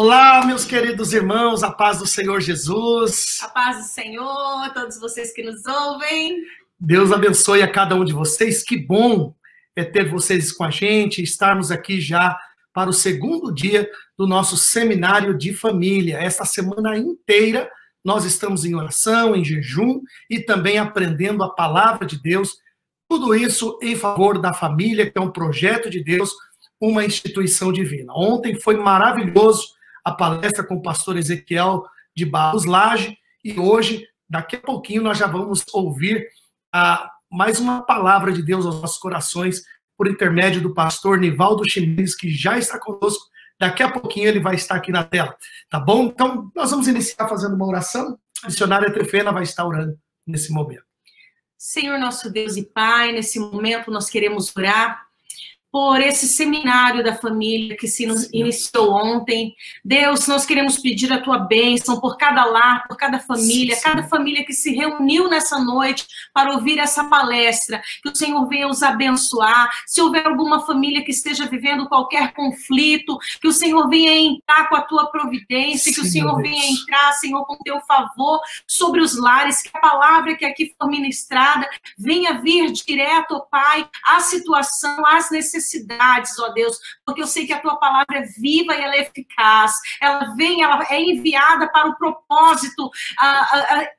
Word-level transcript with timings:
Olá, 0.00 0.46
meus 0.46 0.64
queridos 0.64 1.12
irmãos, 1.12 1.64
a 1.64 1.72
paz 1.72 1.98
do 1.98 2.06
Senhor 2.06 2.40
Jesus. 2.40 3.40
A 3.42 3.48
paz 3.48 3.78
do 3.78 3.82
Senhor, 3.82 4.72
todos 4.72 4.96
vocês 5.00 5.32
que 5.32 5.42
nos 5.42 5.66
ouvem. 5.66 6.40
Deus 6.78 7.10
abençoe 7.10 7.62
a 7.62 7.68
cada 7.68 7.96
um 7.96 8.04
de 8.04 8.12
vocês. 8.12 8.62
Que 8.62 8.76
bom 8.76 9.34
é 9.74 9.82
ter 9.82 10.08
vocês 10.08 10.52
com 10.52 10.62
a 10.62 10.70
gente, 10.70 11.20
estarmos 11.20 11.72
aqui 11.72 12.00
já 12.00 12.38
para 12.72 12.88
o 12.88 12.92
segundo 12.92 13.52
dia 13.52 13.90
do 14.16 14.24
nosso 14.24 14.56
seminário 14.56 15.36
de 15.36 15.52
família. 15.52 16.18
Esta 16.18 16.44
semana 16.44 16.96
inteira 16.96 17.68
nós 18.04 18.24
estamos 18.24 18.64
em 18.64 18.76
oração, 18.76 19.34
em 19.34 19.44
jejum 19.44 20.00
e 20.30 20.38
também 20.38 20.78
aprendendo 20.78 21.42
a 21.42 21.52
palavra 21.52 22.06
de 22.06 22.22
Deus. 22.22 22.56
Tudo 23.08 23.34
isso 23.34 23.76
em 23.82 23.96
favor 23.96 24.40
da 24.40 24.54
família, 24.54 25.10
que 25.10 25.18
é 25.18 25.20
um 25.20 25.32
projeto 25.32 25.90
de 25.90 26.04
Deus, 26.04 26.30
uma 26.80 27.04
instituição 27.04 27.72
divina. 27.72 28.12
Ontem 28.14 28.54
foi 28.54 28.76
maravilhoso 28.76 29.76
a 30.08 30.14
palestra 30.14 30.64
com 30.64 30.76
o 30.76 30.82
pastor 30.82 31.16
Ezequiel 31.16 31.84
de 32.14 32.24
Barros 32.24 32.64
Lage 32.64 33.16
e 33.44 33.58
hoje, 33.58 34.06
daqui 34.28 34.56
a 34.56 34.60
pouquinho, 34.60 35.02
nós 35.02 35.18
já 35.18 35.26
vamos 35.26 35.64
ouvir 35.72 36.26
a, 36.72 37.10
mais 37.30 37.60
uma 37.60 37.82
palavra 37.82 38.32
de 38.32 38.42
Deus 38.42 38.66
aos 38.66 38.80
nossos 38.80 38.98
corações 38.98 39.62
por 39.96 40.08
intermédio 40.08 40.60
do 40.60 40.74
pastor 40.74 41.18
Nivaldo 41.18 41.68
Chimenez, 41.68 42.14
que 42.14 42.30
já 42.30 42.58
está 42.58 42.78
conosco. 42.78 43.26
Daqui 43.58 43.82
a 43.82 43.90
pouquinho 43.90 44.28
ele 44.28 44.40
vai 44.40 44.54
estar 44.54 44.76
aqui 44.76 44.92
na 44.92 45.02
tela, 45.02 45.36
tá 45.68 45.80
bom? 45.80 46.04
Então, 46.04 46.50
nós 46.54 46.70
vamos 46.70 46.86
iniciar 46.86 47.28
fazendo 47.28 47.54
uma 47.54 47.66
oração. 47.66 48.16
A 48.42 48.46
missionária 48.46 48.92
Trefena 48.92 49.32
vai 49.32 49.42
estar 49.42 49.66
orando 49.66 49.98
nesse 50.26 50.52
momento. 50.52 50.84
Senhor 51.56 51.98
nosso 51.98 52.30
Deus 52.30 52.56
e 52.56 52.62
Pai, 52.62 53.10
nesse 53.10 53.40
momento 53.40 53.90
nós 53.90 54.08
queremos 54.08 54.56
orar 54.56 55.07
por 55.78 56.00
esse 56.00 56.26
seminário 56.26 57.04
da 57.04 57.14
família 57.14 57.76
que 57.76 57.86
se 57.86 58.02
iniciou 58.32 58.90
ontem. 58.90 59.54
Deus, 59.84 60.26
nós 60.26 60.44
queremos 60.44 60.76
pedir 60.76 61.12
a 61.12 61.20
tua 61.20 61.38
bênção 61.38 62.00
por 62.00 62.16
cada 62.16 62.44
lar, 62.44 62.84
por 62.88 62.96
cada 62.96 63.20
família, 63.20 63.76
sim, 63.76 63.80
sim. 63.80 63.88
cada 63.88 64.02
família 64.08 64.44
que 64.44 64.52
se 64.52 64.74
reuniu 64.74 65.28
nessa 65.28 65.56
noite 65.60 66.04
para 66.34 66.50
ouvir 66.50 66.80
essa 66.80 67.04
palestra. 67.04 67.80
Que 68.02 68.08
o 68.08 68.16
Senhor 68.16 68.44
venha 68.48 68.66
os 68.66 68.82
abençoar. 68.82 69.70
Se 69.86 70.02
houver 70.02 70.26
alguma 70.26 70.66
família 70.66 71.04
que 71.04 71.12
esteja 71.12 71.46
vivendo 71.46 71.88
qualquer 71.88 72.32
conflito, 72.32 73.16
que 73.40 73.46
o 73.46 73.52
Senhor 73.52 73.88
venha 73.88 74.16
entrar 74.16 74.68
com 74.68 74.74
a 74.74 74.82
tua 74.82 75.06
providência, 75.12 75.92
sim, 75.92 76.00
que 76.00 76.04
o 76.04 76.10
Senhor 76.10 76.42
venha 76.42 76.72
entrar, 76.72 77.12
Senhor, 77.12 77.46
com 77.46 77.56
teu 77.58 77.80
favor 77.82 78.40
sobre 78.66 79.00
os 79.00 79.16
lares, 79.16 79.62
que 79.62 79.70
a 79.72 79.78
palavra 79.78 80.36
que 80.36 80.44
aqui 80.44 80.74
for 80.76 80.88
ministrada 80.88 81.70
venha 81.96 82.42
vir 82.42 82.72
direto, 82.72 83.46
Pai, 83.48 83.88
à 84.04 84.18
situação, 84.18 85.06
às 85.06 85.30
necessidades 85.30 85.67
necessidades, 85.68 86.38
ó 86.38 86.48
Deus, 86.50 86.78
porque 87.04 87.22
eu 87.22 87.26
sei 87.26 87.46
que 87.46 87.52
a 87.52 87.60
tua 87.60 87.76
palavra 87.76 88.18
é 88.18 88.22
viva 88.22 88.74
e 88.74 88.80
ela 88.80 88.94
é 88.94 89.02
eficaz. 89.02 89.72
Ela 90.00 90.34
vem, 90.34 90.62
ela 90.62 90.84
é 90.90 91.00
enviada 91.00 91.70
para 91.70 91.88
o 91.88 91.96
propósito 91.96 92.90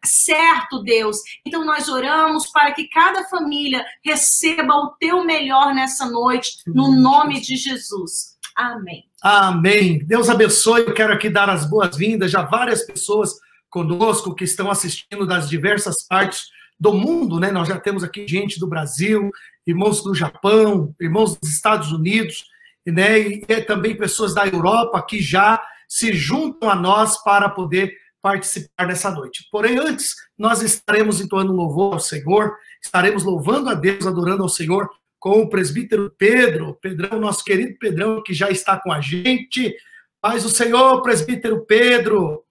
certo, 0.04 0.82
Deus. 0.84 1.18
Então 1.46 1.64
nós 1.64 1.88
oramos 1.88 2.50
para 2.52 2.72
que 2.72 2.88
cada 2.88 3.24
família 3.26 3.86
receba 4.04 4.74
o 4.76 4.90
teu 5.00 5.24
melhor 5.24 5.74
nessa 5.74 6.10
noite, 6.10 6.58
no 6.68 6.92
nome 6.92 7.40
de 7.40 7.56
Jesus. 7.56 8.38
Amém. 8.56 9.06
Amém. 9.22 10.00
Deus 10.06 10.30
abençoe. 10.30 10.82
Eu 10.82 10.94
quero 10.94 11.14
aqui 11.14 11.30
dar 11.30 11.50
as 11.50 11.70
boas-vindas. 11.70 12.32
Já 12.32 12.42
várias 12.42 12.86
pessoas 12.86 13.32
conosco 13.70 14.34
que 14.34 14.44
estão 14.44 14.70
assistindo 14.70 15.26
das 15.26 15.48
diversas 15.50 16.06
partes 16.08 16.48
do 16.80 16.94
mundo, 16.94 17.40
né? 17.40 17.52
Nós 17.52 17.68
já 17.68 17.78
temos 17.80 18.04
aqui 18.04 18.26
gente 18.28 18.60
do 18.60 18.68
Brasil, 18.68 19.30
irmãos 19.70 20.04
do 20.04 20.14
Japão, 20.16 20.94
irmãos 21.00 21.38
dos 21.38 21.50
Estados 21.50 21.92
Unidos, 21.92 22.46
né? 22.86 23.20
E 23.20 23.62
também 23.62 23.96
pessoas 23.96 24.34
da 24.34 24.48
Europa 24.48 25.06
que 25.08 25.22
já 25.22 25.62
se 25.88 26.14
juntam 26.14 26.70
a 26.70 26.76
nós 26.76 27.22
para 27.24 27.50
poder 27.50 27.94
participar 28.22 28.88
nessa 28.88 29.10
noite. 29.12 29.48
Porém, 29.52 29.78
antes, 29.78 30.16
nós 30.38 30.62
estaremos 30.62 31.22
entoando 31.22 31.54
louvor 31.54 31.94
ao 31.94 32.00
Senhor, 32.00 32.56
estaremos 32.82 33.24
louvando 33.24 33.70
a 33.70 33.74
Deus, 33.74 34.06
adorando 34.06 34.44
ao 34.44 34.50
Senhor 34.50 34.90
com 35.18 35.42
o 35.42 35.50
presbítero 35.50 36.14
Pedro, 36.18 36.76
Pedrão, 36.76 37.20
nosso 37.20 37.44
querido 37.44 37.78
Pedrão, 37.78 38.24
que 38.24 38.34
já 38.34 38.50
está 38.50 38.80
com 38.80 38.92
a 38.92 39.02
gente. 39.02 39.76
Paz 40.22 40.44
do 40.44 40.50
Senhor, 40.50 41.02
presbítero 41.02 41.66
Pedro. 41.66 42.44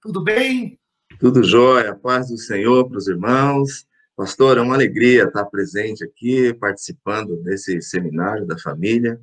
Tudo 0.00 0.22
bem? 0.22 0.78
Tudo 1.18 1.42
jóia, 1.42 1.94
paz 1.94 2.28
do 2.28 2.36
Senhor 2.38 2.88
para 2.88 2.98
os 2.98 3.08
irmãos. 3.08 3.86
Pastor, 4.16 4.58
é 4.58 4.60
uma 4.60 4.74
alegria 4.74 5.24
estar 5.24 5.44
presente 5.46 6.04
aqui, 6.04 6.54
participando 6.54 7.36
desse 7.42 7.80
seminário 7.82 8.46
da 8.46 8.58
família. 8.58 9.20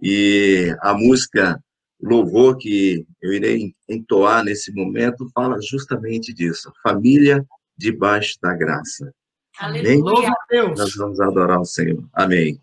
E 0.00 0.74
a 0.80 0.94
música 0.94 1.60
Louvor 2.00 2.56
que 2.56 3.04
eu 3.20 3.32
irei 3.32 3.74
entoar 3.88 4.44
nesse 4.44 4.72
momento 4.72 5.28
fala 5.34 5.60
justamente 5.60 6.32
disso. 6.32 6.72
Família 6.82 7.44
debaixo 7.76 8.38
da 8.40 8.54
graça. 8.54 9.12
Amém? 9.58 10.00
Aleluia. 10.00 10.32
Nós 10.76 10.94
vamos 10.94 11.20
adorar 11.20 11.60
o 11.60 11.64
Senhor. 11.64 12.08
Amém. 12.12 12.60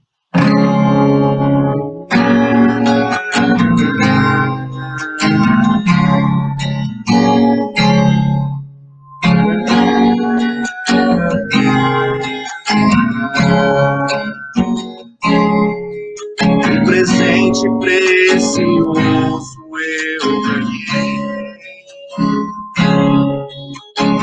Precioso 17.79 19.55
eu 19.77 20.41
ganhei. 20.41 21.15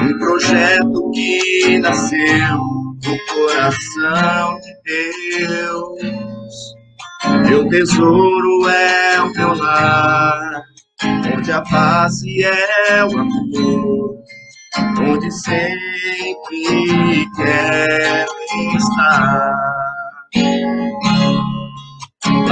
Um 0.03 0.19
projeto 0.19 1.11
que 1.13 1.79
nasceu 1.79 2.59
no 2.59 3.19
coração 3.35 4.59
de 4.61 5.47
Deus. 5.47 6.03
Meu 7.49 7.69
tesouro 7.69 8.69
é 8.69 9.21
o 9.23 9.33
meu 9.33 9.55
lar, 9.55 10.63
onde 11.37 11.53
a 11.53 11.61
base 11.61 12.45
é 12.45 13.05
o 13.05 13.19
amor, 13.19 14.17
onde 15.01 15.31
sempre 15.31 17.27
quero 17.37 18.33
estar. 18.77 19.73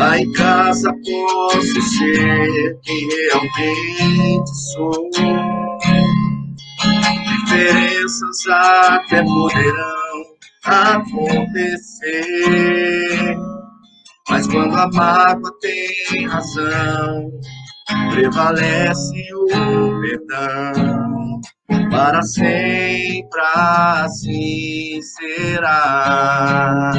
Lá 0.00 0.18
em 0.18 0.32
casa 0.32 0.90
posso 1.04 1.82
ser 1.82 2.78
quem 2.82 3.06
realmente 3.06 4.50
sou. 4.72 5.10
Diferenças 7.28 8.46
até 8.48 9.22
poderão 9.22 10.24
acontecer. 10.64 12.16
Mas 14.30 14.46
quando 14.46 14.74
a 14.74 14.88
mágoa 14.90 15.52
tem 15.60 16.26
razão, 16.26 17.30
prevalece 18.10 19.34
o 19.34 19.48
perdão. 20.00 21.40
Para 21.90 22.22
sempre 22.22 23.40
assim 23.54 24.98
será 25.02 26.92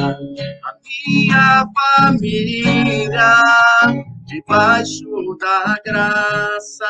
minha 0.84 1.66
família 1.98 3.42
debaixo 4.26 5.38
da 5.40 5.76
graça, 5.86 6.90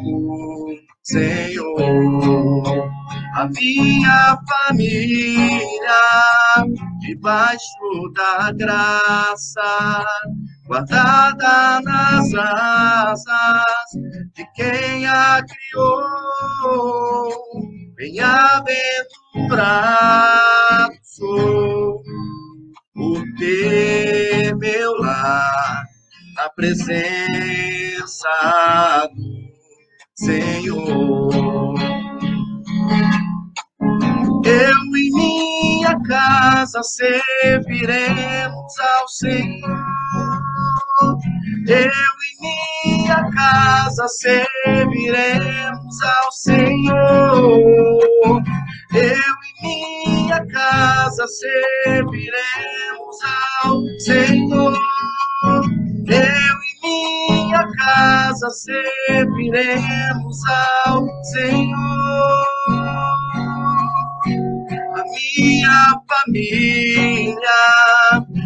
do 0.03 0.75
Senhor. 1.03 3.00
A 3.33 3.47
minha 3.47 4.37
família, 4.67 6.01
debaixo 6.99 8.11
da 8.13 8.51
graça, 8.51 10.05
guardada 10.67 11.79
nas 11.81 12.33
asas 12.33 13.89
de 14.35 14.45
quem 14.53 15.07
a 15.07 15.41
criou. 15.47 17.31
Bem-aventurado 17.95 20.91
sou 21.03 22.03
por 22.93 23.23
ter 23.39 24.53
meu 24.57 24.93
lar 24.97 25.85
na 26.35 26.49
presença 26.49 28.27
do 29.15 29.49
Senhor. 30.15 32.00
Eu 34.43 34.75
e 34.95 35.11
minha 35.13 35.99
casa 36.01 36.81
serviremos 36.81 38.73
ao 38.79 39.07
Senhor. 39.07 39.79
Eu 41.67 41.91
e 41.91 42.87
minha 42.87 43.29
casa 43.31 44.07
serviremos 44.07 46.01
ao 46.01 46.31
Senhor. 46.31 47.61
Eu 48.93 49.33
e 49.43 49.61
minha 49.61 50.45
casa 50.47 51.27
serviremos 51.27 53.17
ao 53.63 53.81
Senhor. 53.99 54.77
Eu 56.07 56.57
e 56.61 56.71
minha 56.81 57.71
casa 57.77 58.49
serviremos 58.49 60.39
ao 60.85 61.07
Senhor 61.25 62.60
minha 65.11 65.99
família, 66.07 67.35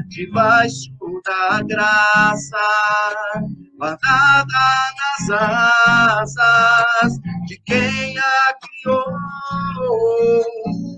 debaixo 0.09 0.89
da 1.25 1.61
graça, 1.63 2.57
guardada 3.77 4.65
nas 4.97 5.29
asas 5.29 7.13
de 7.47 7.57
quem 7.65 8.17
a 8.17 8.53
criou. 8.61 9.05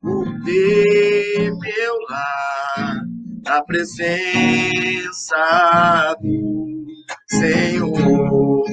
por 0.00 0.26
ter 0.44 1.52
meu 1.60 1.94
lar 2.10 3.04
na 3.44 3.62
presença 3.62 5.36
do 6.20 6.66
Senhor 7.28 8.64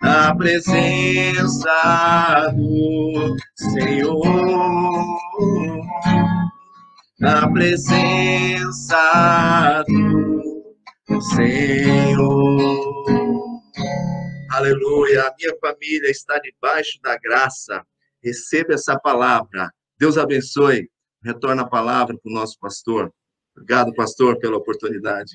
na 0.00 0.34
presença 0.36 1.72
do 2.54 3.36
Senhor, 3.54 5.16
na 7.18 7.50
presença 7.50 9.04
do 11.08 11.20
Senhor. 11.20 12.86
Aleluia, 14.50 15.22
a 15.22 15.34
minha 15.38 15.54
família 15.60 16.10
está 16.10 16.38
debaixo 16.38 16.98
da 17.02 17.16
graça. 17.18 17.84
Receba 18.22 18.74
essa 18.74 18.98
palavra. 18.98 19.70
Deus 19.98 20.18
abençoe. 20.18 20.88
Retorna 21.22 21.62
a 21.62 21.68
palavra 21.68 22.16
para 22.16 22.30
o 22.30 22.34
nosso 22.34 22.58
pastor. 22.58 23.12
Obrigado, 23.54 23.94
pastor, 23.94 24.38
pela 24.38 24.56
oportunidade. 24.56 25.32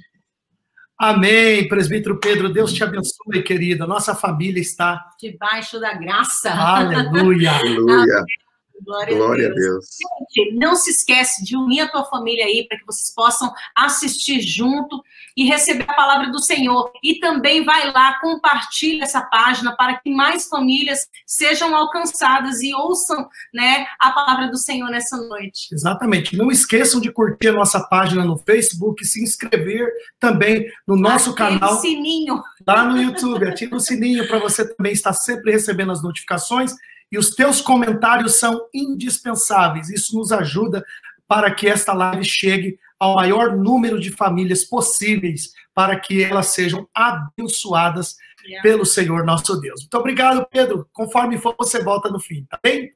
Amém, 1.02 1.68
presbítero 1.68 2.20
Pedro, 2.20 2.48
Deus 2.48 2.72
te 2.72 2.84
abençoe, 2.84 3.42
querida. 3.44 3.88
Nossa 3.88 4.14
família 4.14 4.62
está 4.62 5.04
debaixo 5.20 5.80
da 5.80 5.96
graça. 5.96 6.52
Aleluia. 6.52 7.54
Aleluia. 7.54 8.24
Glória, 8.84 9.16
Glória 9.16 9.48
a, 9.48 9.54
Deus. 9.54 9.60
a, 9.60 9.70
Deus. 9.70 9.86
Gente, 10.36 10.56
não 10.56 10.76
se 10.76 10.90
esquece 10.92 11.44
de 11.44 11.56
unir 11.56 11.82
a 11.82 11.88
tua 11.88 12.06
família 12.06 12.46
aí 12.46 12.66
para 12.68 12.78
que 12.78 12.86
vocês 12.86 13.14
possam 13.14 13.54
assistir 13.76 14.42
junto 14.42 15.04
e 15.36 15.46
receber 15.46 15.86
a 15.88 15.94
palavra 15.94 16.32
do 16.32 16.40
Senhor. 16.40 16.92
E 17.04 17.20
também 17.20 17.64
vai 17.64 17.92
lá, 17.92 18.20
compartilha 18.20 19.04
essa 19.04 19.22
página 19.22 19.76
para 19.76 19.98
que 19.98 20.10
mais 20.10 20.48
famílias 20.48 21.08
sejam 21.26 21.76
alcançadas 21.76 22.62
e 22.62 22.74
ouçam, 22.74 23.30
né, 23.54 23.86
a 24.00 24.12
palavra 24.12 24.50
do 24.50 24.58
Senhor 24.58 24.90
nessa 24.90 25.18
noite. 25.18 25.74
Exatamente. 25.74 26.36
Não 26.36 26.52
esqueçam 26.52 27.00
de 27.00 27.12
curtir 27.12 27.50
a 27.50 27.54
nossa 27.54 27.80
página 27.80 28.26
no 28.26 28.38
Facebook, 28.38 29.06
se 29.06 29.24
inscrever 29.24 29.90
também 30.20 30.66
no 30.88 30.96
nosso 30.96 31.32
Ative 31.32 31.60
canal. 31.60 31.76
o 31.76 31.82
sininho. 31.82 32.42
Lá 32.66 32.86
no 32.86 33.02
YouTube, 33.02 33.48
ativa 33.48 33.76
o 33.76 33.80
sininho 33.80 34.28
para 34.28 34.40
você 34.40 34.68
também 34.76 34.92
estar 34.92 35.14
sempre 35.14 35.52
recebendo 35.52 35.92
as 35.92 36.04
notificações 36.04 36.74
e 37.12 37.18
os 37.18 37.32
teus 37.32 37.62
comentários 37.62 38.36
são 38.36 38.68
indispensáveis. 38.74 39.90
Isso 39.90 40.16
nos 40.16 40.32
ajuda 40.32 40.84
para 41.28 41.54
que 41.54 41.68
esta 41.68 41.94
live 41.94 42.24
chegue 42.24 42.80
ao 43.00 43.16
maior 43.16 43.56
número 43.56 44.00
de 44.00 44.12
famílias 44.12 44.64
possíveis, 44.64 45.52
para 45.74 46.00
que 46.00 46.24
elas 46.24 46.48
sejam 46.48 46.88
abençoadas 46.94 48.16
yeah. 48.46 48.62
pelo 48.62 48.86
Senhor 48.86 49.26
nosso 49.26 49.60
Deus. 49.60 49.82
Muito 49.82 49.98
obrigado, 49.98 50.46
Pedro. 50.52 50.88
Conforme 50.94 51.38
for, 51.38 51.56
você 51.58 51.84
volta 51.84 52.10
no 52.10 52.20
fim, 52.20 52.46
tá 52.50 52.60
bem? 52.62 52.94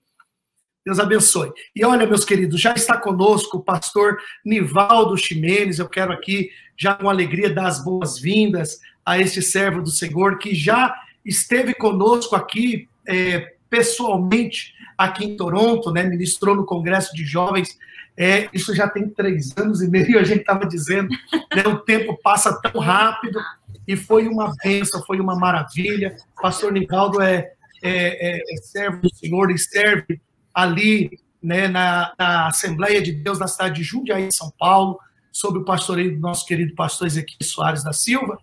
Deus 0.86 1.00
abençoe. 1.00 1.52
E 1.76 1.84
olha, 1.84 2.06
meus 2.06 2.24
queridos, 2.24 2.62
já 2.62 2.74
está 2.74 2.96
conosco 2.96 3.58
o 3.58 3.64
pastor 3.64 4.18
Nivaldo 4.46 5.18
Ximenes. 5.18 5.80
Eu 5.80 5.90
quero 5.90 6.14
aqui, 6.14 6.52
já 6.78 6.94
com 6.94 7.10
alegria, 7.10 7.52
dar 7.52 7.66
as 7.66 7.84
boas-vindas 7.84 8.80
a 9.04 9.18
este 9.20 9.42
servo 9.42 9.82
do 9.82 9.90
Senhor 9.90 10.38
que 10.38 10.54
já 10.54 10.96
esteve 11.26 11.74
conosco 11.74 12.36
aqui 12.36 12.88
é, 13.08 13.55
pessoalmente 13.70 14.74
aqui 14.98 15.26
em 15.26 15.36
Toronto, 15.36 15.92
né, 15.92 16.04
ministrou 16.04 16.56
no 16.56 16.66
Congresso 16.66 17.16
de 17.16 17.26
Jovens. 17.26 17.78
É, 18.18 18.48
isso 18.54 18.74
já 18.74 18.88
tem 18.88 19.10
três 19.10 19.56
anos 19.58 19.82
e 19.82 19.90
meio, 19.90 20.18
a 20.20 20.24
gente 20.24 20.42
estava 20.42 20.66
dizendo, 20.66 21.10
né, 21.56 21.64
o 21.68 21.80
tempo 21.80 22.18
passa 22.24 22.60
tão 22.62 22.80
rápido 22.80 23.40
e 23.88 23.96
foi 23.96 24.28
uma 24.28 24.54
bênção, 24.64 25.04
foi 25.06 25.20
uma 25.20 25.36
maravilha. 25.36 26.16
O 26.38 26.42
pastor 26.42 26.72
Nivaldo 26.72 27.22
é, 27.22 27.52
é, 27.84 28.38
é, 28.38 28.38
é 28.38 28.58
servo 28.58 29.02
do 29.02 29.14
Senhor 29.14 29.52
e 29.52 29.58
serve 29.58 30.20
ali 30.54 31.20
né, 31.42 31.68
na, 31.68 32.14
na, 32.18 32.48
Assembleia 32.48 33.02
de 33.02 33.12
Deus 33.12 33.38
na 33.38 33.48
cidade 33.48 33.76
de 33.76 33.84
Jundiaí, 33.84 34.30
São 34.32 34.52
Paulo, 34.58 35.00
sob 35.32 35.60
o 35.60 35.66
pastoreio 35.66 36.16
do 36.16 36.20
nosso 36.20 36.46
querido 36.46 36.74
pastor 36.74 37.08
Ezequiel 37.08 37.38
Soares 37.44 37.84
da 37.84 37.94
Silva, 37.94 38.40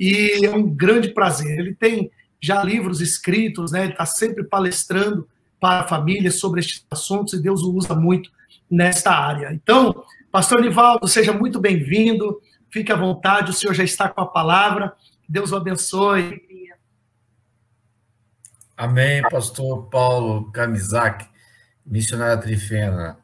e 0.00 0.44
é 0.44 0.50
um 0.50 0.66
grande 0.66 1.10
prazer. 1.10 1.58
Ele 1.58 1.74
tem 1.74 2.10
já 2.40 2.62
livros 2.62 3.00
escritos, 3.00 3.72
né? 3.72 3.84
Ele 3.84 3.92
está 3.92 4.06
sempre 4.06 4.44
palestrando 4.44 5.28
para 5.60 5.80
a 5.80 5.88
família 5.88 6.30
sobre 6.30 6.60
estes 6.60 6.86
assuntos 6.90 7.34
e 7.34 7.42
Deus 7.42 7.62
o 7.62 7.72
usa 7.72 7.94
muito 7.94 8.30
nesta 8.70 9.12
área. 9.12 9.52
Então, 9.52 10.04
Pastor 10.32 10.60
Nivaldo, 10.60 11.08
seja 11.08 11.32
muito 11.32 11.60
bem-vindo. 11.60 12.40
Fique 12.70 12.92
à 12.92 12.96
vontade, 12.96 13.50
o 13.50 13.52
senhor 13.52 13.74
já 13.74 13.82
está 13.82 14.08
com 14.08 14.20
a 14.20 14.26
palavra. 14.26 14.92
Deus 15.28 15.50
o 15.50 15.56
abençoe. 15.56 16.40
Amém, 18.76 19.20
pastor 19.28 19.90
Paulo 19.90 20.50
Camisac, 20.52 21.28
missionário 21.84 22.40
Trifena. 22.40 23.18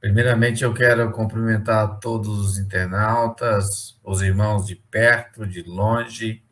Primeiramente, 0.00 0.64
eu 0.64 0.74
quero 0.74 1.10
cumprimentar 1.12 2.00
todos 2.00 2.38
os 2.38 2.58
internautas, 2.58 3.98
os 4.04 4.20
irmãos 4.20 4.66
de 4.66 4.74
perto, 4.74 5.46
de 5.46 5.62
longe, 5.62 6.42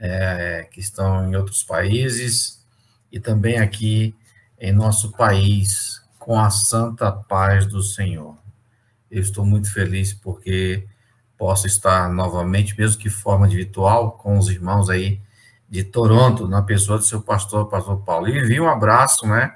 é, 0.00 0.66
que 0.70 0.80
estão 0.80 1.28
em 1.28 1.36
outros 1.36 1.62
países 1.62 2.64
e 3.12 3.20
também 3.20 3.58
aqui 3.58 4.14
em 4.58 4.72
nosso 4.72 5.12
país, 5.12 6.00
com 6.18 6.38
a 6.38 6.50
santa 6.50 7.12
paz 7.12 7.66
do 7.66 7.82
Senhor. 7.82 8.36
Eu 9.10 9.20
estou 9.20 9.44
muito 9.44 9.72
feliz 9.72 10.12
porque 10.12 10.86
posso 11.36 11.66
estar 11.66 12.12
novamente, 12.12 12.78
mesmo 12.78 13.00
que 13.00 13.08
forma 13.08 13.48
de 13.48 13.56
virtual, 13.56 14.12
com 14.12 14.38
os 14.38 14.48
irmãos 14.48 14.90
aí 14.90 15.20
de 15.68 15.84
Toronto, 15.84 16.48
na 16.48 16.62
pessoa 16.62 16.98
do 16.98 17.04
seu 17.04 17.22
pastor, 17.22 17.68
pastor 17.68 18.02
Paulo. 18.02 18.28
E 18.28 18.38
envio 18.38 18.64
um 18.64 18.68
abraço, 18.68 19.26
né, 19.26 19.52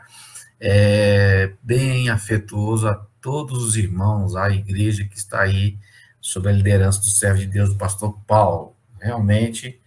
é, 0.61 1.53
bem 1.63 2.09
afetuoso 2.09 2.89
a 2.89 2.95
todos 3.21 3.63
os 3.63 3.77
irmãos, 3.77 4.37
a 4.37 4.49
igreja 4.51 5.05
que 5.05 5.17
está 5.17 5.43
aí, 5.43 5.79
sob 6.21 6.49
a 6.49 6.53
liderança 6.53 7.01
do 7.01 7.07
servo 7.07 7.41
de 7.41 7.47
Deus, 7.47 7.71
o 7.71 7.77
pastor 7.77 8.19
Paulo. 8.27 8.75
Realmente, 8.99 9.79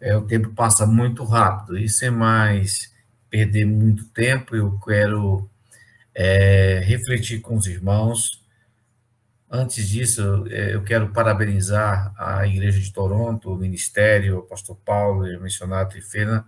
é, 0.00 0.16
o 0.16 0.22
tempo 0.22 0.50
passa 0.50 0.86
muito 0.86 1.24
rápido 1.24 1.78
e 1.78 1.88
sem 1.88 2.10
mais 2.10 2.92
perder 3.30 3.64
muito 3.64 4.04
tempo, 4.10 4.54
eu 4.54 4.78
quero 4.78 5.48
é, 6.14 6.80
refletir 6.84 7.40
com 7.40 7.56
os 7.56 7.66
irmãos. 7.66 8.42
Antes 9.50 9.88
disso, 9.88 10.46
é, 10.50 10.74
eu 10.74 10.82
quero 10.82 11.12
parabenizar 11.12 12.14
a 12.16 12.46
Igreja 12.46 12.78
de 12.80 12.92
Toronto, 12.92 13.52
o 13.52 13.56
Ministério, 13.56 14.38
o 14.38 14.42
Pastor 14.42 14.76
Paulo, 14.84 15.24
o 15.24 15.42
missionário 15.42 15.90
Trifena 15.90 16.46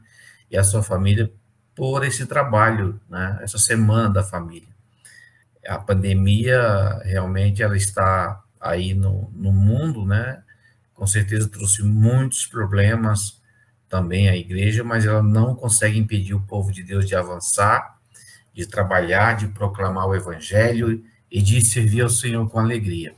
e 0.51 0.57
a 0.57 0.63
sua 0.63 0.83
família 0.83 1.31
por 1.75 2.05
esse 2.05 2.25
trabalho, 2.27 3.01
né? 3.09 3.39
essa 3.43 3.59
semana 3.59 4.09
da 4.09 4.23
família. 4.23 4.75
A 5.67 5.79
pandemia 5.79 7.01
realmente 7.05 7.63
ela 7.63 7.77
está 7.77 8.43
aí 8.61 8.95
no, 8.95 9.31
no 9.35 9.53
mundo, 9.53 10.07
né? 10.07 10.43
Com 10.97 11.07
certeza 11.07 11.49
trouxe 11.49 11.83
muitos 11.83 12.47
problemas 12.47 13.41
também 13.89 14.29
a 14.29 14.37
igreja, 14.37 14.83
mas 14.83 15.05
ela 15.05 15.23
não 15.23 15.55
consegue 15.55 15.99
impedir 15.99 16.35
o 16.35 16.41
povo 16.41 16.73
de 16.73 16.83
Deus 16.83 17.07
de 17.07 17.15
avançar, 17.15 17.99
de 18.53 18.67
trabalhar, 18.67 19.37
de 19.37 19.47
proclamar 19.49 20.09
o 20.09 20.15
evangelho 20.15 21.05
e 21.31 21.43
de 21.43 21.65
servir 21.65 22.01
ao 22.01 22.09
Senhor 22.09 22.49
com 22.49 22.59
alegria. 22.59 23.15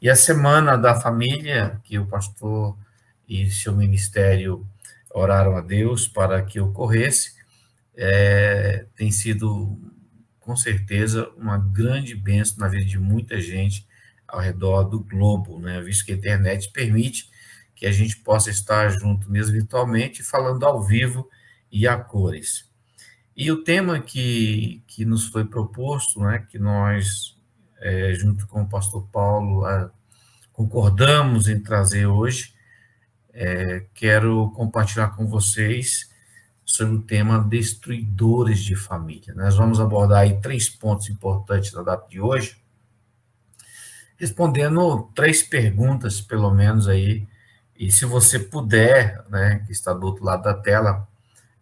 E 0.00 0.08
a 0.08 0.16
semana 0.16 0.76
da 0.76 0.98
família, 0.98 1.78
que 1.84 1.98
o 1.98 2.06
pastor 2.06 2.76
e 3.28 3.50
seu 3.50 3.74
ministério 3.76 4.66
oraram 5.10 5.56
a 5.56 5.60
Deus 5.60 6.08
para 6.08 6.42
que 6.42 6.58
ocorresse, 6.58 7.32
é, 7.94 8.86
tem 8.96 9.10
sido, 9.10 9.78
com 10.40 10.56
certeza, 10.56 11.28
uma 11.36 11.58
grande 11.58 12.14
bênção 12.14 12.58
na 12.58 12.68
vida 12.68 12.84
de 12.84 12.98
muita 12.98 13.40
gente 13.40 13.86
ao 14.28 14.40
redor 14.40 14.84
do 14.84 15.00
globo, 15.00 15.58
né? 15.58 15.80
visto 15.80 16.04
que 16.04 16.12
a 16.12 16.16
internet 16.16 16.70
permite 16.70 17.30
que 17.74 17.86
a 17.86 17.92
gente 17.92 18.16
possa 18.18 18.50
estar 18.50 18.90
junto 18.90 19.30
mesmo 19.30 19.52
virtualmente, 19.52 20.22
falando 20.22 20.64
ao 20.64 20.82
vivo 20.82 21.28
e 21.72 21.88
a 21.88 21.96
cores. 21.96 22.68
E 23.36 23.50
o 23.52 23.62
tema 23.62 24.00
que, 24.00 24.82
que 24.86 25.04
nos 25.04 25.28
foi 25.28 25.44
proposto, 25.44 26.20
né, 26.20 26.44
que 26.50 26.58
nós 26.58 27.38
é, 27.80 28.12
junto 28.14 28.46
com 28.46 28.62
o 28.62 28.68
pastor 28.68 29.06
Paulo, 29.12 29.64
a, 29.64 29.90
concordamos 30.52 31.48
em 31.48 31.60
trazer 31.60 32.06
hoje. 32.06 32.52
É, 33.32 33.84
quero 33.94 34.50
compartilhar 34.50 35.10
com 35.10 35.26
vocês 35.26 36.10
sobre 36.64 36.96
o 36.96 37.02
tema 37.02 37.38
destruidores 37.38 38.60
de 38.60 38.74
família. 38.74 39.32
Nós 39.34 39.56
vamos 39.56 39.80
abordar 39.80 40.20
aí 40.20 40.40
três 40.40 40.68
pontos 40.68 41.08
importantes 41.08 41.70
da 41.72 41.82
data 41.82 42.08
de 42.08 42.20
hoje, 42.20 42.56
respondendo 44.18 45.10
três 45.14 45.42
perguntas, 45.42 46.20
pelo 46.20 46.50
menos 46.50 46.88
aí, 46.88 47.26
e 47.78 47.92
se 47.92 48.04
você 48.04 48.38
puder, 48.38 49.24
né, 49.30 49.62
que 49.64 49.72
está 49.72 49.92
do 49.92 50.04
outro 50.04 50.24
lado 50.24 50.42
da 50.42 50.54
tela, 50.54 51.06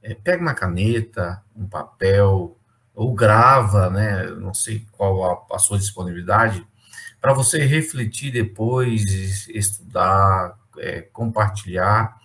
é, 0.03 0.15
pega 0.15 0.43
uma 0.43 0.55
caneta, 0.55 1.43
um 1.55 1.67
papel, 1.67 2.57
ou 2.95 3.15
grava, 3.15 3.91
né, 3.91 4.25
não 4.25 4.55
sei 4.55 4.87
qual 4.93 5.47
a, 5.51 5.57
a 5.57 5.59
sua 5.59 5.79
disponibilidade, 5.79 6.67
para 7.21 7.35
você 7.35 7.65
refletir 7.67 8.33
depois, 8.33 9.47
estudar, 9.49 10.59
é, 10.79 11.03
compartilhar, 11.03 12.17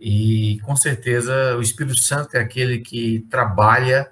e 0.00 0.58
com 0.64 0.74
certeza 0.74 1.56
o 1.56 1.62
Espírito 1.62 2.00
Santo 2.00 2.36
é 2.36 2.40
aquele 2.40 2.80
que 2.80 3.20
trabalha, 3.30 4.10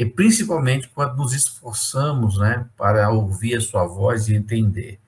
e 0.00 0.06
principalmente 0.06 0.88
quando 0.88 1.18
nos 1.18 1.34
esforçamos 1.34 2.38
né, 2.38 2.66
para 2.74 3.10
ouvir 3.10 3.56
a 3.56 3.60
sua 3.60 3.86
voz 3.86 4.28
e 4.28 4.34
entender. 4.34 4.98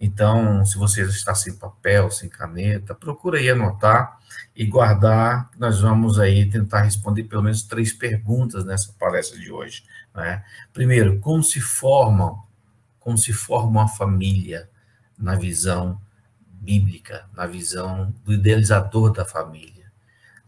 Então, 0.00 0.64
se 0.64 0.78
você 0.78 1.02
está 1.02 1.34
sem 1.34 1.54
papel, 1.54 2.10
sem 2.10 2.30
caneta, 2.30 2.94
procura 2.94 3.38
aí 3.38 3.50
anotar 3.50 4.18
e 4.56 4.64
guardar. 4.64 5.50
Nós 5.58 5.82
vamos 5.82 6.18
aí 6.18 6.48
tentar 6.48 6.80
responder 6.80 7.24
pelo 7.24 7.42
menos 7.42 7.62
três 7.62 7.92
perguntas 7.92 8.64
nessa 8.64 8.94
palestra 8.94 9.38
de 9.38 9.52
hoje. 9.52 9.84
Né? 10.14 10.42
Primeiro, 10.72 11.20
como 11.20 11.42
se 11.42 11.60
formam, 11.60 12.42
como 12.98 13.18
se 13.18 13.34
forma 13.34 13.82
uma 13.82 13.88
família 13.88 14.66
na 15.18 15.34
visão 15.34 16.00
bíblica, 16.48 17.26
na 17.34 17.44
visão 17.44 18.14
do 18.24 18.32
idealizador 18.32 19.12
da 19.12 19.26
família. 19.26 19.81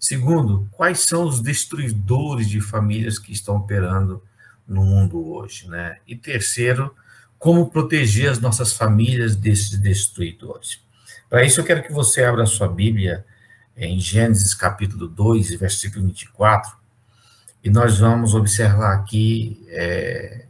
Segundo, 0.05 0.69
quais 0.73 1.01
são 1.01 1.25
os 1.25 1.41
destruidores 1.41 2.47
de 2.47 2.61
famílias 2.61 3.19
que 3.19 3.33
estão 3.33 3.57
operando 3.57 4.23
no 4.69 4.85
mundo 4.85 5.33
hoje, 5.33 5.67
né? 5.67 5.97
E 6.07 6.15
terceiro, 6.15 6.95
como 7.39 7.71
proteger 7.71 8.31
as 8.31 8.39
nossas 8.39 8.75
famílias 8.75 9.35
desses 9.35 9.71
destruidores. 9.79 10.83
Para 11.31 11.43
isso, 11.43 11.59
eu 11.59 11.65
quero 11.65 11.83
que 11.83 11.91
você 11.91 12.23
abra 12.23 12.43
a 12.43 12.47
sua 12.47 12.69
Bíblia 12.69 13.25
em 13.75 13.99
Gênesis 13.99 14.53
capítulo 14.53 15.09
2, 15.09 15.55
versículo 15.55 16.05
24, 16.05 16.77
e 17.65 17.71
nós 17.71 17.99
vamos 17.99 18.35
observar 18.35 18.93
aqui 18.93 19.65
é, 19.69 20.45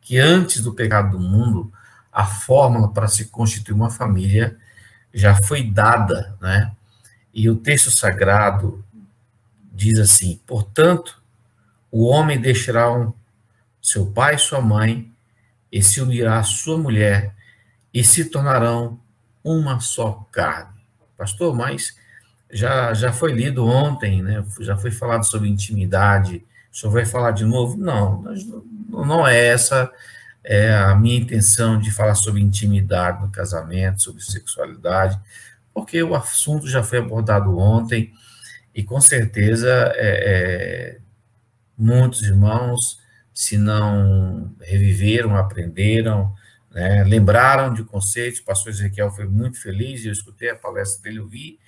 que 0.00 0.16
antes 0.16 0.62
do 0.62 0.72
pecado 0.72 1.18
do 1.18 1.20
mundo, 1.20 1.70
a 2.10 2.24
fórmula 2.24 2.90
para 2.90 3.06
se 3.06 3.26
constituir 3.26 3.74
uma 3.74 3.90
família 3.90 4.56
já 5.12 5.36
foi 5.42 5.62
dada, 5.62 6.34
né? 6.40 6.72
E 7.34 7.50
o 7.50 7.56
texto 7.56 7.90
sagrado 7.90 8.82
diz 9.74 9.98
assim: 9.98 10.40
portanto, 10.46 11.20
o 11.90 12.06
homem 12.06 12.40
deixará 12.40 12.92
um, 12.92 13.12
seu 13.82 14.06
pai 14.06 14.36
e 14.36 14.38
sua 14.38 14.60
mãe 14.60 15.12
e 15.70 15.82
se 15.82 16.00
unirá 16.00 16.38
à 16.38 16.42
sua 16.42 16.78
mulher 16.78 17.34
e 17.92 18.04
se 18.04 18.26
tornarão 18.26 18.98
uma 19.42 19.80
só 19.80 20.26
carne. 20.32 20.72
Pastor, 21.16 21.54
mas 21.54 21.96
já, 22.50 22.94
já 22.94 23.12
foi 23.12 23.32
lido 23.32 23.66
ontem, 23.66 24.22
né? 24.22 24.44
já 24.60 24.76
foi 24.76 24.90
falado 24.90 25.24
sobre 25.24 25.48
intimidade, 25.48 26.44
o 26.72 26.76
senhor 26.76 26.92
vai 26.92 27.04
falar 27.04 27.32
de 27.32 27.44
novo? 27.44 27.76
Não, 27.76 28.24
não 28.88 29.26
é 29.26 29.46
essa 29.48 29.90
é 30.44 30.74
a 30.74 30.94
minha 30.94 31.16
intenção 31.16 31.78
de 31.78 31.90
falar 31.90 32.14
sobre 32.14 32.40
intimidade 32.40 33.22
no 33.22 33.30
casamento, 33.30 34.02
sobre 34.02 34.22
sexualidade, 34.22 35.18
porque 35.72 36.02
o 36.02 36.14
assunto 36.14 36.68
já 36.68 36.82
foi 36.82 36.98
abordado 36.98 37.56
ontem 37.56 38.12
e 38.74 38.82
com 38.82 39.00
certeza 39.00 39.68
é, 39.94 40.96
é, 40.96 40.98
muitos 41.78 42.22
irmãos 42.22 42.98
se 43.32 43.58
não 43.58 44.54
reviveram, 44.60 45.36
aprenderam, 45.36 46.32
né, 46.70 47.02
lembraram 47.04 47.72
de 47.74 47.82
conceitos. 47.84 48.40
O 48.40 48.44
pastor 48.44 48.72
Ezequiel 48.72 49.10
foi 49.10 49.26
muito 49.26 49.60
feliz, 49.60 50.04
eu 50.04 50.12
escutei 50.12 50.50
a 50.50 50.56
palestra 50.56 51.02
dele, 51.02 51.18
eu 51.18 51.26
vi, 51.26 51.58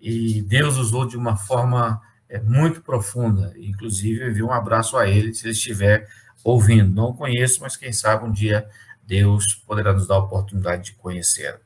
e 0.00 0.42
Deus 0.42 0.76
usou 0.76 1.06
de 1.06 1.16
uma 1.16 1.36
forma 1.36 2.00
é, 2.28 2.40
muito 2.40 2.82
profunda. 2.82 3.52
Inclusive, 3.56 4.22
eu 4.22 4.30
envio 4.30 4.46
um 4.48 4.52
abraço 4.52 4.96
a 4.96 5.08
ele, 5.08 5.32
se 5.32 5.46
ele 5.46 5.52
estiver 5.52 6.08
ouvindo. 6.42 6.92
Não 6.92 7.12
conheço, 7.12 7.60
mas 7.62 7.76
quem 7.76 7.92
sabe 7.92 8.24
um 8.24 8.32
dia 8.32 8.68
Deus 9.06 9.54
poderá 9.66 9.92
nos 9.92 10.06
dar 10.06 10.16
a 10.16 10.18
oportunidade 10.18 10.84
de 10.84 10.92
conhecer. 10.94 11.60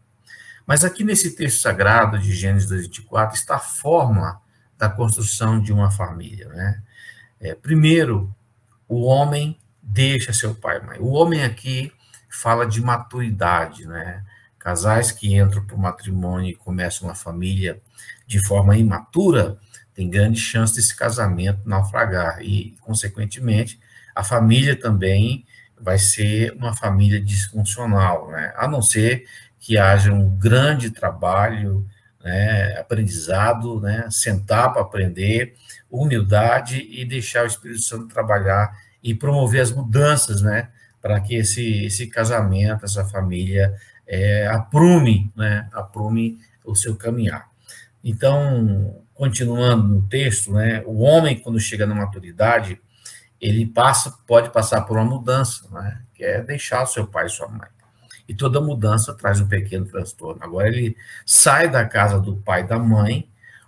Mas 0.66 0.84
aqui 0.84 1.02
nesse 1.02 1.34
texto 1.34 1.60
sagrado 1.60 2.18
de 2.18 2.32
Gênesis 2.32 2.70
2,24 2.70 3.32
está 3.32 3.56
a 3.56 3.60
forma 3.60 4.40
da 4.78 4.88
construção 4.88 5.60
de 5.60 5.72
uma 5.72 5.90
família. 5.90 6.48
Né? 6.48 6.82
É, 7.40 7.54
primeiro, 7.54 8.34
o 8.88 9.02
homem 9.02 9.58
deixa 9.82 10.32
seu 10.32 10.54
pai 10.54 10.78
e 10.78 10.86
mãe. 10.86 10.98
O 11.00 11.10
homem 11.10 11.42
aqui 11.42 11.92
fala 12.30 12.66
de 12.66 12.80
maturidade, 12.80 13.86
né? 13.86 14.24
Casais 14.58 15.10
que 15.10 15.34
entram 15.34 15.64
para 15.64 15.76
o 15.76 15.78
matrimônio 15.78 16.50
e 16.50 16.54
começam 16.54 17.08
uma 17.08 17.14
família 17.14 17.80
de 18.26 18.38
forma 18.46 18.76
imatura, 18.76 19.58
tem 19.94 20.10
grande 20.10 20.38
chance 20.38 20.74
desse 20.74 20.94
casamento 20.94 21.60
naufragar 21.64 22.40
e, 22.42 22.76
consequentemente, 22.80 23.80
a 24.14 24.22
família 24.22 24.78
também 24.78 25.44
vai 25.80 25.98
ser 25.98 26.52
uma 26.52 26.74
família 26.74 27.20
disfuncional, 27.20 28.30
né? 28.30 28.52
A 28.56 28.68
não 28.68 28.82
ser 28.82 29.24
que 29.58 29.78
haja 29.78 30.12
um 30.12 30.28
grande 30.36 30.90
trabalho, 30.90 31.88
né, 32.28 32.78
aprendizado, 32.78 33.80
né, 33.80 34.06
sentar 34.10 34.70
para 34.70 34.82
aprender, 34.82 35.54
humildade 35.90 36.86
e 36.90 37.04
deixar 37.04 37.44
o 37.44 37.46
Espírito 37.46 37.80
Santo 37.80 38.06
trabalhar 38.06 38.70
e 39.02 39.14
promover 39.14 39.62
as 39.62 39.72
mudanças, 39.72 40.42
né, 40.42 40.68
para 41.00 41.18
que 41.20 41.34
esse, 41.34 41.86
esse 41.86 42.06
casamento, 42.06 42.84
essa 42.84 43.04
família 43.04 43.74
é, 44.06 44.46
aprume, 44.48 45.32
né, 45.34 45.68
aprume 45.72 46.38
o 46.64 46.74
seu 46.74 46.94
caminhar. 46.96 47.48
Então, 48.04 49.02
continuando 49.14 49.88
no 49.88 50.02
texto, 50.02 50.52
né, 50.52 50.82
o 50.84 51.00
homem, 51.00 51.40
quando 51.40 51.58
chega 51.58 51.86
na 51.86 51.94
maturidade, 51.94 52.78
ele 53.40 53.64
passa, 53.64 54.14
pode 54.26 54.50
passar 54.50 54.82
por 54.82 54.98
uma 54.98 55.04
mudança, 55.04 55.66
né, 55.70 56.02
que 56.14 56.22
é 56.22 56.42
deixar 56.42 56.82
o 56.82 56.86
seu 56.86 57.06
pai 57.06 57.26
e 57.26 57.30
sua 57.30 57.48
mãe. 57.48 57.77
E 58.28 58.34
toda 58.34 58.60
mudança 58.60 59.14
traz 59.14 59.40
um 59.40 59.48
pequeno 59.48 59.86
transtorno. 59.86 60.42
Agora 60.42 60.68
ele 60.68 60.96
sai 61.24 61.68
da 61.70 61.84
casa 61.84 62.20
do 62.20 62.36
pai 62.36 62.60
e 62.60 62.66
da 62.66 62.78
mãe, 62.78 63.26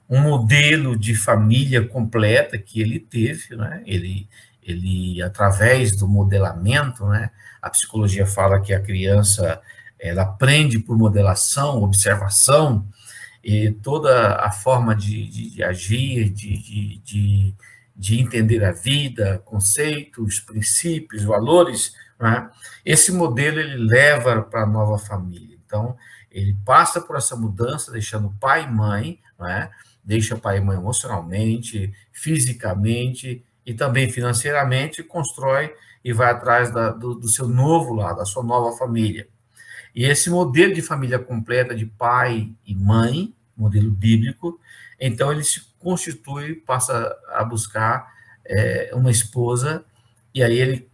um 0.09 0.21
modelo 0.21 0.99
de 0.99 1.14
família 1.14 1.87
completa 1.87 2.59
que 2.59 2.81
ele 2.81 2.99
teve, 2.99 3.57
né? 3.57 3.83
Ele, 3.87 4.29
ele 4.62 5.23
através 5.23 5.97
do 5.97 6.07
modelamento, 6.07 7.07
né? 7.07 7.31
A 7.62 7.71
psicologia 7.71 8.26
fala 8.26 8.61
que 8.61 8.75
a 8.75 8.81
criança 8.81 9.61
ela 9.99 10.23
aprende 10.23 10.79
por 10.79 10.97
modelação, 10.97 11.83
observação, 11.83 12.87
e 13.43 13.71
toda 13.71 14.37
a 14.37 14.50
forma 14.50 14.95
de, 14.95 15.26
de, 15.26 15.50
de 15.50 15.62
agir, 15.62 16.29
de, 16.31 17.00
de, 17.05 17.55
de, 17.97 18.21
entender 18.21 18.62
a 18.64 18.73
vida, 18.73 19.43
conceitos, 19.45 20.40
princípios, 20.40 21.23
valores, 21.23 21.95
né? 22.20 22.50
esse 22.84 23.10
modelo 23.10 23.58
ele 23.58 23.76
leva 23.76 24.42
para 24.42 24.62
a 24.62 24.66
nova 24.66 24.98
família. 24.98 25.58
Então, 25.64 25.96
ele 26.30 26.56
passa 26.64 27.00
por 27.00 27.16
essa 27.16 27.34
mudança, 27.34 27.90
deixando 27.90 28.34
pai 28.38 28.64
e 28.64 28.70
mãe, 28.70 29.18
né? 29.38 29.70
deixa 30.04 30.36
pai 30.36 30.58
e 30.58 30.60
mãe 30.60 30.76
emocionalmente, 30.76 31.92
fisicamente 32.12 33.44
e 33.64 33.74
também 33.74 34.10
financeiramente, 34.10 35.02
constrói 35.02 35.74
e 36.04 36.12
vai 36.12 36.30
atrás 36.30 36.72
da, 36.72 36.90
do, 36.90 37.14
do, 37.14 37.28
seu 37.28 37.46
novo 37.46 37.94
lar, 37.94 38.14
da 38.14 38.24
sua 38.24 38.42
nova 38.42 38.76
família. 38.76 39.28
E 39.94 40.04
esse 40.04 40.30
modelo 40.30 40.72
de 40.72 40.82
família 40.82 41.18
completa 41.18 41.74
de 41.74 41.86
pai 41.86 42.52
e 42.64 42.74
mãe, 42.74 43.34
modelo 43.56 43.90
bíblico, 43.90 44.58
então 44.98 45.30
ele 45.32 45.44
se 45.44 45.62
constitui, 45.78 46.54
passa 46.54 47.16
a 47.28 47.44
buscar 47.44 48.12
é, 48.44 48.90
uma 48.94 49.10
esposa, 49.10 49.84
e 50.34 50.42
aí 50.42 50.58
ele 50.58 50.89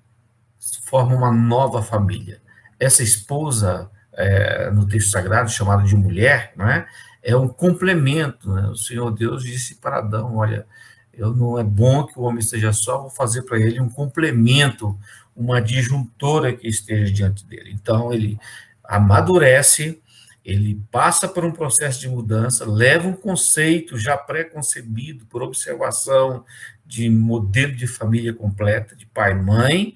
forma 0.83 1.15
uma 1.15 1.33
nova 1.33 1.83
família. 1.83 2.41
Essa 2.79 3.03
esposa, 3.03 3.91
é, 4.13 4.71
no 4.71 4.87
texto 4.87 5.11
sagrado, 5.11 5.51
chamada 5.51 5.83
de 5.83 5.97
mulher, 5.97 6.53
não 6.57 6.69
é? 6.69 6.87
é 7.23 7.37
um 7.37 7.49
complemento. 7.49 8.53
Né? 8.53 8.69
O 8.69 8.77
Senhor 8.77 9.11
Deus 9.11 9.43
disse 9.43 9.77
para 9.77 9.99
Adão: 9.99 10.37
Olha, 10.37 10.67
eu 11.13 11.35
não 11.35 11.59
é 11.59 11.65
bom 11.65 12.05
que 12.07 12.19
o 12.19 12.23
homem 12.23 12.41
esteja 12.41 12.73
só, 12.73 13.01
vou 13.01 13.11
fazer 13.11 13.43
para 13.43 13.59
ele 13.59 13.81
um 13.81 13.89
complemento, 13.89 14.99
uma 15.35 15.61
disjuntora 15.61 16.53
que 16.53 16.69
esteja 16.69 17.13
diante 17.13 17.47
dele. 17.47 17.71
Então, 17.73 18.13
ele 18.13 18.39
amadurece 18.85 20.01
ele 20.47 20.81
passa 20.93 21.27
por 21.27 21.45
um 21.45 21.51
processo 21.51 21.99
de 21.99 22.09
mudança, 22.09 22.65
leva 22.65 23.09
um 23.09 23.17
conceito 23.17 23.99
já 23.99 24.17
pré-concebido 24.17 25.27
por 25.27 25.43
observação 25.43 26.45
de 26.87 27.11
modelo 27.11 27.75
de 27.75 27.89
família 27.89 28.33
completa, 28.33 28.95
de 28.95 29.05
pai 29.07 29.33
e 29.33 29.35
mãe, 29.35 29.95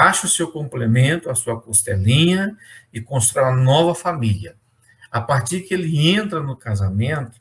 acha 0.00 0.26
o 0.26 0.30
seu 0.30 0.50
complemento, 0.50 1.30
a 1.30 1.34
sua 1.34 1.60
costelinha 1.60 2.56
e 2.92 3.00
constrói 3.00 3.50
uma 3.50 3.62
nova 3.62 3.94
família. 3.94 4.56
A 5.10 5.20
partir 5.20 5.60
que 5.60 5.74
ele 5.74 6.08
entra 6.08 6.40
no 6.40 6.56
casamento, 6.56 7.40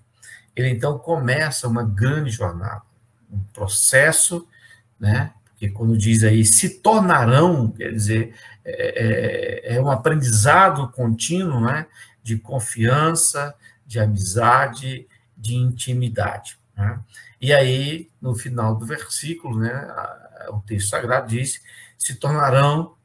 ele 0.56 0.70
então 0.70 0.98
começa 0.98 1.68
uma 1.68 1.84
grande 1.84 2.30
jornada, 2.30 2.82
um 3.32 3.40
processo, 3.54 4.48
né? 5.00 5.32
Porque 5.46 5.70
quando 5.70 5.98
diz 5.98 6.24
aí 6.24 6.44
se 6.44 6.82
tornarão, 6.82 7.72
quer 7.72 7.94
dizer, 7.94 8.36
é, 8.66 9.72
é, 9.72 9.76
é 9.76 9.82
um 9.82 9.90
aprendizado 9.90 10.90
contínuo, 10.90 11.62
né? 11.62 11.86
de 12.24 12.38
confiança, 12.38 13.56
de 13.86 14.00
amizade, 14.00 15.08
de 15.36 15.56
intimidade. 15.56 16.58
Né? 16.76 17.00
E 17.40 17.52
aí, 17.52 18.10
no 18.22 18.36
final 18.36 18.76
do 18.76 18.86
versículo, 18.86 19.60
né, 19.60 19.88
o 20.50 20.60
texto 20.60 20.90
sagrado 20.90 21.28
diz: 21.28 21.62
se 22.02 22.16
tornarão 22.16 22.96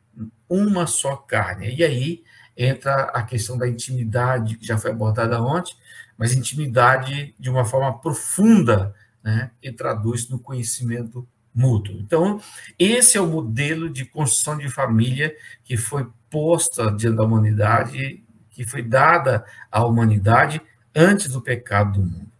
uma 0.48 0.86
só 0.86 1.16
carne. 1.16 1.74
E 1.76 1.84
aí 1.84 2.22
entra 2.56 3.02
a 3.02 3.22
questão 3.22 3.58
da 3.58 3.68
intimidade, 3.68 4.56
que 4.56 4.66
já 4.66 4.78
foi 4.78 4.90
abordada 4.90 5.42
ontem, 5.42 5.76
mas 6.16 6.32
intimidade 6.32 7.34
de 7.38 7.50
uma 7.50 7.66
forma 7.66 7.98
profunda, 7.98 8.94
né, 9.22 9.50
e 9.62 9.70
traduz 9.70 10.30
no 10.30 10.38
conhecimento 10.38 11.28
mútuo. 11.54 11.94
Então, 11.98 12.40
esse 12.78 13.18
é 13.18 13.20
o 13.20 13.26
modelo 13.26 13.90
de 13.90 14.06
construção 14.06 14.56
de 14.56 14.70
família 14.70 15.36
que 15.62 15.76
foi 15.76 16.06
posta 16.30 16.90
diante 16.90 17.16
da 17.16 17.24
humanidade 17.24 18.22
que 18.50 18.64
foi 18.64 18.80
dada 18.80 19.44
à 19.70 19.84
humanidade 19.84 20.62
antes 20.94 21.28
do 21.28 21.42
pecado 21.42 22.00
do 22.00 22.06
mundo. 22.06 22.32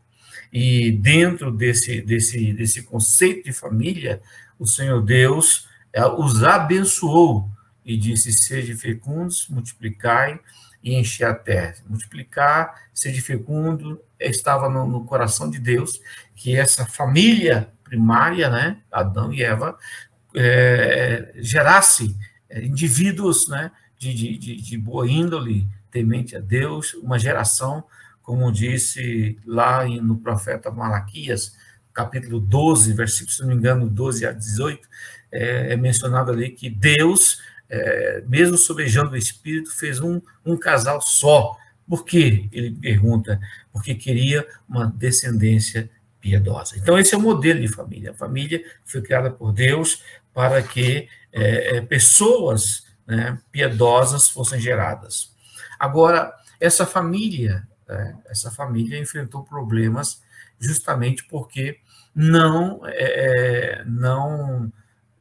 E 0.51 0.91
dentro 0.91 1.53
desse, 1.53 2.01
desse, 2.01 2.55
desse 2.55 2.83
conceito 2.83 3.45
de 3.45 3.53
família, 3.53 4.23
o 4.59 4.67
Senhor 4.67 5.03
Deus 5.03 5.69
os 6.05 6.43
abençoou 6.43 7.49
e 7.85 7.97
disse: 7.97 8.33
Sede 8.33 8.75
fecundos, 8.75 9.49
multiplicai 9.49 10.38
e 10.83 10.95
encher 10.95 11.25
a 11.25 11.35
terra. 11.35 11.75
Multiplicar, 11.88 12.75
sede 12.95 13.21
fecundo, 13.21 14.00
estava 14.21 14.69
no, 14.69 14.87
no, 14.87 15.05
coração 15.05 15.50
de 15.50 15.59
Deus 15.59 16.00
que 16.35 16.57
essa 16.57 16.87
família 16.87 17.73
primária, 17.83 18.49
né, 18.49 18.79
Adão 18.91 19.33
e 19.33 19.43
Eva, 19.43 19.76
é, 20.35 21.33
gerasse 21.37 22.17
é, 22.49 22.65
indivíduos 22.65 23.49
né, 23.49 23.71
de, 23.99 24.12
de, 24.12 24.57
de 24.57 24.79
boa 24.79 25.09
índole, 25.09 25.67
temente 25.91 26.37
a 26.37 26.41
Deus, 26.41 26.95
uma 26.95 27.19
geração, 27.19 27.85
como 28.23 28.53
disse 28.53 29.38
lá 29.45 29.85
no 29.87 30.19
profeta 30.19 30.71
Malaquias, 30.71 31.57
capítulo 31.93 32.38
12, 32.38 32.93
versículo, 32.93 33.33
se 33.33 33.41
não 33.41 33.49
me 33.49 33.55
engano, 33.55 33.88
12 33.88 34.26
a 34.26 34.33
18, 34.33 34.87
é, 35.30 35.73
é 35.73 35.76
mencionado 35.76 36.30
ali 36.33 36.50
que 36.50 36.68
Deus, 36.71 37.40
é, 37.68 38.23
mesmo 38.26 38.56
sobejando 38.56 39.12
o 39.12 39.16
Espírito, 39.16 39.71
fez 39.76 40.00
um, 40.00 40.21
um 40.45 40.56
casal 40.56 41.00
só. 41.00 41.56
Por 41.88 42.04
quê? 42.04 42.49
Ele 42.52 42.71
pergunta. 42.73 43.40
Porque 43.73 43.95
queria 43.95 44.47
uma 44.68 44.87
descendência 44.87 45.90
piedosa. 46.21 46.76
Então, 46.76 46.99
esse 46.99 47.14
é 47.14 47.18
o 47.18 47.21
modelo 47.21 47.61
de 47.61 47.68
família. 47.68 48.11
A 48.11 48.14
família 48.14 48.62
foi 48.85 49.00
criada 49.00 49.30
por 49.30 49.52
Deus 49.52 50.02
para 50.35 50.62
que 50.62 51.09
é, 51.33 51.76
é 51.76 51.80
pessoas 51.80 52.86
né, 53.06 53.39
piedosas 53.52 54.28
fossem 54.28 54.60
geradas. 54.60 55.34
Agora, 55.78 56.34
essa 56.58 56.84
família, 56.84 57.67
né, 57.89 58.17
essa 58.26 58.50
família 58.50 58.99
enfrentou 58.99 59.45
problemas 59.45 60.23
justamente 60.58 61.25
porque 61.25 61.78
não, 62.15 62.80
é, 62.86 63.80
é 63.80 63.84
não 63.84 64.73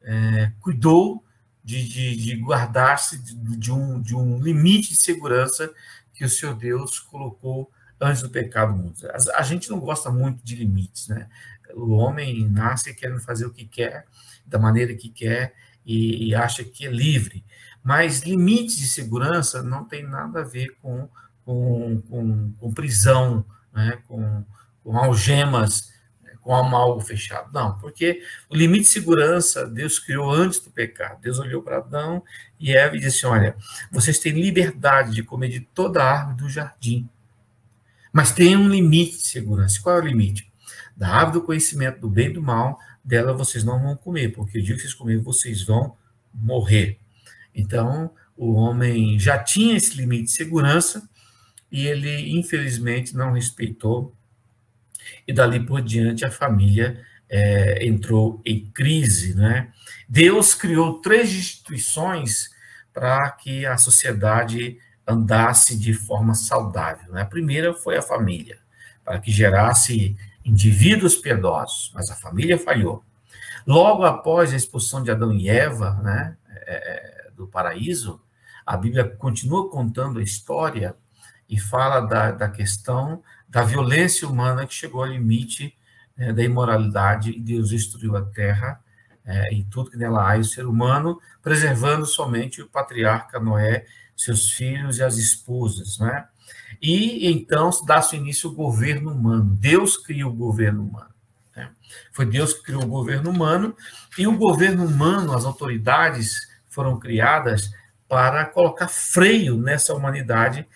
é, 0.05 0.51
cuidou 0.61 1.25
de, 1.63 1.83
de, 1.87 2.15
de 2.15 2.35
guardar-se 2.37 3.17
de, 3.17 3.35
de, 3.57 3.71
um, 3.71 3.99
de 3.99 4.15
um 4.15 4.39
limite 4.39 4.91
de 4.91 5.01
segurança 5.01 5.73
que 6.13 6.23
o 6.23 6.29
Senhor 6.29 6.55
Deus 6.55 6.99
colocou 6.99 7.71
antes 7.99 8.21
do 8.21 8.29
pecado 8.29 8.73
mundo. 8.73 8.95
A, 9.09 9.39
a 9.39 9.41
gente 9.41 9.69
não 9.69 9.79
gosta 9.79 10.11
muito 10.11 10.43
de 10.43 10.55
limites, 10.55 11.07
né? 11.07 11.27
O 11.73 11.93
homem 11.93 12.47
nasce 12.47 12.93
querendo 12.93 13.19
fazer 13.19 13.45
o 13.47 13.51
que 13.51 13.65
quer, 13.65 14.05
da 14.45 14.59
maneira 14.59 14.93
que 14.93 15.09
quer, 15.09 15.55
e, 15.83 16.29
e 16.29 16.35
acha 16.35 16.63
que 16.63 16.85
é 16.85 16.91
livre. 16.91 17.43
Mas 17.83 18.21
limites 18.21 18.77
de 18.77 18.87
segurança 18.87 19.63
não 19.63 19.85
tem 19.85 20.03
nada 20.03 20.41
a 20.41 20.43
ver 20.43 20.77
com, 20.81 21.09
com, 21.43 22.01
com, 22.07 22.51
com 22.53 22.73
prisão, 22.73 23.43
né? 23.73 23.99
com, 24.07 24.45
com 24.83 24.97
algemas, 24.97 25.91
com 26.45 26.53
algo 26.53 27.01
fechado. 27.01 27.51
Não, 27.51 27.75
porque 27.79 28.21
o 28.47 28.55
limite 28.55 28.83
de 28.83 28.89
segurança 28.89 29.65
Deus 29.65 29.97
criou 29.97 30.29
antes 30.29 30.59
do 30.59 30.69
pecado. 30.69 31.19
Deus 31.19 31.39
olhou 31.39 31.63
para 31.63 31.77
Adão 31.77 32.21
e 32.59 32.71
Eva 32.71 32.95
e 32.95 32.99
disse: 32.99 33.25
Olha, 33.25 33.55
vocês 33.91 34.19
têm 34.19 34.33
liberdade 34.33 35.11
de 35.11 35.23
comer 35.23 35.49
de 35.49 35.61
toda 35.61 36.03
a 36.03 36.11
árvore 36.11 36.37
do 36.37 36.47
jardim, 36.47 37.09
mas 38.13 38.31
tem 38.31 38.55
um 38.55 38.69
limite 38.69 39.17
de 39.17 39.27
segurança. 39.27 39.81
Qual 39.81 39.97
é 39.97 39.99
o 39.99 40.05
limite? 40.05 40.47
Da 40.95 41.09
árvore 41.09 41.39
do 41.39 41.45
conhecimento 41.47 41.99
do 41.99 42.07
bem 42.07 42.27
e 42.27 42.33
do 42.33 42.43
mal, 42.43 42.77
dela 43.03 43.33
vocês 43.33 43.63
não 43.63 43.81
vão 43.81 43.95
comer, 43.95 44.31
porque 44.31 44.59
o 44.59 44.61
dia 44.61 44.75
que 44.75 44.81
vocês 44.81 44.93
comerem, 44.93 45.23
vocês 45.23 45.63
vão 45.63 45.97
morrer. 46.31 46.99
Então, 47.55 48.11
o 48.37 48.53
homem 48.53 49.17
já 49.17 49.39
tinha 49.39 49.75
esse 49.75 49.97
limite 49.97 50.25
de 50.25 50.31
segurança 50.31 51.09
e 51.71 51.87
ele, 51.87 52.37
infelizmente, 52.37 53.15
não 53.15 53.33
respeitou. 53.33 54.13
E 55.27 55.33
dali 55.33 55.59
por 55.59 55.81
diante, 55.81 56.25
a 56.25 56.31
família 56.31 57.01
é, 57.29 57.85
entrou 57.85 58.41
em 58.45 58.65
crise. 58.71 59.35
Né? 59.35 59.69
Deus 60.07 60.53
criou 60.53 60.99
três 61.01 61.33
instituições 61.33 62.49
para 62.93 63.29
que 63.31 63.65
a 63.65 63.77
sociedade 63.77 64.77
andasse 65.07 65.77
de 65.77 65.93
forma 65.93 66.33
saudável. 66.33 67.11
Né? 67.11 67.21
A 67.21 67.25
primeira 67.25 67.73
foi 67.73 67.97
a 67.97 68.01
família, 68.01 68.57
para 69.03 69.19
que 69.19 69.31
gerasse 69.31 70.15
indivíduos 70.43 71.15
piedosos, 71.15 71.91
mas 71.93 72.09
a 72.09 72.15
família 72.15 72.57
falhou. 72.57 73.03
Logo 73.65 74.03
após 74.03 74.53
a 74.53 74.55
expulsão 74.55 75.01
de 75.03 75.09
Adão 75.09 75.33
e 75.33 75.49
Eva, 75.49 75.95
né, 76.03 76.37
é, 76.67 77.29
do 77.35 77.47
paraíso, 77.47 78.21
a 78.65 78.77
Bíblia 78.77 79.03
continua 79.03 79.69
contando 79.69 80.19
a 80.19 80.23
história 80.23 80.95
e 81.49 81.59
fala 81.59 81.99
da, 82.01 82.31
da 82.31 82.49
questão 82.49 83.23
da 83.47 83.63
violência 83.63 84.27
humana 84.27 84.65
que 84.65 84.73
chegou 84.73 85.03
ao 85.03 85.09
limite 85.09 85.75
né, 86.17 86.33
da 86.33 86.43
imoralidade 86.43 87.31
e 87.31 87.39
Deus 87.39 87.69
destruiu 87.69 88.15
a 88.15 88.21
terra 88.21 88.81
é, 89.25 89.53
e 89.53 89.63
tudo 89.63 89.89
que 89.89 89.97
nela 89.97 90.29
há, 90.29 90.37
e 90.37 90.41
o 90.41 90.45
ser 90.45 90.67
humano, 90.67 91.19
preservando 91.41 92.05
somente 92.05 92.61
o 92.61 92.69
patriarca 92.69 93.39
Noé, 93.39 93.85
seus 94.15 94.51
filhos 94.51 94.99
e 94.99 95.03
as 95.03 95.17
esposas, 95.17 95.97
né? 95.97 96.25
E 96.81 97.31
então 97.31 97.69
dá-se 97.85 98.15
início 98.15 98.49
o 98.49 98.53
governo 98.53 99.11
humano. 99.11 99.57
Deus 99.59 99.97
cria 99.97 100.27
o 100.27 100.33
governo 100.33 100.83
humano. 100.83 101.09
Né? 101.55 101.69
Foi 102.11 102.25
Deus 102.25 102.53
que 102.53 102.63
criou 102.63 102.83
o 102.83 102.87
governo 102.87 103.31
humano, 103.31 103.75
e 104.17 104.27
o 104.27 104.37
governo 104.37 104.85
humano, 104.85 105.33
as 105.33 105.43
autoridades 105.43 106.47
foram 106.69 106.99
criadas 106.99 107.71
para 108.07 108.45
colocar 108.45 108.87
freio 108.87 109.57
nessa 109.57 109.93
humanidade 109.93 110.67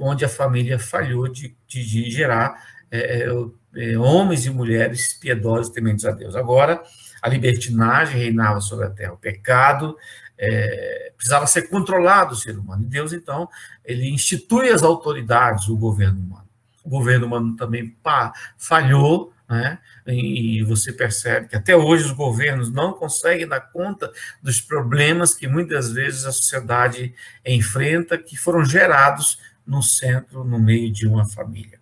onde 0.00 0.24
a 0.24 0.28
família 0.28 0.78
falhou 0.78 1.28
de, 1.28 1.56
de, 1.66 1.84
de 1.84 2.10
gerar 2.10 2.62
é, 2.90 3.24
é, 3.24 3.92
é, 3.92 3.98
homens 3.98 4.46
e 4.46 4.50
mulheres 4.50 5.14
piedosos 5.14 5.72
tementes 5.72 6.04
a 6.04 6.12
Deus. 6.12 6.36
Agora, 6.36 6.82
a 7.20 7.28
libertinagem 7.28 8.16
reinava 8.16 8.60
sobre 8.60 8.86
a 8.86 8.90
terra, 8.90 9.14
o 9.14 9.18
pecado 9.18 9.96
é, 10.38 11.12
precisava 11.16 11.46
ser 11.46 11.68
controlado 11.68 12.34
o 12.34 12.36
ser 12.36 12.58
humano. 12.58 12.82
E 12.82 12.86
Deus, 12.86 13.12
então, 13.12 13.48
ele 13.84 14.08
institui 14.08 14.68
as 14.68 14.82
autoridades, 14.82 15.68
o 15.68 15.76
governo 15.76 16.20
humano. 16.20 16.48
O 16.84 16.90
governo 16.90 17.26
humano 17.26 17.56
também 17.56 17.88
pá, 18.02 18.32
falhou, 18.58 19.32
né? 19.48 19.78
E 20.06 20.62
você 20.62 20.92
percebe 20.92 21.48
que 21.48 21.56
até 21.56 21.76
hoje 21.76 22.04
os 22.04 22.12
governos 22.12 22.70
não 22.70 22.92
conseguem 22.92 23.48
dar 23.48 23.60
conta 23.60 24.10
dos 24.42 24.60
problemas 24.60 25.34
que 25.34 25.46
muitas 25.46 25.92
vezes 25.92 26.24
a 26.24 26.32
sociedade 26.32 27.14
enfrenta, 27.44 28.18
que 28.18 28.36
foram 28.36 28.64
gerados 28.64 29.38
no 29.66 29.82
centro, 29.82 30.44
no 30.44 30.58
meio 30.58 30.92
de 30.92 31.06
uma 31.06 31.26
família. 31.26 31.78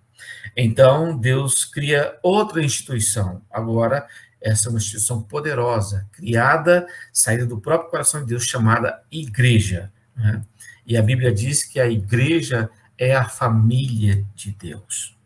Então, 0.57 1.17
Deus 1.17 1.65
cria 1.65 2.19
outra 2.23 2.63
instituição. 2.63 3.43
Agora, 3.51 4.07
essa 4.41 4.69
é 4.69 4.71
uma 4.71 4.79
instituição 4.79 5.23
poderosa, 5.23 6.07
criada, 6.13 6.87
saída 7.13 7.47
do 7.47 7.61
próprio 7.61 7.91
coração 7.91 8.21
de 8.21 8.29
Deus, 8.29 8.45
chamada 8.45 9.03
igreja. 9.11 9.93
Né? 10.17 10.43
E 10.87 10.97
a 10.97 11.03
Bíblia 11.03 11.33
diz 11.33 11.63
que 11.63 11.81
a 11.81 11.89
igreja 11.89 12.69
é 12.99 13.15
a 13.15 13.29
família 13.29 14.25
de 14.35 14.53
Deus. 14.53 15.17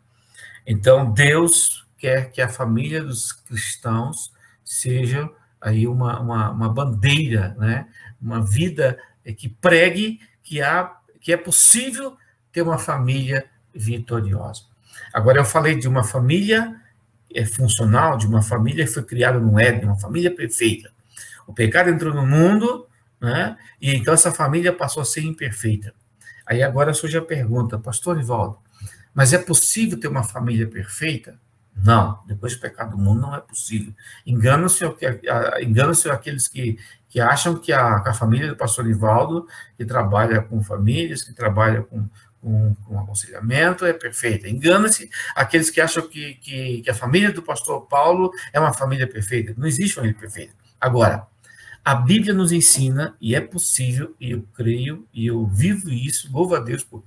Então, 0.65 1.11
Deus 1.11 1.85
quer 1.97 2.31
que 2.31 2.41
a 2.41 2.49
família 2.49 3.03
dos 3.03 3.31
cristãos 3.31 4.31
seja 4.63 5.29
aí 5.59 5.87
uma, 5.87 6.19
uma, 6.19 6.51
uma 6.51 6.69
bandeira, 6.69 7.55
né? 7.57 7.87
uma 8.21 8.45
vida 8.45 8.97
que 9.37 9.49
pregue 9.49 10.19
que, 10.43 10.61
há, 10.61 10.95
que 11.19 11.33
é 11.33 11.37
possível 11.37 12.15
ter 12.57 12.63
uma 12.63 12.79
família 12.79 13.45
vitoriosa. 13.71 14.63
Agora, 15.13 15.39
eu 15.39 15.45
falei 15.45 15.75
de 15.75 15.87
uma 15.87 16.03
família 16.03 16.75
é, 17.31 17.45
funcional, 17.45 18.17
de 18.17 18.25
uma 18.25 18.41
família 18.41 18.83
que 18.83 18.91
foi 18.91 19.03
criada 19.03 19.39
no 19.39 19.59
Éden, 19.59 19.85
uma 19.85 19.99
família 19.99 20.33
perfeita. 20.33 20.91
O 21.45 21.53
pecado 21.53 21.91
entrou 21.91 22.11
no 22.11 22.25
mundo, 22.25 22.87
né? 23.21 23.55
e 23.79 23.93
então 23.93 24.11
essa 24.11 24.31
família 24.31 24.73
passou 24.73 25.01
a 25.03 25.05
ser 25.05 25.21
imperfeita. 25.21 25.93
Aí 26.47 26.63
agora 26.63 26.95
surge 26.95 27.15
a 27.15 27.21
pergunta, 27.21 27.77
pastor 27.77 28.19
Ivaldo, 28.19 28.57
mas 29.13 29.33
é 29.33 29.37
possível 29.37 29.99
ter 29.99 30.07
uma 30.07 30.23
família 30.23 30.67
perfeita? 30.67 31.37
Não, 31.75 32.19
depois 32.25 32.55
do 32.55 32.59
pecado 32.59 32.91
do 32.91 32.97
mundo 32.97 33.21
não 33.21 33.35
é 33.35 33.39
possível. 33.39 33.93
Enganam-se 34.25 34.83
enganam 35.61 35.93
aqueles 36.11 36.47
que, 36.47 36.79
que 37.07 37.19
acham 37.19 37.55
que 37.55 37.71
a, 37.71 37.97
a 37.97 38.13
família 38.15 38.47
do 38.47 38.55
pastor 38.55 38.87
Ivaldo, 38.87 39.47
que 39.77 39.85
trabalha 39.85 40.41
com 40.41 40.63
famílias, 40.63 41.21
que 41.21 41.33
trabalha 41.33 41.83
com, 41.83 42.09
com, 42.41 42.75
com 42.85 42.99
aconselhamento, 42.99 43.85
é 43.85 43.93
perfeita. 43.93 44.49
Engana-se 44.49 45.09
aqueles 45.35 45.69
que 45.69 45.81
acham 45.81 46.07
que, 46.07 46.35
que, 46.35 46.81
que, 46.81 46.89
a 46.89 46.95
família 46.95 47.31
do 47.31 47.41
pastor 47.41 47.81
Paulo 47.87 48.31
é 48.53 48.59
uma 48.59 48.73
família 48.73 49.07
perfeita. 49.07 49.53
Não 49.57 49.67
existe 49.67 49.95
família 49.95 50.17
perfeita. 50.17 50.53
Agora, 50.79 51.27
a 51.83 51.95
Bíblia 51.95 52.33
nos 52.33 52.51
ensina, 52.51 53.15
e 53.19 53.35
é 53.35 53.41
possível, 53.41 54.15
e 54.19 54.31
eu 54.31 54.45
creio, 54.53 55.07
e 55.13 55.27
eu 55.27 55.45
vivo 55.47 55.89
isso, 55.89 56.29
louvo 56.31 56.55
a 56.55 56.59
Deus 56.59 56.83
por, 56.83 57.03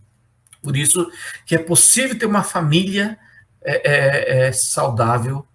por 0.62 0.76
isso, 0.76 1.10
que 1.46 1.54
é 1.54 1.58
possível 1.58 2.18
ter 2.18 2.26
uma 2.26 2.42
família 2.42 3.18
é, 3.62 3.90
é, 3.90 4.46
é 4.48 4.52
saudável 4.52 5.46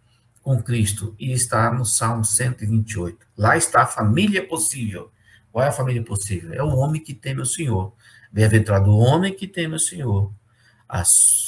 com 0.41 0.61
Cristo. 0.61 1.15
E 1.19 1.31
está 1.31 1.71
no 1.71 1.85
Salmo 1.85 2.23
128. 2.23 3.17
Lá 3.35 3.57
está 3.57 3.81
a 3.81 3.87
família 3.87 4.47
possível. 4.47 5.11
Qual 5.51 5.65
é 5.65 5.69
a 5.69 5.71
família 5.71 6.03
possível? 6.03 6.53
É 6.53 6.61
o 6.61 6.75
homem 6.75 7.01
que 7.01 7.13
teme 7.13 7.41
o 7.41 7.45
Senhor. 7.45 7.93
Bem-aventurado 8.35 8.91
o 8.91 8.97
homem 8.97 9.33
que 9.33 9.47
teme 9.47 9.75
o 9.75 9.79
Senhor. 9.79 10.29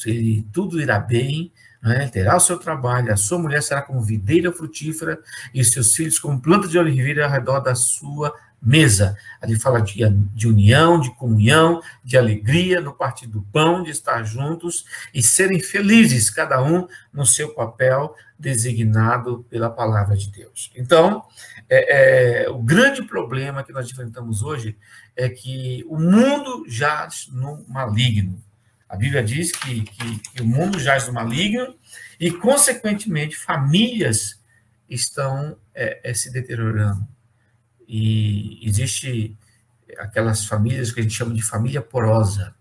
Ele, 0.06 0.48
tudo 0.54 0.80
irá 0.80 0.98
bem, 0.98 1.52
né? 1.84 2.08
terá 2.08 2.38
o 2.38 2.40
seu 2.40 2.58
trabalho, 2.58 3.12
a 3.12 3.18
sua 3.18 3.38
mulher 3.38 3.62
será 3.62 3.82
como 3.82 4.00
videira 4.00 4.54
frutífera 4.54 5.20
e 5.54 5.62
seus 5.66 5.94
filhos 5.94 6.18
como 6.18 6.40
planta 6.40 6.66
de 6.66 6.80
oliveira 6.80 7.26
ao 7.26 7.30
redor 7.30 7.60
da 7.60 7.76
sua 7.76 8.34
mesa. 8.62 9.18
Ali 9.42 9.60
fala 9.60 9.82
de, 9.82 10.00
de 10.34 10.48
união, 10.48 10.98
de 10.98 11.14
comunhão, 11.16 11.82
de 12.06 12.18
alegria 12.18 12.80
no 12.80 12.94
partir 12.94 13.28
do 13.28 13.42
pão, 13.42 13.84
de 13.84 13.92
estar 13.92 14.24
juntos 14.24 14.86
e 15.14 15.22
serem 15.22 15.60
felizes, 15.60 16.30
cada 16.30 16.64
um 16.64 16.88
no 17.12 17.26
seu 17.26 17.54
papel 17.54 18.16
designado 18.40 19.46
pela 19.50 19.70
palavra 19.70 20.16
de 20.16 20.32
Deus. 20.32 20.72
Então, 20.74 21.26
é, 21.70 22.44
é, 22.44 22.50
o 22.50 22.62
grande 22.62 23.04
problema 23.04 23.64
que 23.64 23.74
nós 23.74 23.90
enfrentamos 23.90 24.42
hoje 24.42 24.78
é 25.16 25.28
que 25.28 25.84
o 25.88 26.00
mundo 26.00 26.66
jaz 26.68 27.28
no 27.32 27.66
maligno. 27.68 28.42
A 28.88 28.96
Bíblia 28.96 29.22
diz 29.22 29.52
que, 29.52 29.82
que, 29.82 30.20
que 30.20 30.42
o 30.42 30.46
mundo 30.46 30.80
jaz 30.80 31.08
no 31.08 31.14
maligno 31.14 31.76
e, 32.20 32.32
consequentemente, 32.32 33.36
famílias 33.36 34.42
estão 34.90 35.58
é, 35.76 36.10
é, 36.10 36.14
se 36.14 36.32
deteriorando. 36.32 37.06
E 37.86 38.66
existe 38.66 39.38
aquelas 39.98 40.46
famílias 40.46 40.92
que 40.92 41.02
a 41.02 41.04
gente 41.04 41.16
chama 41.16 41.34
de 41.34 41.42
família 41.42 41.82
porosa, 41.82 42.56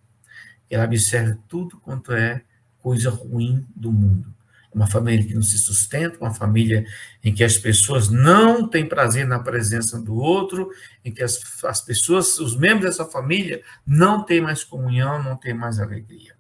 ela 0.69 0.85
observa 0.85 1.39
tudo 1.49 1.79
quanto 1.79 2.13
é 2.13 2.43
coisa 2.81 3.11
ruim 3.11 3.65
do 3.75 3.93
mundo 3.93 4.36
uma 4.77 4.87
família 4.87 5.25
que 5.27 5.33
não 5.33 5.43
se 5.43 5.57
sustenta, 5.57 6.19
uma 6.21 6.35
família 6.35 6.85
em 7.25 7.33
que 7.33 7.43
as 7.43 7.57
pessoas 7.57 8.11
não 8.11 8.69
têm 8.69 8.87
prazer 8.87 9.27
na 9.27 9.39
presença 9.39 9.99
do 9.99 10.15
outro, 10.15 10.71
em 11.03 11.11
que 11.11 11.23
as, 11.23 11.65
as 11.65 11.81
pessoas, 11.81 12.39
os 12.39 12.55
membros 12.55 12.85
dessa 12.85 13.07
família, 13.07 13.63
não 13.87 14.23
têm 14.23 14.43
mais 14.43 14.63
comunhão, 14.63 15.23
não 15.23 15.35
têm 15.35 15.55
mais 15.55 15.81
alegria. 15.81 16.37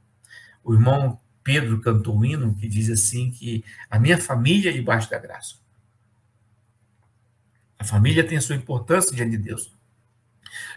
O 0.62 0.75
irmão 0.75 1.18
Pedro 1.42 1.81
cantou 1.81 2.14
um 2.14 2.25
hino 2.27 2.55
que 2.55 2.68
diz 2.68 2.90
assim 2.90 3.31
que 3.31 3.64
a 3.88 3.99
minha 3.99 4.18
família 4.18 4.68
é 4.68 4.75
debaixo 4.75 5.11
da 5.11 5.18
graça. 5.18 5.55
A 7.79 7.85
família 7.85 8.22
tem 8.22 8.37
a 8.37 8.42
sua 8.42 8.57
importância 8.57 9.16
diante 9.16 9.31
de 9.31 9.38
Deus. 9.38 9.75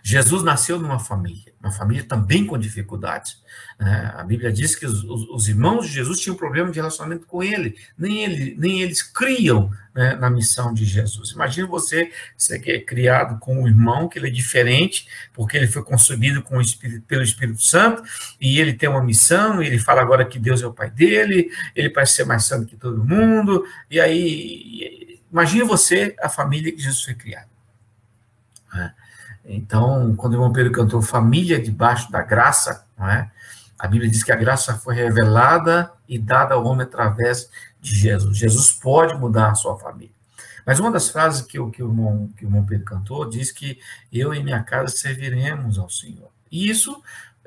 Jesus 0.02 0.44
nasceu 0.44 0.80
numa 0.80 1.00
família, 1.00 1.54
uma 1.62 1.72
família 1.72 2.04
também 2.04 2.46
com 2.46 2.58
dificuldades. 2.58 3.42
Né? 3.80 4.14
A 4.16 4.24
Bíblia 4.24 4.52
diz 4.52 4.76
que 4.76 4.86
os, 4.86 5.04
os, 5.04 5.48
irmãos 5.48 5.88
de 5.88 5.94
Jesus 5.94 6.20
tinham 6.20 6.36
problema 6.36 6.70
de 6.70 6.80
relacionamento 6.80 7.26
com 7.26 7.42
ele, 7.42 7.76
nem, 7.98 8.24
ele, 8.24 8.56
nem 8.58 8.82
eles 8.82 9.02
criam 9.02 9.72
né, 9.94 10.16
na 10.16 10.30
missão 10.30 10.74
de 10.74 10.86
Jesus. 10.86 11.32
Imagina 11.32 11.68
você 11.68 12.12
ser 12.38 12.62
é 12.70 12.80
criado 12.80 13.40
com 13.40 13.64
um 13.64 13.68
irmão 13.68 14.08
que 14.08 14.20
ele 14.20 14.28
é 14.28 14.32
diferente, 14.32 15.08
porque 15.34 15.58
ele 15.58 15.68
foi 15.68 15.84
concebido 15.84 16.42
com 16.42 16.58
o 16.58 16.62
Espírito, 16.62 17.02
pelo 17.08 17.24
Espírito 17.24 17.64
Santo, 17.64 18.04
e 18.40 18.60
ele 18.60 18.74
tem 18.74 18.90
uma 18.90 19.04
missão, 19.04 19.62
e 19.62 19.68
ele 19.68 19.80
fala 19.80 20.02
agora 20.02 20.26
que 20.26 20.40
Deus 20.40 20.62
é 20.62 20.68
o 20.68 20.74
pai 20.74 20.90
dele, 20.90 21.50
ele 21.76 21.90
parece 21.90 22.16
ser 22.16 22.26
mais 22.26 22.44
santo 22.44 22.68
que 22.68 22.76
todo 22.76 23.04
mundo, 23.04 23.66
e 23.90 24.00
aí, 24.00 25.22
imagine 25.32 25.64
você, 25.64 26.16
a 26.22 26.30
família 26.30 26.72
que 26.72 26.82
Jesus 26.82 27.04
foi 27.04 27.14
criado. 27.14 27.50
Né? 28.74 28.94
Então, 29.52 30.16
quando 30.16 30.34
o 30.34 30.36
irmão 30.36 30.54
Pedro 30.54 30.72
cantou 30.72 31.02
Família 31.02 31.60
debaixo 31.60 32.12
da 32.12 32.22
graça, 32.22 32.86
não 32.98 33.10
é? 33.10 33.32
a 33.80 33.88
Bíblia 33.88 34.12
diz 34.12 34.24
que 34.24 34.32
a 34.32 34.36
graça 34.36 34.76
foi 34.76 34.94
revelada 34.94 35.92
e 36.08 36.20
dada 36.20 36.54
ao 36.54 36.64
homem 36.66 36.86
através 36.86 37.50
de 37.82 37.96
Jesus. 37.96 38.38
Jesus 38.38 38.72
pode 38.72 39.16
mudar 39.16 39.50
a 39.50 39.56
sua 39.56 39.76
família. 39.78 40.14
Mas 40.66 40.80
uma 40.80 40.92
das 40.92 41.10
frases 41.10 41.42
que 41.42 41.58
o, 41.58 41.72
que 41.72 41.82
o, 41.82 41.88
irmão, 41.88 42.30
que 42.38 42.46
o 42.46 42.48
irmão 42.48 42.64
Pedro 42.64 42.86
cantou 42.86 43.28
diz 43.28 43.52
que 43.52 43.80
eu 44.14 44.34
e 44.36 44.44
minha 44.44 44.62
casa 44.62 44.96
serviremos 44.96 45.80
ao 45.80 45.90
Senhor. 45.90 46.30
E 46.52 46.70
isso 46.70 47.02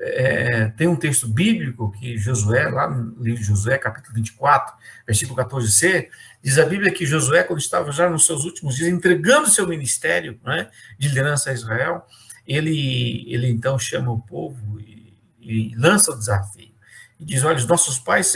é, 0.04 0.68
tem 0.70 0.88
um 0.88 0.96
texto 0.96 1.28
bíblico 1.28 1.92
que 1.92 2.18
Josué, 2.18 2.68
lá 2.68 2.90
no 2.90 3.22
livro 3.22 3.40
de 3.40 3.46
Josué, 3.46 3.78
capítulo 3.78 4.14
24, 4.16 4.74
versículo 5.06 5.38
14c, 5.38 6.08
diz 6.42 6.58
a 6.58 6.66
Bíblia 6.66 6.92
que 6.92 7.06
Josué, 7.06 7.44
quando 7.44 7.60
estava 7.60 7.92
já 7.92 8.10
nos 8.10 8.26
seus 8.26 8.44
últimos 8.44 8.74
dias, 8.74 8.88
entregando 8.88 9.48
seu 9.48 9.66
ministério 9.66 10.40
né, 10.44 10.68
de 10.98 11.08
liderança 11.08 11.50
a 11.50 11.52
Israel, 11.52 12.04
ele, 12.44 13.24
ele 13.32 13.48
então 13.48 13.78
chama 13.78 14.10
o 14.10 14.20
povo 14.20 14.80
e, 14.80 15.16
e 15.40 15.74
lança 15.76 16.10
o 16.10 16.18
desafio. 16.18 16.72
E 17.20 17.24
diz: 17.24 17.44
Olha, 17.44 17.58
os 17.58 17.66
nossos 17.66 18.00
pais 18.00 18.32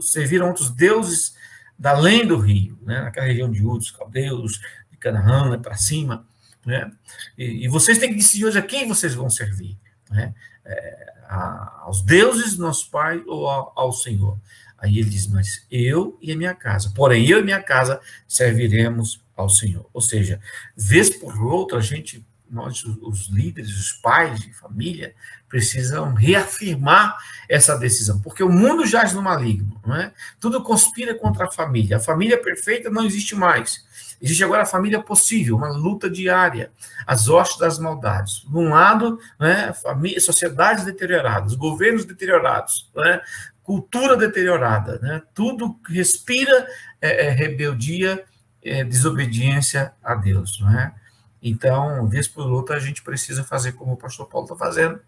serviram 0.00 0.48
outros 0.48 0.70
deuses 0.70 1.36
da 1.78 1.90
além 1.90 2.26
do 2.26 2.36
rio, 2.36 2.76
né, 2.82 3.02
naquela 3.02 3.26
região 3.26 3.50
de 3.50 3.64
Udos, 3.64 3.92
Caldeus, 3.92 4.60
de 4.90 4.96
Canaã, 4.98 5.50
né, 5.50 5.58
para 5.58 5.76
cima. 5.76 6.26
Né, 6.64 6.90
e, 7.38 7.64
e, 7.64 7.68
vocês 7.68 7.96
têm 7.98 8.08
que 8.08 8.16
decidir 8.16 8.44
hoje 8.44 8.58
a 8.58 8.62
quem 8.62 8.88
vocês 8.88 9.14
vão 9.14 9.30
servir. 9.30 9.78
Né, 10.10 10.34
é, 10.66 11.12
a, 11.28 11.82
aos 11.84 12.02
deuses 12.02 12.58
nosso 12.58 12.90
pai 12.90 13.22
ou 13.26 13.48
ao, 13.48 13.72
ao 13.74 13.92
Senhor. 13.92 14.38
Aí 14.78 14.98
ele 14.98 15.08
diz: 15.08 15.26
Mas 15.26 15.66
eu 15.70 16.18
e 16.20 16.32
a 16.32 16.36
minha 16.36 16.54
casa, 16.54 16.92
porém 16.94 17.26
eu 17.26 17.40
e 17.40 17.44
minha 17.44 17.62
casa 17.62 18.00
serviremos 18.28 19.24
ao 19.34 19.48
Senhor. 19.48 19.88
Ou 19.92 20.00
seja, 20.00 20.40
vez 20.76 21.10
por 21.10 21.40
outra, 21.42 21.78
a 21.78 21.82
gente, 21.82 22.26
nós, 22.50 22.84
os 22.84 23.28
líderes, 23.28 23.70
os 23.70 23.92
pais 23.92 24.40
de 24.40 24.52
família, 24.52 25.14
precisam 25.48 26.12
reafirmar 26.14 27.16
essa 27.48 27.76
decisão, 27.76 28.20
porque 28.20 28.42
o 28.42 28.48
mundo 28.48 28.86
jaz 28.86 29.12
no 29.12 29.22
maligno, 29.22 29.80
não 29.86 29.94
é? 29.94 30.12
Tudo 30.40 30.62
conspira 30.62 31.14
contra 31.14 31.46
a 31.46 31.50
família. 31.50 31.96
A 31.96 32.00
família 32.00 32.40
perfeita 32.40 32.90
não 32.90 33.04
existe 33.04 33.34
mais. 33.34 33.84
Existe 34.20 34.42
agora 34.42 34.62
a 34.62 34.66
família 34.66 35.00
possível, 35.02 35.56
uma 35.56 35.68
luta 35.68 36.08
diária, 36.08 36.70
as 37.06 37.28
hostes 37.28 37.58
das 37.58 37.78
maldades. 37.78 38.44
De 38.48 38.56
um 38.56 38.70
lado, 38.70 39.18
né, 39.38 39.72
família, 39.74 40.20
sociedades 40.20 40.84
deterioradas, 40.84 41.54
governos 41.54 42.04
deteriorados, 42.04 42.90
né, 42.96 43.20
cultura 43.62 44.16
deteriorada, 44.16 44.98
né, 45.00 45.22
tudo 45.34 45.78
respira 45.88 46.66
é, 47.00 47.26
é, 47.26 47.30
rebeldia, 47.30 48.24
é, 48.64 48.82
desobediência 48.84 49.92
a 50.02 50.14
Deus. 50.14 50.60
Não 50.60 50.78
é? 50.78 50.94
Então, 51.42 52.08
vez 52.08 52.26
por 52.26 52.46
outra, 52.50 52.76
a 52.76 52.80
gente 52.80 53.02
precisa 53.02 53.44
fazer 53.44 53.72
como 53.72 53.92
o 53.92 53.96
pastor 53.96 54.26
Paulo 54.26 54.46
está 54.46 54.56
fazendo, 54.56 54.98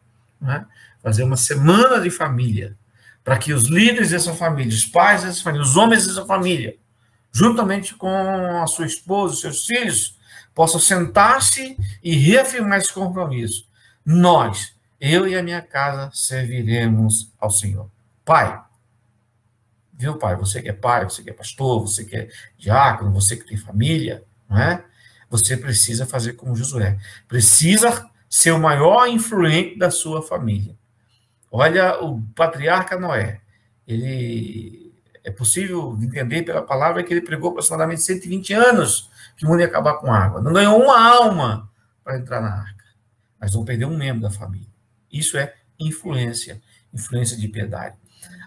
né, 0.40 0.66
fazer 1.03 1.22
uma 1.22 1.37
semana 1.37 2.01
de 2.01 2.11
família, 2.11 2.77
para 3.22 3.38
que 3.38 3.53
os 3.53 3.64
líderes 3.64 4.11
dessa 4.11 4.35
família, 4.35 4.72
os 4.72 4.87
pais 4.87 5.22
dessa 5.22 5.42
família, 5.42 5.66
os 5.66 5.77
homens 5.77 6.07
dessa 6.07 6.24
família, 6.24 6.77
juntamente 7.33 7.94
com 7.94 8.09
a 8.62 8.66
sua 8.66 8.87
esposa, 8.87 9.37
seus 9.37 9.66
filhos, 9.66 10.18
possam 10.55 10.81
sentar-se 10.81 11.77
e 12.03 12.16
reafirmar 12.16 12.79
esse 12.79 12.92
compromisso. 12.92 13.68
Nós, 14.05 14.74
eu 15.01 15.29
e 15.29 15.37
a 15.37 15.42
minha 15.42 15.61
casa, 15.61 16.11
serviremos 16.12 17.33
ao 17.38 17.51
Senhor. 17.51 17.90
Pai, 18.24 18.61
viu, 19.92 20.16
pai? 20.16 20.37
Você 20.37 20.62
que 20.62 20.68
é 20.68 20.72
pai, 20.72 21.05
você 21.05 21.22
que 21.22 21.31
é 21.31 21.33
pastor, 21.33 21.83
você 21.83 22.05
que 22.05 22.16
é 22.16 22.29
diácono, 22.57 23.12
você 23.12 23.37
que 23.37 23.46
tem 23.46 23.57
família, 23.57 24.24
não 24.48 24.59
é? 24.59 24.85
Você 25.31 25.57
precisa 25.57 26.07
fazer 26.07 26.33
como 26.33 26.57
Josué. 26.57 26.98
Precisa 27.27 28.09
ser 28.29 28.53
o 28.53 28.59
maior 28.59 29.07
influente 29.09 29.79
da 29.79 29.91
sua 29.91 30.23
família. 30.23 30.77
Olha 31.51 32.03
o 32.03 32.21
patriarca 32.35 32.99
Noé. 32.99 33.41
Ele 33.87 34.95
é 35.25 35.31
possível 35.31 35.97
entender 36.01 36.43
pela 36.43 36.62
palavra 36.62 37.03
que 37.03 37.12
ele 37.12 37.23
pregou 37.23 37.51
aproximadamente 37.51 38.03
120 38.03 38.53
anos 38.53 39.11
que 39.37 39.45
o 39.45 39.49
mundo 39.49 39.61
ia 39.61 39.67
acabar 39.67 39.95
com 39.95 40.12
água. 40.12 40.41
Não 40.41 40.53
ganhou 40.53 40.83
uma 40.83 41.01
alma 41.01 41.71
para 42.03 42.19
entrar 42.19 42.41
na 42.41 42.49
arca, 42.49 42.85
mas 43.41 43.55
não 43.55 43.64
perdeu 43.64 43.88
um 43.88 43.97
membro 43.97 44.23
da 44.23 44.31
família. 44.31 44.69
Isso 45.11 45.38
é 45.38 45.55
influência. 45.79 46.61
influência 46.93 47.37
de 47.37 47.49
piedade. 47.49 47.97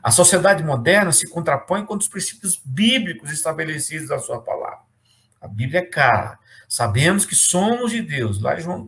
A 0.04 0.12
sociedade 0.12 0.64
moderna 0.64 1.12
se 1.12 1.30
contrapõe 1.30 1.86
contra 1.86 2.04
os 2.04 2.10
princípios 2.10 2.60
bíblicos 2.66 3.32
estabelecidos 3.32 4.10
na 4.10 4.20
sua 4.20 4.42
palavra. 4.42 4.82
A 5.40 5.48
Bíblia 5.48 5.80
é 5.80 5.86
cara. 5.86 6.40
Sabemos 6.72 7.26
que 7.26 7.36
somos 7.36 7.92
de 7.92 8.02
Deus. 8.02 8.42
Lá 8.42 8.58
em, 8.58 8.62
João, 8.62 8.88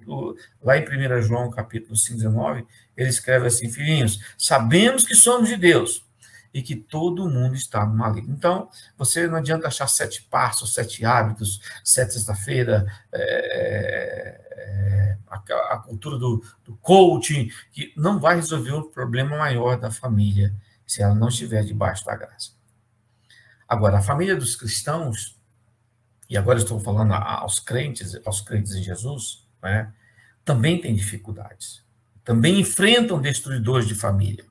lá 0.61 0.77
em 0.77 0.85
1 0.85 1.21
João, 1.21 1.51
capítulo 1.51 1.97
5, 1.97 2.17
19, 2.17 2.65
ele 2.95 3.09
escreve 3.09 3.47
assim, 3.47 3.69
filhinhos, 3.69 4.21
sabemos 4.37 5.03
que 5.03 5.13
somos 5.13 5.49
de 5.49 5.57
Deus 5.57 6.07
e 6.53 6.61
que 6.61 6.77
todo 6.77 7.29
mundo 7.29 7.55
está 7.55 7.85
no 7.85 7.93
maligno. 7.93 8.33
Então, 8.33 8.69
você 8.97 9.27
não 9.27 9.35
adianta 9.35 9.67
achar 9.67 9.87
sete 9.87 10.23
passos, 10.23 10.73
sete 10.73 11.03
hábitos, 11.03 11.59
sete 11.83 12.13
sexta-feira, 12.13 12.85
é, 13.11 14.39
é, 14.51 15.17
a, 15.27 15.35
a, 15.73 15.79
cultura 15.79 16.17
do, 16.17 16.41
do 16.63 16.77
coaching, 16.77 17.51
que 17.73 17.91
não 17.97 18.17
vai 18.17 18.37
resolver 18.37 18.71
o 18.71 18.83
problema 18.83 19.37
maior 19.37 19.77
da 19.77 19.91
família 19.91 20.55
se 20.87 21.01
ela 21.01 21.13
não 21.13 21.27
estiver 21.27 21.65
debaixo 21.65 22.05
da 22.05 22.15
graça. 22.15 22.51
Agora, 23.67 23.97
a 23.97 24.01
família 24.01 24.37
dos 24.37 24.55
cristãos, 24.55 25.37
e 26.33 26.37
agora 26.37 26.59
estou 26.59 26.79
falando 26.79 27.13
aos 27.13 27.59
crentes, 27.59 28.19
aos 28.25 28.41
crentes 28.41 28.73
em 28.73 28.83
Jesus, 28.83 29.47
né, 29.61 29.93
também 30.43 30.81
tem 30.81 30.93
dificuldades. 30.93 31.81
Também 32.25 32.59
enfrentam 32.59 33.21
destruidores 33.21 33.87
de 33.87 33.95
família 33.95 34.45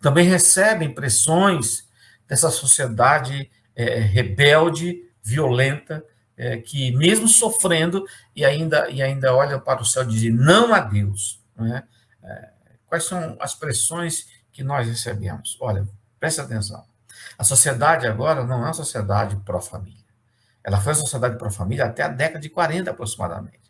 também 0.00 0.28
recebem 0.28 0.92
pressões 0.92 1.88
dessa 2.28 2.50
sociedade 2.50 3.50
é, 3.74 3.98
rebelde, 3.98 5.02
violenta, 5.22 6.04
é, 6.36 6.56
que 6.58 6.94
mesmo 6.96 7.28
sofrendo 7.28 8.04
e 8.34 8.44
ainda 8.44 8.90
e 8.90 9.02
ainda 9.02 9.34
olha 9.34 9.58
para 9.58 9.80
o 9.80 9.84
céu 9.84 10.08
e 10.10 10.30
não 10.30 10.74
a 10.74 10.80
Deus. 10.80 11.42
Não 11.56 11.74
é? 11.74 11.84
Quais 12.86 13.04
são 13.04 13.36
as 13.40 13.54
pressões 13.54 14.26
que 14.52 14.62
nós 14.62 14.86
recebemos? 14.86 15.56
Olha, 15.60 15.86
presta 16.20 16.42
atenção. 16.42 16.84
A 17.38 17.44
sociedade 17.44 18.06
agora 18.06 18.44
não 18.44 18.56
é 18.56 18.64
uma 18.66 18.72
sociedade 18.72 19.36
pró-família. 19.36 20.03
Ela 20.64 20.80
foi 20.80 20.94
uma 20.94 21.00
sociedade 21.00 21.36
pró-família 21.36 21.84
até 21.84 22.02
a 22.02 22.08
década 22.08 22.40
de 22.40 22.48
40 22.48 22.90
aproximadamente. 22.90 23.64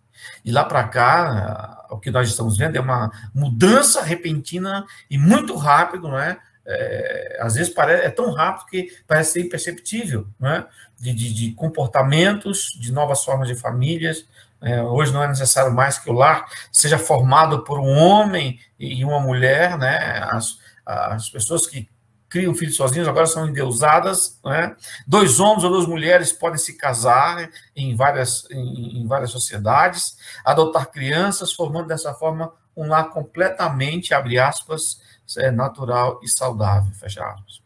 E 0.44 0.52
lá 0.52 0.64
para 0.64 0.86
cá, 0.86 1.86
o 1.90 1.98
que 1.98 2.10
nós 2.10 2.28
estamos 2.28 2.56
vendo 2.56 2.76
é 2.76 2.80
uma 2.80 3.10
mudança 3.34 4.00
repentina 4.00 4.86
e 5.10 5.18
muito 5.18 5.56
rápido, 5.56 6.08
não 6.08 6.18
é? 6.18 6.38
é 6.64 7.38
às 7.40 7.54
vezes 7.54 7.72
parece, 7.72 8.06
é 8.06 8.10
tão 8.10 8.32
rápido 8.32 8.66
que 8.66 8.88
parece 9.06 9.32
ser 9.32 9.40
imperceptível, 9.40 10.28
não 10.38 10.50
é? 10.50 10.66
De, 10.98 11.12
de, 11.12 11.34
de 11.34 11.52
comportamentos, 11.52 12.78
de 12.80 12.92
novas 12.92 13.24
formas 13.24 13.48
de 13.48 13.56
famílias. 13.56 14.24
É, 14.62 14.80
hoje 14.82 15.12
não 15.12 15.22
é 15.22 15.28
necessário 15.28 15.74
mais 15.74 15.98
que 15.98 16.08
o 16.08 16.12
lar 16.12 16.46
seja 16.72 16.96
formado 16.96 17.64
por 17.64 17.78
um 17.78 17.90
homem 17.98 18.58
e 18.78 19.04
uma 19.04 19.20
mulher, 19.20 19.76
né? 19.76 20.20
As, 20.30 20.58
as 20.86 21.28
pessoas 21.28 21.66
que 21.66 21.88
criam 22.34 22.52
filhos 22.52 22.74
sozinhos, 22.74 23.06
agora 23.06 23.26
são 23.26 23.46
endeusadas. 23.46 24.40
Né? 24.44 24.74
Dois 25.06 25.38
homens 25.38 25.62
ou 25.62 25.70
duas 25.70 25.86
mulheres 25.86 26.32
podem 26.32 26.58
se 26.58 26.76
casar 26.76 27.48
em 27.76 27.94
várias, 27.94 28.50
em, 28.50 29.02
em 29.02 29.06
várias 29.06 29.30
sociedades, 29.30 30.16
adotar 30.44 30.90
crianças, 30.90 31.52
formando 31.52 31.86
dessa 31.86 32.12
forma 32.12 32.52
um 32.76 32.88
lar 32.88 33.08
completamente, 33.10 34.12
abre 34.12 34.36
aspas, 34.36 35.00
é, 35.38 35.52
natural 35.52 36.18
e 36.24 36.28
saudável, 36.28 36.92
fecha 36.94 37.24
aspas. 37.24 37.62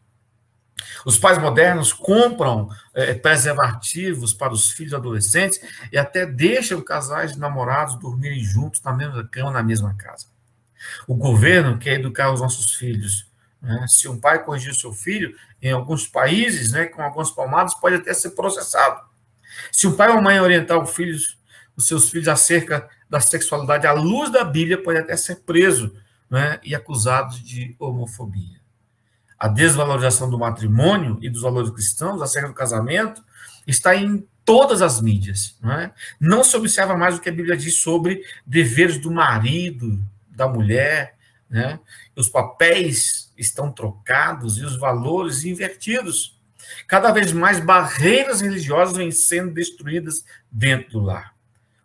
Os 1.03 1.17
pais 1.17 1.39
modernos 1.39 1.91
compram 1.91 2.69
é, 2.93 3.15
preservativos 3.15 4.35
para 4.35 4.53
os 4.53 4.71
filhos 4.71 4.93
adolescentes 4.93 5.59
e 5.91 5.97
até 5.97 6.27
deixam 6.27 6.79
casais 6.79 7.33
de 7.33 7.39
namorados 7.39 7.95
dormirem 7.95 8.43
juntos 8.43 8.83
na 8.83 8.93
mesma 8.93 9.27
cama, 9.27 9.49
na 9.49 9.63
mesma 9.63 9.95
casa. 9.95 10.27
O 11.07 11.15
governo 11.15 11.79
quer 11.79 11.95
educar 11.95 12.31
os 12.31 12.39
nossos 12.39 12.75
filhos 12.75 13.28
né? 13.61 13.85
Se 13.87 14.07
um 14.07 14.19
pai 14.19 14.43
corrigir 14.43 14.71
o 14.71 14.75
seu 14.75 14.93
filho, 14.93 15.35
em 15.61 15.71
alguns 15.71 16.07
países, 16.07 16.71
né, 16.71 16.85
com 16.85 17.01
algumas 17.01 17.31
palmadas, 17.31 17.73
pode 17.73 17.95
até 17.95 18.13
ser 18.13 18.31
processado. 18.31 19.01
Se 19.71 19.87
um 19.87 19.95
pai 19.95 20.09
ou 20.09 20.21
mãe 20.21 20.39
orientar 20.39 20.81
os 20.81 20.93
filhos, 20.93 21.37
os 21.75 21.87
seus 21.87 22.09
filhos 22.09 22.27
acerca 22.27 22.89
da 23.09 23.19
sexualidade 23.19 23.87
à 23.87 23.91
luz 23.91 24.31
da 24.31 24.43
Bíblia, 24.43 24.81
pode 24.81 24.99
até 24.99 25.15
ser 25.17 25.37
preso 25.37 25.93
né, 26.29 26.59
e 26.63 26.75
acusado 26.75 27.37
de 27.39 27.75
homofobia. 27.79 28.59
A 29.37 29.47
desvalorização 29.47 30.29
do 30.29 30.37
matrimônio 30.37 31.17
e 31.21 31.29
dos 31.29 31.41
valores 31.41 31.71
cristãos 31.71 32.21
acerca 32.21 32.49
do 32.49 32.53
casamento 32.53 33.23
está 33.65 33.95
em 33.95 34.27
todas 34.43 34.81
as 34.81 35.01
mídias. 35.01 35.55
Não, 35.61 35.71
é? 35.71 35.93
não 36.19 36.43
se 36.43 36.55
observa 36.57 36.95
mais 36.97 37.17
o 37.17 37.21
que 37.21 37.29
a 37.29 37.31
Bíblia 37.31 37.55
diz 37.55 37.75
sobre 37.75 38.23
deveres 38.45 38.97
do 38.97 39.11
marido, 39.11 39.99
da 40.29 40.47
mulher, 40.47 41.15
né? 41.49 41.79
os 42.15 42.27
papéis 42.27 43.28
estão 43.39 43.71
trocados 43.71 44.57
e 44.57 44.65
os 44.65 44.77
valores 44.77 45.45
invertidos. 45.45 46.37
Cada 46.87 47.11
vez 47.11 47.31
mais 47.31 47.59
barreiras 47.59 48.41
religiosas 48.41 48.97
vêm 48.97 49.11
sendo 49.11 49.53
destruídas 49.53 50.25
dentro 50.51 50.91
do 50.91 50.99
lar. 50.99 51.33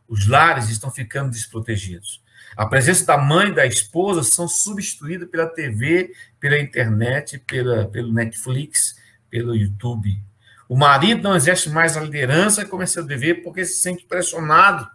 Os 0.08 0.26
lares 0.26 0.68
estão 0.68 0.90
ficando 0.90 1.30
desprotegidos. 1.30 2.22
A 2.56 2.66
presença 2.66 3.06
da 3.06 3.16
mãe 3.16 3.48
e 3.48 3.54
da 3.54 3.66
esposa 3.66 4.22
são 4.22 4.46
substituídas 4.46 5.28
pela 5.28 5.46
TV, 5.46 6.12
pela 6.38 6.58
internet, 6.58 7.38
pela, 7.38 7.86
pelo 7.86 8.12
Netflix, 8.12 8.96
pelo 9.30 9.54
YouTube. 9.54 10.20
O 10.68 10.76
marido 10.76 11.22
não 11.22 11.34
exerce 11.34 11.68
mais 11.70 11.96
a 11.96 12.00
liderança 12.00 12.64
como 12.64 12.82
é 12.82 12.86
seu 12.86 13.04
dever 13.04 13.42
porque 13.42 13.64
se 13.64 13.80
sente 13.80 14.04
pressionado 14.04 14.88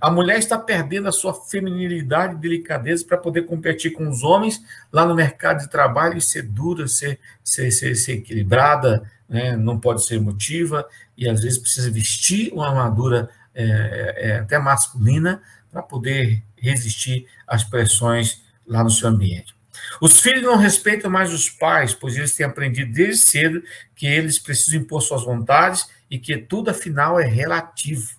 a 0.00 0.10
mulher 0.10 0.38
está 0.38 0.58
perdendo 0.58 1.08
a 1.08 1.12
sua 1.12 1.34
feminilidade 1.34 2.34
e 2.34 2.38
delicadeza 2.38 3.04
para 3.04 3.18
poder 3.18 3.42
competir 3.42 3.92
com 3.92 4.08
os 4.08 4.22
homens 4.22 4.62
lá 4.92 5.06
no 5.06 5.14
mercado 5.14 5.60
de 5.60 5.70
trabalho 5.70 6.18
e 6.18 6.20
ser 6.20 6.42
dura, 6.42 6.88
ser, 6.88 7.18
ser, 7.42 7.70
ser, 7.70 7.94
ser 7.94 8.12
equilibrada, 8.14 9.10
né? 9.28 9.56
não 9.56 9.78
pode 9.78 10.04
ser 10.04 10.16
emotiva 10.16 10.86
e 11.16 11.28
às 11.28 11.42
vezes 11.42 11.58
precisa 11.58 11.90
vestir 11.90 12.52
uma 12.52 12.68
armadura 12.68 13.28
é, 13.54 14.14
é, 14.16 14.36
até 14.38 14.58
masculina 14.58 15.40
para 15.70 15.82
poder 15.82 16.42
resistir 16.56 17.26
às 17.46 17.62
pressões 17.62 18.42
lá 18.66 18.82
no 18.82 18.90
seu 18.90 19.08
ambiente. 19.08 19.54
Os 20.00 20.20
filhos 20.20 20.42
não 20.42 20.56
respeitam 20.56 21.10
mais 21.10 21.32
os 21.32 21.48
pais, 21.48 21.94
pois 21.94 22.16
eles 22.16 22.34
têm 22.34 22.46
aprendido 22.46 22.92
desde 22.92 23.24
cedo 23.24 23.62
que 23.94 24.06
eles 24.06 24.38
precisam 24.38 24.80
impor 24.80 25.02
suas 25.02 25.24
vontades 25.24 25.88
e 26.10 26.18
que 26.18 26.36
tudo, 26.36 26.70
afinal, 26.70 27.18
é 27.18 27.26
relativo. 27.26 28.10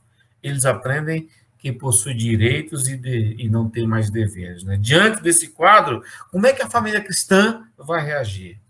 Eles 0.43 0.65
aprendem 0.65 1.29
que 1.65 1.73
possui 1.73 2.13
direitos 2.13 2.87
e, 2.87 2.95
de, 2.95 3.37
e 3.39 3.49
não 3.49 3.67
tem 3.67 3.87
mais 3.87 4.11
deveres. 4.11 4.63
Né? 4.63 4.77
Diante 4.77 5.23
desse 5.23 5.47
quadro, 5.47 6.03
como 6.29 6.45
é 6.45 6.53
que 6.53 6.61
a 6.61 6.69
família 6.69 7.01
cristã 7.01 7.67
vai 7.75 8.05
reagir? 8.05 8.61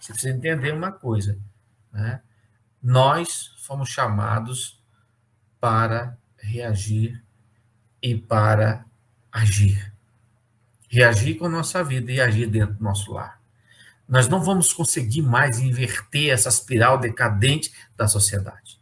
Você 0.00 0.14
precisa 0.14 0.34
entender 0.34 0.72
uma 0.72 0.90
coisa. 0.90 1.38
Né? 1.92 2.22
Nós 2.82 3.52
fomos 3.58 3.90
chamados 3.90 4.82
para 5.60 6.16
reagir 6.38 7.22
e 8.02 8.16
para 8.16 8.86
agir. 9.30 9.92
Reagir 10.88 11.34
com 11.34 11.44
a 11.44 11.50
nossa 11.50 11.84
vida 11.84 12.10
e 12.10 12.18
agir 12.18 12.46
dentro 12.46 12.76
do 12.76 12.82
nosso 12.82 13.12
lar. 13.12 13.42
Nós 14.08 14.26
não 14.26 14.42
vamos 14.42 14.72
conseguir 14.72 15.20
mais 15.20 15.60
inverter 15.60 16.30
essa 16.30 16.48
espiral 16.48 16.96
decadente 16.96 17.70
da 17.94 18.08
sociedade. 18.08 18.80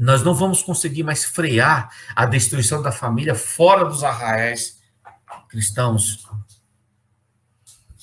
Nós 0.00 0.22
não 0.22 0.32
vamos 0.32 0.62
conseguir 0.62 1.02
mais 1.02 1.26
frear 1.26 1.94
a 2.16 2.24
destruição 2.24 2.80
da 2.80 2.90
família 2.90 3.34
fora 3.34 3.84
dos 3.84 4.02
arraiais 4.02 4.80
cristãos. 5.46 6.26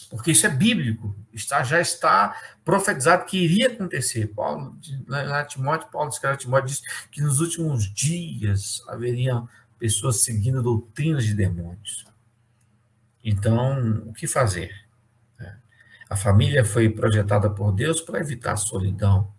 Porque 0.08 0.30
isso 0.30 0.46
é 0.46 0.50
bíblico, 0.50 1.16
está, 1.34 1.64
já 1.64 1.82
está 1.82 2.40
profetizado 2.64 3.26
que 3.26 3.44
iria 3.44 3.70
acontecer. 3.70 4.28
Paulo, 4.28 4.78
na 5.08 5.44
Timóteo, 5.44 5.90
Paulo 5.90 6.10
escreve 6.10 6.36
a 6.36 6.38
Timóteo, 6.38 6.68
diz 6.68 6.84
que 7.12 7.20
nos 7.20 7.40
últimos 7.40 7.92
dias 7.92 8.84
haveriam 8.88 9.50
pessoas 9.80 10.18
seguindo 10.18 10.62
doutrinas 10.62 11.26
de 11.26 11.34
demônios. 11.34 12.06
Então, 13.24 14.04
o 14.06 14.14
que 14.14 14.28
fazer? 14.28 14.72
É, 15.40 15.52
a 16.12 16.16
família 16.16 16.64
foi 16.64 16.92
projetada 16.92 17.50
por 17.50 17.72
Deus 17.72 18.02
para 18.02 18.20
evitar 18.20 18.54
a 18.54 18.58
solidão, 18.58 19.34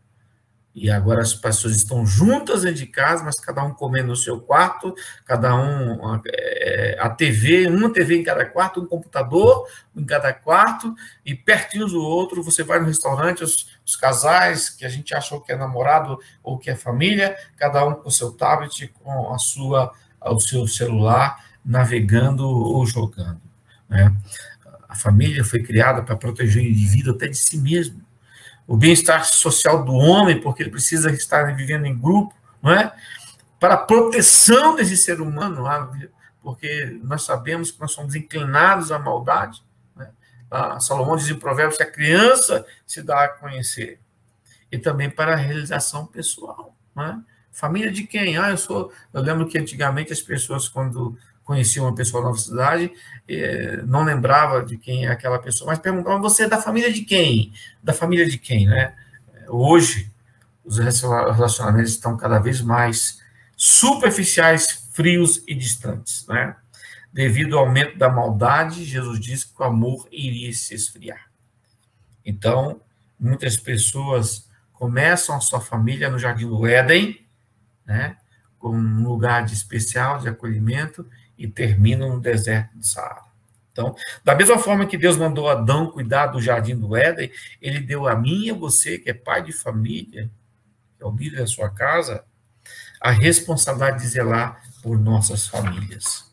e 0.80 0.90
agora 0.90 1.22
as 1.22 1.34
pessoas 1.34 1.74
estão 1.74 2.06
juntas 2.06 2.62
dentro 2.62 2.78
de 2.78 2.86
casa, 2.86 3.24
mas 3.24 3.40
cada 3.40 3.64
um 3.64 3.72
comendo 3.72 4.08
no 4.08 4.16
seu 4.16 4.40
quarto, 4.40 4.94
cada 5.24 5.54
um 5.56 6.20
é, 6.26 6.96
a 7.00 7.10
TV, 7.10 7.66
uma 7.66 7.92
TV 7.92 8.16
em 8.16 8.22
cada 8.22 8.44
quarto, 8.44 8.80
um 8.80 8.86
computador 8.86 9.66
em 9.96 10.04
cada 10.04 10.32
quarto, 10.32 10.94
e 11.24 11.34
pertinho 11.34 11.86
do 11.86 12.00
outro, 12.00 12.42
você 12.42 12.62
vai 12.62 12.78
no 12.78 12.86
restaurante, 12.86 13.42
os, 13.42 13.68
os 13.84 13.96
casais 13.96 14.70
que 14.70 14.84
a 14.84 14.88
gente 14.88 15.14
achou 15.14 15.40
que 15.40 15.52
é 15.52 15.56
namorado 15.56 16.18
ou 16.42 16.58
que 16.58 16.70
é 16.70 16.76
família, 16.76 17.36
cada 17.56 17.84
um 17.84 17.94
com 17.94 18.10
seu 18.10 18.32
tablet, 18.32 18.88
com 19.02 19.32
a 19.32 19.38
sua, 19.38 19.92
o 20.20 20.38
seu 20.38 20.66
celular, 20.66 21.44
navegando 21.64 22.48
ou 22.48 22.86
jogando. 22.86 23.40
Né? 23.88 24.14
A 24.88 24.94
família 24.94 25.44
foi 25.44 25.62
criada 25.62 26.02
para 26.02 26.16
proteger 26.16 26.62
o 26.62 26.66
indivíduo 26.66 27.14
até 27.14 27.26
de 27.26 27.36
si 27.36 27.58
mesmo 27.58 28.07
o 28.68 28.76
bem-estar 28.76 29.24
social 29.24 29.82
do 29.82 29.94
homem, 29.94 30.38
porque 30.42 30.62
ele 30.62 30.70
precisa 30.70 31.10
estar 31.10 31.56
vivendo 31.56 31.86
em 31.86 31.98
grupo, 31.98 32.34
não 32.62 32.70
é? 32.70 32.94
Para 33.58 33.74
a 33.74 33.78
proteção 33.78 34.76
desse 34.76 34.94
ser 34.94 35.22
humano, 35.22 35.64
porque 36.42 37.00
nós 37.02 37.22
sabemos 37.22 37.70
que 37.70 37.80
nós 37.80 37.92
somos 37.92 38.14
inclinados 38.14 38.92
à 38.92 38.98
maldade. 38.98 39.64
É? 39.98 40.08
ah, 40.50 40.78
Salomão 40.78 41.16
diz 41.16 41.30
em 41.30 41.34
Provérbios 41.34 41.78
que 41.78 41.82
a 41.82 41.90
criança 41.90 42.64
se 42.86 43.02
dá 43.02 43.24
a 43.24 43.28
conhecer. 43.28 44.00
E 44.70 44.78
também 44.78 45.08
para 45.08 45.32
a 45.32 45.36
realização 45.36 46.06
pessoal. 46.06 46.76
Né? 46.94 47.22
Família 47.50 47.90
de 47.90 48.04
quem? 48.04 48.36
Ah, 48.36 48.50
eu 48.50 48.58
sou. 48.58 48.92
Eu 49.14 49.22
lembro 49.22 49.48
que 49.48 49.58
antigamente 49.58 50.12
as 50.12 50.20
pessoas, 50.20 50.68
quando 50.68 51.16
conheciam 51.48 51.86
uma 51.86 51.94
pessoa 51.94 52.22
na 52.22 52.36
cidade, 52.36 52.92
eh, 53.26 53.80
não 53.86 54.04
lembrava 54.04 54.62
de 54.62 54.76
quem 54.76 55.06
é 55.06 55.08
aquela 55.08 55.38
pessoa, 55.38 55.70
mas 55.70 55.78
perguntavam: 55.78 56.20
você 56.20 56.42
é 56.42 56.46
da 56.48 56.60
família 56.60 56.92
de 56.92 57.00
quem? 57.00 57.54
Da 57.82 57.94
família 57.94 58.28
de 58.28 58.36
quem, 58.36 58.66
né? 58.66 58.94
Hoje, 59.48 60.12
os 60.62 60.76
relacionamentos 60.76 61.92
estão 61.92 62.18
cada 62.18 62.38
vez 62.38 62.60
mais 62.60 63.22
superficiais, 63.56 64.90
frios 64.92 65.42
e 65.48 65.54
distantes, 65.54 66.26
né? 66.26 66.54
Devido 67.10 67.56
ao 67.56 67.64
aumento 67.64 67.96
da 67.96 68.10
maldade, 68.10 68.84
Jesus 68.84 69.18
disse 69.18 69.46
que 69.46 69.62
o 69.62 69.64
amor 69.64 70.06
iria 70.12 70.52
se 70.52 70.74
esfriar. 70.74 71.30
Então, 72.22 72.82
muitas 73.18 73.56
pessoas 73.56 74.46
começam 74.74 75.34
a 75.34 75.40
sua 75.40 75.62
família 75.62 76.10
no 76.10 76.18
Jardim 76.18 76.46
do 76.46 76.66
Éden, 76.66 77.18
né? 77.86 78.18
Como 78.58 78.76
um 78.76 79.02
lugar 79.08 79.46
de 79.46 79.54
especial 79.54 80.18
de 80.18 80.28
acolhimento 80.28 81.06
e 81.38 81.46
terminam 81.46 82.16
no 82.16 82.20
deserto 82.20 82.76
do 82.76 82.84
Saara. 82.84 83.28
Então, 83.70 83.94
da 84.24 84.34
mesma 84.34 84.58
forma 84.58 84.86
que 84.86 84.98
Deus 84.98 85.16
mandou 85.16 85.48
Adão 85.48 85.92
cuidar 85.92 86.26
do 86.26 86.40
jardim 86.40 86.76
do 86.76 86.96
Éden, 86.96 87.30
ele 87.62 87.78
deu 87.78 88.08
a 88.08 88.16
mim 88.16 88.46
e 88.46 88.50
a 88.50 88.54
você, 88.54 88.98
que 88.98 89.08
é 89.08 89.14
pai 89.14 89.40
de 89.40 89.52
família, 89.52 90.28
que 90.96 91.04
é 91.04 91.06
o 91.06 91.14
líder 91.14 91.38
da 91.38 91.46
sua 91.46 91.70
casa, 91.70 92.24
a 93.00 93.12
responsabilidade 93.12 94.02
de 94.02 94.08
zelar 94.08 94.60
por 94.82 94.98
nossas 94.98 95.46
famílias. 95.46 96.28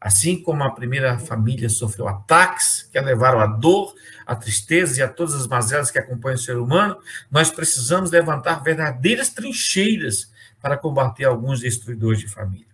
Assim 0.00 0.42
como 0.42 0.64
a 0.64 0.70
primeira 0.70 1.16
família 1.16 1.68
sofreu 1.68 2.08
ataques 2.08 2.88
que 2.90 2.98
a 2.98 3.02
levaram 3.02 3.38
à 3.40 3.46
dor, 3.46 3.94
à 4.26 4.34
tristeza 4.34 4.98
e 4.98 5.02
a 5.02 5.08
todas 5.08 5.34
as 5.34 5.46
mazelas 5.46 5.90
que 5.90 5.98
acompanham 5.98 6.34
o 6.34 6.38
ser 6.38 6.58
humano, 6.58 6.98
nós 7.30 7.50
precisamos 7.50 8.10
levantar 8.10 8.62
verdadeiras 8.62 9.30
trincheiras 9.30 10.30
para 10.60 10.76
combater 10.76 11.24
alguns 11.24 11.60
destruidores 11.60 12.18
de 12.18 12.26
família. 12.26 12.73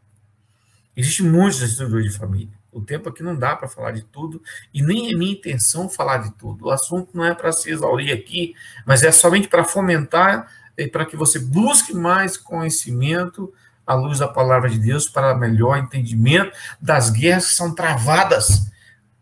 Existem 0.96 1.26
muitos 1.26 1.60
destruidores 1.60 2.12
de 2.12 2.18
família. 2.18 2.60
O 2.72 2.80
tempo 2.80 3.08
aqui 3.08 3.22
não 3.22 3.36
dá 3.36 3.56
para 3.56 3.68
falar 3.68 3.92
de 3.92 4.02
tudo 4.02 4.42
e 4.72 4.82
nem 4.82 5.12
é 5.12 5.16
minha 5.16 5.32
intenção 5.32 5.88
falar 5.88 6.18
de 6.18 6.32
tudo. 6.32 6.66
O 6.66 6.70
assunto 6.70 7.10
não 7.16 7.24
é 7.24 7.34
para 7.34 7.52
se 7.52 7.70
exaurir 7.70 8.12
aqui, 8.12 8.54
mas 8.86 9.02
é 9.02 9.10
somente 9.10 9.48
para 9.48 9.64
fomentar 9.64 10.48
e 10.76 10.86
para 10.86 11.04
que 11.04 11.16
você 11.16 11.38
busque 11.38 11.92
mais 11.92 12.36
conhecimento 12.36 13.52
à 13.86 13.94
luz 13.94 14.20
da 14.20 14.28
palavra 14.28 14.70
de 14.70 14.78
Deus 14.78 15.08
para 15.08 15.34
melhor 15.34 15.78
entendimento 15.78 16.56
das 16.80 17.10
guerras 17.10 17.48
que 17.48 17.54
são 17.54 17.74
travadas 17.74 18.70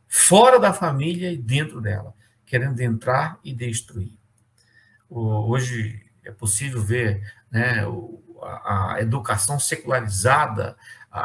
fora 0.06 0.58
da 0.58 0.72
família 0.72 1.32
e 1.32 1.36
dentro 1.36 1.80
dela, 1.80 2.14
querendo 2.44 2.80
entrar 2.80 3.38
e 3.42 3.52
destruir. 3.54 4.12
Hoje 5.08 6.02
é 6.22 6.30
possível 6.30 6.82
ver 6.82 7.22
né, 7.50 7.84
a 8.42 8.96
educação 9.00 9.58
secularizada 9.58 10.76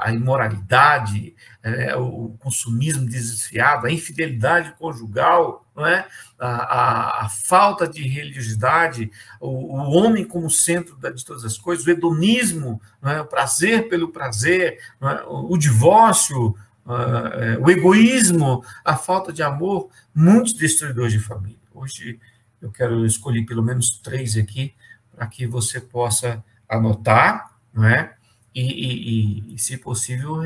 a 0.02 0.14
imoralidade, 0.14 1.36
é, 1.62 1.96
o 1.96 2.36
consumismo 2.40 3.06
desviado, 3.06 3.88
a 3.88 3.92
infidelidade 3.92 4.74
conjugal, 4.78 5.66
não 5.76 5.86
é? 5.86 6.06
a, 6.40 6.48
a, 6.48 7.26
a 7.26 7.30
falta 7.30 7.88
de 7.88 8.08
religiosidade, 8.08 9.12
o, 9.40 9.48
o, 9.48 9.92
homem 9.92 10.26
como 10.26 10.50
centro 10.50 10.98
de 10.98 11.26
todas 11.26 11.44
as 11.44 11.58
coisas, 11.58 11.86
o 11.86 11.92
hedonismo, 11.92 12.82
é? 13.04 13.22
o 13.22 13.26
prazer 13.26 13.90
pelo 13.90 14.10
prazer, 14.10 14.80
é? 15.02 15.24
o 15.28 15.58
divórcio, 15.58 16.56
é, 16.86 17.58
o 17.60 17.70
egoísmo, 17.70 18.64
a 18.84 18.96
falta 18.96 19.32
de 19.32 19.42
amor, 19.42 19.90
muitos 20.14 20.54
destruidores 20.54 21.14
de 21.14 21.20
família. 21.20 21.58
Hoje 21.74 22.20
eu 22.62 22.72
quero 22.72 23.06
escolher 23.06 23.46
pelo 23.46 23.64
menos 23.64 23.90
três 24.00 24.38
aqui 24.38 24.74
para 25.16 25.28
que 25.28 25.46
você 25.46 25.80
possa 25.80 26.44
anotar, 26.68 27.52
não 27.74 27.86
é? 27.86 28.16
E, 28.54 28.62
e, 28.62 29.56
e, 29.56 29.60
se 29.60 29.78
possível, 29.78 30.42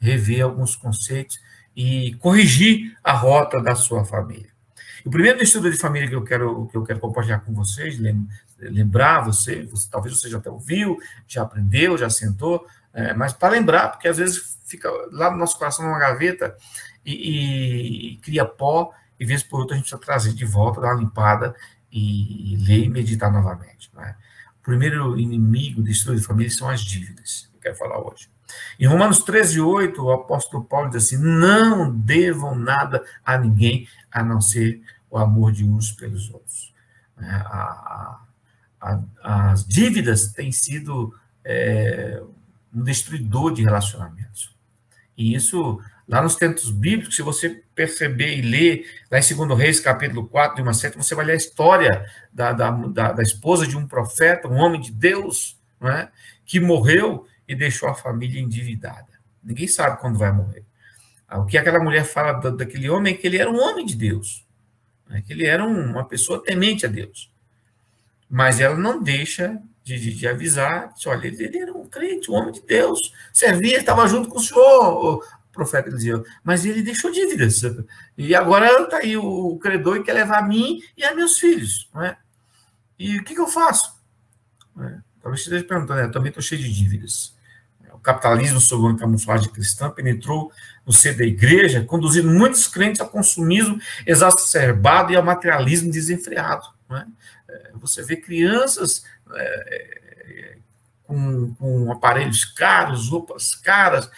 rever 0.00 0.42
alguns 0.42 0.74
conceitos 0.74 1.40
e 1.76 2.14
corrigir 2.14 2.96
a 3.04 3.12
rota 3.12 3.60
da 3.60 3.74
sua 3.74 4.04
família. 4.04 4.50
O 5.04 5.10
primeiro 5.10 5.42
estudo 5.42 5.70
de 5.70 5.76
família 5.76 6.08
que 6.08 6.14
eu 6.14 6.24
quero, 6.24 6.66
que 6.66 6.76
eu 6.76 6.82
quero 6.82 7.00
compartilhar 7.00 7.40
com 7.40 7.54
vocês, 7.54 7.98
lembrar 8.58 9.20
você, 9.20 9.64
você 9.64 9.88
talvez 9.90 10.18
você 10.18 10.28
já 10.28 10.38
até 10.38 10.50
ouviu, 10.50 10.98
já 11.26 11.42
aprendeu, 11.42 11.96
já 11.96 12.10
sentou, 12.10 12.66
é, 12.92 13.14
mas 13.14 13.32
para 13.32 13.54
lembrar, 13.54 13.90
porque 13.90 14.08
às 14.08 14.18
vezes 14.18 14.58
fica 14.66 14.90
lá 15.10 15.30
no 15.30 15.38
nosso 15.38 15.58
coração 15.58 15.86
numa 15.86 15.98
gaveta 15.98 16.54
e, 17.04 17.12
e, 17.12 18.12
e 18.12 18.16
cria 18.18 18.44
pó, 18.44 18.92
e 19.18 19.24
vez 19.24 19.42
por 19.42 19.60
outra 19.60 19.74
a 19.74 19.78
gente 19.78 19.88
precisa 19.88 20.00
trazer 20.04 20.32
de 20.32 20.44
volta, 20.44 20.80
dar 20.80 20.94
uma 20.94 21.00
limpada 21.00 21.54
e, 21.90 22.56
ler 22.66 22.84
e 22.84 22.88
meditar 22.88 23.32
novamente. 23.32 23.90
Né? 23.94 24.14
O 24.60 24.62
primeiro 24.62 25.18
inimigo 25.18 25.82
do 25.82 25.90
estudo 25.90 26.18
de 26.18 26.26
família 26.26 26.50
são 26.50 26.68
as 26.68 26.82
dívidas 26.82 27.49
quero 27.60 27.76
falar 27.76 27.98
hoje. 27.98 28.28
Em 28.78 28.86
Romanos 28.86 29.20
13, 29.20 29.60
8, 29.60 30.02
o 30.02 30.12
apóstolo 30.12 30.64
Paulo 30.64 30.90
diz 30.90 31.04
assim: 31.04 31.18
não 31.18 31.94
devam 31.94 32.54
nada 32.54 33.04
a 33.24 33.38
ninguém 33.38 33.88
a 34.10 34.22
não 34.22 34.40
ser 34.40 34.80
o 35.10 35.18
amor 35.18 35.52
de 35.52 35.64
uns 35.64 35.92
pelos 35.92 36.30
outros. 36.30 36.72
É, 37.20 37.26
a, 37.26 38.20
a, 38.80 39.00
as 39.22 39.66
dívidas 39.66 40.32
têm 40.32 40.50
sido 40.50 41.14
é, 41.44 42.22
um 42.74 42.82
destruidor 42.82 43.52
de 43.52 43.62
relacionamentos. 43.62 44.56
E 45.16 45.34
isso, 45.34 45.80
lá 46.08 46.22
nos 46.22 46.36
textos 46.36 46.70
bíblicos, 46.70 47.14
se 47.14 47.22
você 47.22 47.62
perceber 47.74 48.38
e 48.38 48.40
ler, 48.40 48.86
lá 49.10 49.18
em 49.18 49.34
2 49.34 49.58
Reis, 49.58 49.80
capítulo 49.80 50.26
4, 50.26 50.56
de 50.56 50.62
uma 50.62 50.72
certa, 50.72 51.00
você 51.00 51.14
vai 51.14 51.26
ler 51.26 51.32
a 51.32 51.36
história 51.36 52.06
da, 52.32 52.52
da, 52.52 52.70
da, 52.70 53.12
da 53.12 53.22
esposa 53.22 53.66
de 53.66 53.76
um 53.76 53.86
profeta, 53.86 54.48
um 54.48 54.56
homem 54.56 54.80
de 54.80 54.92
Deus, 54.92 55.58
não 55.78 55.90
é? 55.90 56.10
que 56.46 56.58
morreu 56.58 57.26
e 57.50 57.54
deixou 57.56 57.88
a 57.88 57.94
família 57.94 58.40
endividada. 58.40 59.08
Ninguém 59.42 59.66
sabe 59.66 60.00
quando 60.00 60.16
vai 60.16 60.30
morrer. 60.30 60.62
Ah, 61.26 61.40
o 61.40 61.46
que 61.46 61.58
aquela 61.58 61.80
mulher 61.80 62.04
fala 62.04 62.34
daquele 62.34 62.88
homem 62.88 63.12
é 63.12 63.16
que 63.16 63.26
ele 63.26 63.38
era 63.38 63.50
um 63.50 63.58
homem 63.58 63.84
de 63.84 63.96
Deus, 63.96 64.46
né? 65.08 65.20
que 65.26 65.32
ele 65.32 65.44
era 65.44 65.64
uma 65.64 66.04
pessoa 66.04 66.40
temente 66.40 66.86
a 66.86 66.88
Deus. 66.88 67.28
Mas 68.28 68.60
ela 68.60 68.76
não 68.76 69.02
deixa 69.02 69.60
de, 69.82 69.98
de, 69.98 70.14
de 70.14 70.28
avisar, 70.28 70.92
diz, 70.94 71.04
olha, 71.08 71.26
ele, 71.26 71.42
ele, 71.42 71.58
era 71.58 71.72
um 71.72 71.86
crente, 71.86 72.30
um 72.30 72.34
homem 72.34 72.52
de 72.52 72.62
Deus, 72.62 73.00
servia, 73.32 73.78
estava 73.78 74.06
junto 74.06 74.28
com 74.28 74.38
o 74.38 74.42
senhor, 74.42 75.16
o 75.16 75.24
profeta 75.50 75.90
dizia, 75.90 76.22
mas 76.44 76.64
ele 76.64 76.82
deixou 76.82 77.10
dívidas. 77.10 77.62
E 78.16 78.32
agora 78.32 78.84
está 78.84 78.98
aí 78.98 79.16
o 79.16 79.58
credor 79.58 79.96
e 79.96 80.04
quer 80.04 80.12
levar 80.12 80.38
a 80.38 80.46
mim 80.46 80.80
e 80.96 81.02
a 81.02 81.16
meus 81.16 81.36
filhos. 81.36 81.90
Não 81.92 82.04
é? 82.04 82.16
E 82.96 83.18
o 83.18 83.24
que, 83.24 83.34
que 83.34 83.40
eu 83.40 83.48
faço? 83.48 84.00
É, 84.78 84.98
talvez 85.20 85.42
você 85.42 85.48
esteja 85.48 85.64
perguntando, 85.64 85.98
né? 85.98 86.06
eu 86.06 86.12
também 86.12 86.28
estou 86.28 86.42
cheio 86.42 86.62
de 86.62 86.72
dívidas 86.72 87.39
o 87.39 87.39
capitalismo 88.02 88.60
sob 88.60 88.86
uma 88.86 88.96
camuflagem 88.96 89.50
cristã 89.50 89.90
penetrou 89.90 90.50
no 90.86 90.92
seio 90.92 91.16
da 91.16 91.24
igreja, 91.24 91.84
conduzindo 91.84 92.28
muitos 92.28 92.66
crentes 92.66 93.00
ao 93.00 93.08
consumismo 93.08 93.78
exacerbado 94.06 95.12
e 95.12 95.16
ao 95.16 95.22
materialismo 95.22 95.90
desenfreado. 95.90 96.66
É? 96.90 97.04
é? 97.48 97.70
Você 97.74 98.02
vê 98.02 98.16
crianças 98.16 99.04
é, 99.34 100.00
com, 101.04 101.54
com, 101.54 101.90
aparelhos 101.90 102.44
caros, 102.44 103.08
roupas 103.08 103.54
caras, 103.54 104.08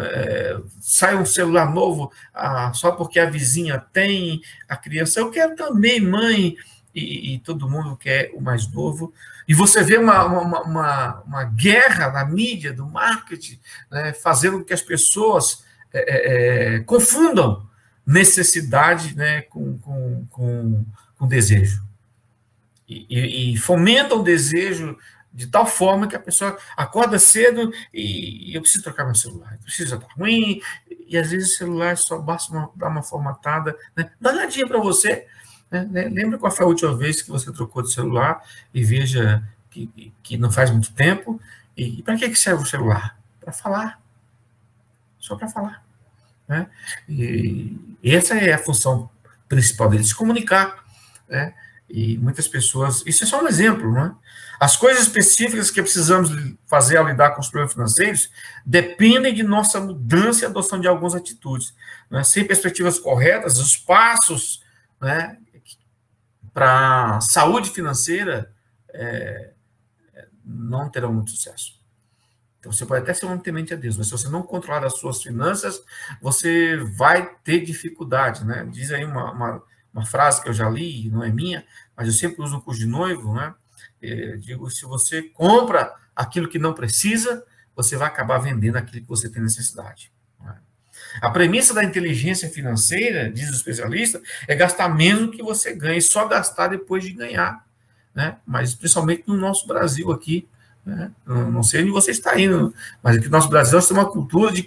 é, 0.00 0.58
sai 0.80 1.16
um 1.16 1.24
celular 1.24 1.72
novo 1.72 2.12
ah, 2.34 2.72
só 2.74 2.90
porque 2.90 3.20
a 3.20 3.30
vizinha 3.30 3.78
tem, 3.92 4.40
a 4.68 4.76
criança, 4.76 5.20
eu 5.20 5.30
quero 5.30 5.54
também, 5.54 6.00
mãe, 6.00 6.56
e, 6.94 7.34
e 7.34 7.38
todo 7.38 7.68
mundo 7.68 7.96
quer 7.96 8.30
o 8.34 8.40
mais 8.40 8.70
novo, 8.70 9.12
e 9.46 9.54
você 9.54 9.82
vê 9.82 9.96
uma, 9.96 10.24
uma, 10.24 10.62
uma, 10.62 11.20
uma 11.22 11.44
guerra 11.44 12.10
na 12.10 12.24
mídia, 12.24 12.72
do 12.72 12.86
marketing, 12.86 13.58
né, 13.90 14.12
fazendo 14.12 14.58
com 14.58 14.64
que 14.64 14.74
as 14.74 14.82
pessoas 14.82 15.64
é, 15.92 15.98
é, 15.98 16.76
é, 16.76 16.80
confundam 16.80 17.68
necessidade 18.06 19.16
né, 19.16 19.42
com, 19.42 19.78
com, 19.78 20.26
com, 20.30 20.86
com 21.18 21.26
desejo. 21.26 21.82
E, 22.88 23.06
e, 23.08 23.54
e 23.54 23.56
fomentam 23.56 24.20
o 24.20 24.24
desejo 24.24 24.96
de 25.32 25.46
tal 25.46 25.64
forma 25.64 26.08
que 26.08 26.16
a 26.16 26.20
pessoa 26.20 26.58
acorda 26.76 27.18
cedo 27.18 27.72
e, 27.94 28.54
eu 28.54 28.60
preciso 28.60 28.82
trocar 28.82 29.04
meu 29.04 29.14
celular, 29.14 29.58
precisa 29.62 29.94
estar 29.94 30.08
ruim, 30.14 30.60
e 31.06 31.16
às 31.16 31.30
vezes 31.30 31.54
o 31.54 31.56
celular 31.56 31.96
só 31.96 32.18
basta 32.18 32.52
uma, 32.52 32.70
dar 32.74 32.88
uma 32.88 33.02
formatada, 33.02 33.76
né? 33.96 34.10
dá 34.20 34.32
para 34.66 34.80
você? 34.80 35.26
Lembra 35.70 36.38
qual 36.38 36.50
foi 36.50 36.64
a 36.64 36.68
última 36.68 36.96
vez 36.96 37.22
que 37.22 37.30
você 37.30 37.52
trocou 37.52 37.82
de 37.82 37.92
celular 37.92 38.42
e 38.74 38.82
veja 38.82 39.42
que, 39.70 40.12
que 40.22 40.36
não 40.36 40.50
faz 40.50 40.70
muito 40.70 40.92
tempo. 40.92 41.40
E, 41.76 42.00
e 42.00 42.02
para 42.02 42.16
que, 42.16 42.28
que 42.28 42.38
serve 42.38 42.62
o 42.62 42.66
celular? 42.66 43.18
Para 43.40 43.52
falar. 43.52 44.00
Só 45.18 45.36
para 45.36 45.48
falar. 45.48 45.84
Né? 46.48 46.66
E, 47.08 47.96
e 48.02 48.14
essa 48.14 48.34
é 48.34 48.52
a 48.52 48.58
função 48.58 49.08
principal 49.48 49.88
dele, 49.88 50.02
se 50.02 50.14
comunicar. 50.14 50.84
Né? 51.28 51.54
E 51.88 52.18
muitas 52.18 52.48
pessoas. 52.48 53.04
Isso 53.06 53.22
é 53.22 53.26
só 53.26 53.42
um 53.42 53.46
exemplo, 53.46 53.92
não 53.92 54.06
é? 54.06 54.14
As 54.60 54.76
coisas 54.76 55.04
específicas 55.04 55.70
que 55.70 55.80
precisamos 55.80 56.30
fazer 56.66 56.98
ao 56.98 57.06
lidar 57.06 57.30
com 57.30 57.40
os 57.40 57.48
problemas 57.48 57.72
financeiros 57.72 58.30
dependem 58.64 59.32
de 59.32 59.42
nossa 59.42 59.80
mudança 59.80 60.44
e 60.44 60.46
adoção 60.46 60.78
de 60.78 60.86
algumas 60.86 61.14
atitudes. 61.14 61.74
Né? 62.10 62.22
Sem 62.22 62.46
perspectivas 62.46 62.98
corretas, 62.98 63.56
os 63.56 63.78
passos 63.78 64.62
né, 65.00 65.38
para 66.52 67.20
saúde 67.20 67.70
financeira 67.70 68.52
é, 68.88 69.52
não 70.44 70.90
terão 70.90 71.12
muito 71.12 71.30
sucesso. 71.30 71.80
Então, 72.58 72.70
você 72.70 72.84
pode 72.84 73.02
até 73.02 73.14
ser 73.14 73.24
um 73.24 73.38
temente 73.38 73.72
a 73.72 73.76
Deus, 73.76 73.96
mas 73.96 74.06
se 74.06 74.12
você 74.12 74.28
não 74.28 74.42
controlar 74.42 74.84
as 74.84 74.98
suas 74.98 75.22
finanças, 75.22 75.82
você 76.20 76.76
vai 76.76 77.34
ter 77.42 77.60
dificuldade, 77.60 78.44
né? 78.44 78.68
Diz 78.70 78.90
aí 78.90 79.02
uma, 79.02 79.32
uma, 79.32 79.62
uma 79.94 80.04
frase 80.04 80.42
que 80.42 80.48
eu 80.48 80.52
já 80.52 80.68
li, 80.68 81.08
não 81.08 81.24
é 81.24 81.30
minha, 81.30 81.64
mas 81.96 82.06
eu 82.06 82.12
sempre 82.12 82.42
uso 82.42 82.56
no 82.56 82.62
curso 82.62 82.80
de 82.80 82.86
noivo, 82.86 83.32
né? 83.32 83.54
Eu 84.00 84.38
digo, 84.38 84.70
se 84.70 84.84
você 84.84 85.22
compra 85.22 85.94
aquilo 86.14 86.48
que 86.48 86.58
não 86.58 86.74
precisa, 86.74 87.44
você 87.74 87.96
vai 87.96 88.08
acabar 88.08 88.38
vendendo 88.38 88.76
aquilo 88.76 89.02
que 89.02 89.08
você 89.08 89.30
tem 89.30 89.42
necessidade. 89.42 90.12
A 91.20 91.30
premissa 91.30 91.72
da 91.74 91.84
inteligência 91.84 92.48
financeira, 92.48 93.30
diz 93.30 93.50
o 93.50 93.54
especialista, 93.54 94.20
é 94.46 94.54
gastar 94.54 94.88
menos 94.88 95.26
do 95.26 95.30
que 95.32 95.42
você 95.42 95.74
ganha 95.74 95.98
e 95.98 96.02
só 96.02 96.26
gastar 96.26 96.68
depois 96.68 97.04
de 97.04 97.12
ganhar. 97.12 97.64
Né? 98.14 98.36
Mas 98.46 98.74
principalmente 98.74 99.24
no 99.26 99.36
nosso 99.36 99.66
Brasil 99.66 100.10
aqui, 100.10 100.48
né? 100.84 101.10
Não 101.26 101.62
sei 101.62 101.82
onde 101.82 101.90
você 101.90 102.10
está 102.10 102.38
indo, 102.40 102.74
mas 103.02 103.16
aqui 103.16 103.26
no 103.26 103.32
nosso 103.32 103.48
Brasil 103.48 103.74
nós 103.74 103.86
temos 103.86 104.02
uma 104.02 104.10
cultura 104.10 104.50
de, 104.50 104.66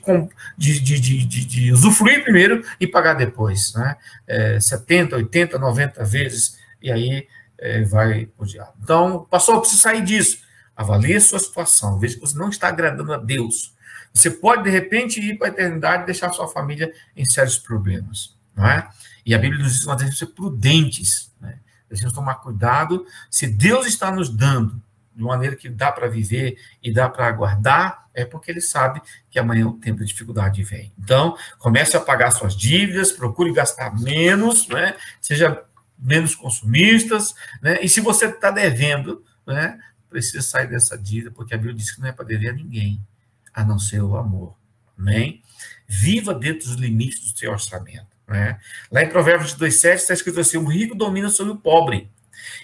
de, 0.57 0.79
de, 0.79 0.99
de, 0.99 1.45
de 1.45 1.71
usufruir 1.71 2.23
primeiro 2.23 2.63
e 2.79 2.85
pagar 2.85 3.15
depois. 3.15 3.73
Né? 3.73 3.95
É, 4.27 4.59
70, 4.59 5.15
80, 5.15 5.57
90 5.57 6.03
vezes, 6.05 6.57
e 6.81 6.91
aí 6.91 7.27
é, 7.57 7.83
vai 7.83 8.29
o 8.37 8.45
diabo. 8.45 8.73
Então, 8.81 9.27
pastor, 9.29 9.55
eu 9.55 9.61
preciso 9.61 9.81
sair 9.81 10.03
disso. 10.03 10.43
Avalie 10.75 11.15
a 11.15 11.21
sua 11.21 11.39
situação, 11.39 11.99
veja 11.99 12.15
que 12.15 12.21
você 12.21 12.37
não 12.37 12.49
está 12.49 12.67
agradando 12.67 13.13
a 13.13 13.17
Deus. 13.17 13.73
Você 14.13 14.29
pode, 14.29 14.63
de 14.63 14.69
repente, 14.69 15.19
ir 15.19 15.37
para 15.37 15.47
a 15.47 15.49
eternidade 15.49 16.03
e 16.03 16.05
deixar 16.05 16.31
sua 16.31 16.47
família 16.47 16.93
em 17.15 17.25
sérios 17.25 17.57
problemas. 17.57 18.37
Não 18.55 18.65
é? 18.65 18.87
E 19.25 19.33
a 19.33 19.37
Bíblia 19.39 19.63
nos 19.63 19.73
diz 19.73 19.81
que 19.81 19.87
nós 19.87 19.97
devemos 19.97 20.19
ser 20.19 20.27
prudentes. 20.27 21.33
Né? 21.41 21.57
Devemos 21.89 22.13
tomar 22.13 22.35
cuidado. 22.35 23.05
Se 23.29 23.47
Deus 23.47 23.87
está 23.87 24.11
nos 24.11 24.29
dando 24.29 24.81
de 25.15 25.23
maneira 25.23 25.55
que 25.55 25.69
dá 25.69 25.91
para 25.91 26.07
viver 26.07 26.57
e 26.81 26.91
dá 26.91 27.09
para 27.09 27.27
aguardar, 27.27 28.07
é 28.13 28.25
porque 28.25 28.51
ele 28.51 28.61
sabe 28.61 29.01
que 29.29 29.39
amanhã 29.39 29.67
o 29.67 29.73
tempo 29.73 29.99
de 29.99 30.07
dificuldade 30.07 30.63
vem. 30.63 30.91
Então, 30.97 31.35
comece 31.57 31.97
a 31.97 31.99
pagar 31.99 32.31
suas 32.31 32.55
dívidas, 32.55 33.11
procure 33.11 33.51
gastar 33.53 33.99
menos, 33.99 34.67
né? 34.67 34.95
seja 35.21 35.63
menos 35.97 36.35
consumistas, 36.35 37.33
né? 37.61 37.79
e 37.81 37.89
se 37.89 38.01
você 38.01 38.25
está 38.25 38.51
devendo, 38.51 39.23
né? 39.45 39.79
precisa 40.09 40.41
sair 40.41 40.67
dessa 40.67 40.97
dívida, 40.97 41.31
porque 41.31 41.53
a 41.53 41.57
Bíblia 41.57 41.75
diz 41.75 41.91
que 41.91 42.01
não 42.01 42.07
é 42.07 42.11
para 42.11 42.25
dever 42.25 42.49
a 42.49 42.53
ninguém, 42.53 43.01
a 43.53 43.63
não 43.63 43.77
ser 43.77 44.01
o 44.01 44.15
amor. 44.15 44.55
Amém? 44.97 45.41
Viva 45.87 46.33
dentro 46.33 46.67
dos 46.67 46.75
limites 46.75 47.31
do 47.31 47.37
seu 47.37 47.51
orçamento. 47.51 48.07
Né? 48.27 48.59
Lá 48.91 49.03
em 49.03 49.09
Provérbios 49.09 49.55
2,7 49.55 49.95
está 49.95 50.13
escrito 50.13 50.39
assim: 50.39 50.57
o 50.57 50.65
rico 50.65 50.95
domina 50.95 51.29
sobre 51.29 51.53
o 51.53 51.57
pobre 51.57 52.09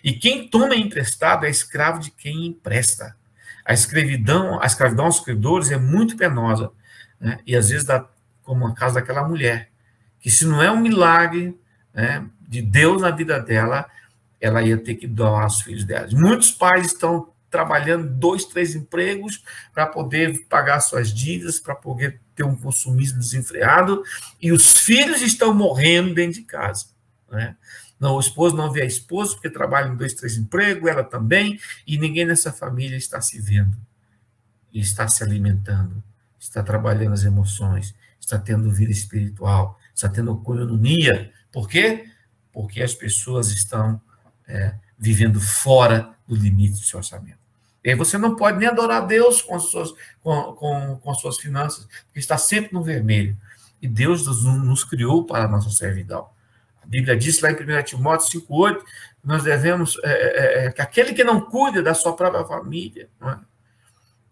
e 0.04 0.14
quem 0.14 0.48
toma 0.48 0.76
emprestado 0.76 1.46
é 1.46 1.50
escravo 1.50 2.00
de 2.00 2.12
quem 2.12 2.48
empresta. 2.48 3.16
A 3.66 3.74
escravidão, 3.74 4.62
a 4.62 4.66
escravidão 4.66 5.06
aos 5.06 5.20
credores 5.20 5.72
é 5.72 5.78
muito 5.78 6.18
penosa, 6.18 6.72
né? 7.20 7.40
e 7.46 7.56
às 7.56 7.70
vezes 7.70 7.86
dá 7.86 8.08
como 8.42 8.66
a 8.66 8.74
casa 8.74 8.96
daquela 8.96 9.28
mulher, 9.28 9.70
que 10.20 10.32
se 10.32 10.46
não 10.46 10.62
é 10.62 10.72
um 10.72 10.80
milagre 10.80 11.56
né, 11.94 12.26
de 12.42 12.62
Deus 12.62 13.02
na 13.02 13.12
vida 13.12 13.40
dela, 13.40 13.86
ela 14.42 14.64
ia 14.64 14.78
ter 14.78 14.96
que 14.96 15.06
doar 15.06 15.46
os 15.46 15.62
filhos 15.62 15.84
dela. 15.84 16.08
Muitos 16.12 16.52
pais 16.52 16.88
estão 16.88 17.30
trabalhando 17.50 18.08
dois, 18.08 18.46
três 18.46 18.76
empregos 18.76 19.44
para 19.74 19.86
poder 19.88 20.46
pagar 20.48 20.80
suas 20.80 21.12
dívidas, 21.12 21.60
para 21.60 21.76
poder 21.76 22.22
ter 22.36 22.44
um 22.44 22.56
consumismo 22.56 23.20
desenfreado, 23.20 24.04
e 24.42 24.52
os 24.52 24.78
filhos 24.78 25.22
estão 25.22 25.54
morrendo 25.54 26.14
dentro 26.14 26.40
de 26.40 26.46
casa. 26.46 26.86
Né? 27.30 27.56
Não, 28.00 28.16
o 28.16 28.20
esposo 28.20 28.56
não 28.56 28.72
vê 28.72 28.84
a 28.84 28.86
esposa 28.86 29.34
porque 29.34 29.50
trabalha 29.50 29.90
em 29.90 29.96
dois, 29.96 30.14
três 30.14 30.38
empregos, 30.38 30.90
ela 30.90 31.04
também, 31.04 31.60
e 31.86 31.98
ninguém 31.98 32.26
nessa 32.26 32.54
família 32.54 32.96
está 32.96 33.20
se 33.20 33.40
vendo, 33.42 33.78
e 34.72 34.80
está 34.80 35.08
se 35.08 35.24
alimentando, 35.24 36.02
está 36.40 36.64
trabalhando 36.64 37.14
as 37.14 37.24
emoções, 37.24 37.94
está 38.20 38.38
tendo 38.38 38.72
vida 38.72 38.92
espiritual, 38.92 39.78
está 39.94 40.08
tendo 40.08 40.38
coinonia. 40.38 41.34
Por 41.52 41.68
quê? 41.68 42.06
Porque 42.54 42.82
as 42.82 42.94
pessoas 42.94 43.50
estão 43.50 44.00
é, 44.48 44.76
vivendo 44.98 45.42
fora 45.42 46.14
do 46.30 46.36
limite 46.36 46.80
do 46.80 46.86
seu 46.86 47.00
orçamento. 47.00 47.40
E 47.84 47.90
aí 47.90 47.96
você 47.96 48.18
não 48.18 48.36
pode 48.36 48.58
nem 48.58 48.68
adorar 48.68 49.06
Deus 49.08 49.42
com 49.42 49.56
as 49.56 49.64
suas, 49.64 49.94
com, 50.22 50.54
com, 50.54 51.00
com 51.02 51.14
suas 51.16 51.38
finanças, 51.38 51.86
porque 52.06 52.20
está 52.20 52.38
sempre 52.38 52.74
no 52.74 52.84
vermelho. 52.84 53.36
E 53.82 53.88
Deus 53.88 54.26
nos, 54.28 54.44
nos 54.44 54.84
criou 54.84 55.26
para 55.26 55.46
a 55.46 55.48
nossa 55.48 55.70
servidão. 55.70 56.30
Bíblia 56.90 57.16
diz 57.16 57.40
lá 57.40 57.52
em 57.52 57.54
1 57.54 57.84
Timóteo 57.84 58.42
5,8, 58.42 58.82
nós 59.24 59.44
devemos, 59.44 59.98
é, 60.04 60.12
é, 60.12 60.66
é, 60.66 60.72
que 60.72 60.82
aquele 60.82 61.14
que 61.14 61.24
não 61.24 61.40
cuida 61.40 61.84
da 61.84 61.94
sua 61.94 62.16
própria 62.16 62.44
família, 62.44 63.08
é? 63.22 63.38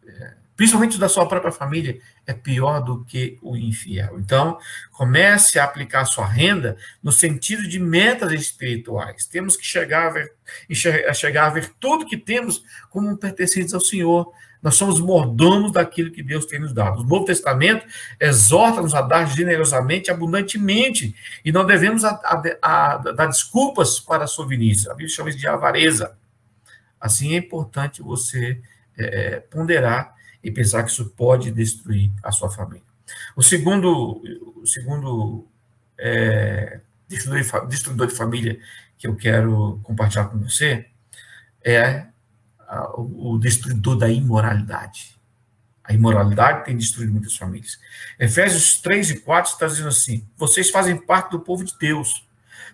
é, 0.10 0.34
principalmente 0.58 0.98
da 0.98 1.08
sua 1.08 1.28
própria 1.28 1.52
família, 1.52 2.00
é 2.26 2.34
pior 2.34 2.82
do 2.82 3.06
que 3.06 3.38
o 3.44 3.56
infiel. 3.56 4.20
Então, 4.20 4.58
comece 4.92 5.60
a 5.60 5.64
aplicar 5.64 6.02
a 6.02 6.06
sua 6.06 6.26
renda 6.26 6.76
no 7.02 7.12
sentido 7.12 7.68
de 7.70 7.80
metas 7.80 8.32
espirituais. 8.32 9.28
Temos 9.28 9.56
que 9.56 9.64
chegar 9.64 10.08
a 10.08 10.10
ver, 10.10 10.34
chegar 11.14 11.46
a 11.46 11.50
ver 11.52 11.72
tudo 11.80 12.08
que 12.08 12.18
temos 12.18 12.64
como 12.90 13.16
pertencentes 13.16 13.76
ao 13.76 13.80
Senhor. 13.80 14.34
Nós 14.60 14.74
somos 14.74 15.00
mordomos 15.00 15.72
daquilo 15.72 16.10
que 16.10 16.24
Deus 16.24 16.48
tem 16.48 16.60
nos 16.60 16.74
dado. 16.74 17.02
O 17.02 17.06
Novo 17.06 17.26
Testamento 17.26 17.86
exorta-nos 18.20 18.96
a 18.96 19.02
dar 19.02 19.26
generosamente, 19.26 20.10
abundantemente, 20.10 21.16
e 21.46 21.52
não 21.52 21.68
devemos 21.68 22.04
a, 22.04 22.20
a, 22.64 22.98
dar 22.98 23.28
desculpas 23.28 24.00
para 24.00 24.24
a 24.24 24.28
sovinice. 24.28 24.90
A 24.90 24.94
Bíblia 24.94 25.10
chama 25.10 25.30
isso 25.30 25.38
de 25.38 25.48
avareza. 25.48 26.18
Assim 27.00 27.36
é 27.36 27.38
importante 27.38 28.02
você 28.02 28.60
é, 28.98 29.40
ponderar 29.52 30.17
e 30.48 30.52
pensar 30.52 30.82
que 30.84 30.90
isso 30.90 31.10
pode 31.10 31.52
destruir 31.52 32.10
a 32.24 32.32
sua 32.32 32.50
família. 32.50 32.88
O 33.36 33.44
segundo, 33.44 34.22
o 34.56 34.66
segundo 34.66 35.46
é, 36.00 36.80
destruidor, 37.06 37.68
destruidor 37.68 38.08
de 38.08 38.16
família 38.16 38.58
que 38.98 39.08
eu 39.08 39.16
quero 39.18 39.82
compartilhar 39.84 40.26
com 40.26 40.40
você 40.40 40.86
é 41.64 42.06
o 42.96 43.38
destruidor 43.38 43.98
da 43.98 44.10
imoralidade. 44.10 45.18
A 45.84 45.94
imoralidade 45.94 46.64
tem 46.64 46.78
destruído 46.78 47.12
muitas 47.12 47.36
famílias. 47.36 47.78
Efésios 48.18 48.80
3 48.80 49.10
e 49.12 49.20
4 49.20 49.52
está 49.52 49.68
dizendo 49.68 49.90
assim: 49.90 50.26
vocês 50.38 50.70
fazem 50.70 50.96
parte 50.96 51.32
do 51.32 51.42
povo 51.42 51.66
de 51.66 51.78
Deus. 51.78 52.26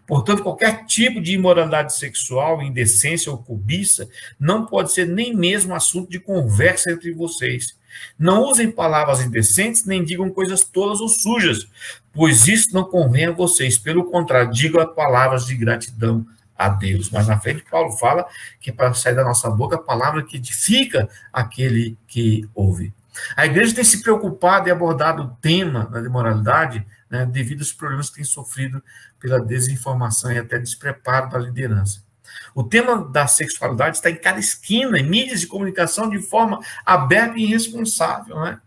Portanto, 0.06 0.44
qualquer 0.44 0.86
tipo 0.86 1.22
de 1.22 1.34
imoralidade 1.34 1.96
sexual, 1.96 2.62
indecência 2.62 3.32
ou 3.32 3.38
cobiça 3.38 4.10
não 4.40 4.66
pode 4.66 4.92
ser 4.92 5.08
nem 5.08 5.36
mesmo 5.36 5.74
assunto 5.74 6.10
de 6.10 6.20
conversa 6.20 6.92
entre 6.92 7.12
vocês. 7.14 7.76
Não 8.18 8.44
usem 8.44 8.72
palavras 8.72 9.22
indecentes, 9.22 9.86
nem 9.86 10.04
digam 10.04 10.30
coisas 10.30 10.64
tolas 10.64 11.00
ou 11.00 11.08
sujas, 11.08 11.68
pois 12.12 12.48
isso 12.48 12.74
não 12.74 12.84
convém 12.84 13.28
a 13.28 13.32
vocês. 13.32 13.78
Pelo 13.78 14.06
contrário, 14.06 14.52
digam 14.52 14.86
palavras 14.94 15.46
de 15.46 15.56
gratidão 15.56 16.26
a 16.58 16.70
Deus. 16.70 17.10
Mas 17.10 17.28
na 17.28 17.40
frente, 17.40 17.64
Paulo 17.70 17.92
fala 17.94 18.26
que 18.60 18.70
é 18.70 18.74
para 18.74 18.94
sair 18.94 19.16
da 19.16 19.24
nossa 19.24 19.50
boca 19.50 19.76
a 19.76 19.80
palavra 19.80 20.24
que 20.24 20.38
edifica 20.38 21.10
aquele 21.32 21.98
que 22.08 22.48
ouve. 22.54 22.94
A 23.36 23.46
igreja 23.46 23.76
tem 23.76 23.84
se 23.84 24.02
preocupado 24.02 24.68
e 24.68 24.72
abordado 24.72 25.24
o 25.24 25.30
tema 25.42 25.86
da 25.86 26.00
imoralidade 26.00 26.86
né, 27.14 27.28
devido 27.28 27.60
aos 27.60 27.72
problemas 27.72 28.10
que 28.10 28.16
tem 28.16 28.24
sofrido 28.24 28.84
pela 29.20 29.40
desinformação 29.40 30.32
e 30.32 30.40
até 30.40 30.58
despreparo 30.58 31.30
da 31.30 31.38
liderança. 31.38 32.02
O 32.56 32.64
tema 32.64 33.08
da 33.08 33.28
sexualidade 33.28 33.98
está 33.98 34.10
em 34.10 34.16
cada 34.16 34.40
esquina, 34.40 34.98
em 34.98 35.08
mídias 35.08 35.42
de 35.42 35.46
comunicação, 35.46 36.10
de 36.10 36.18
forma 36.18 36.60
aberta 36.84 37.38
e 37.38 37.44
irresponsável. 37.44 38.40
Né? 38.40 38.60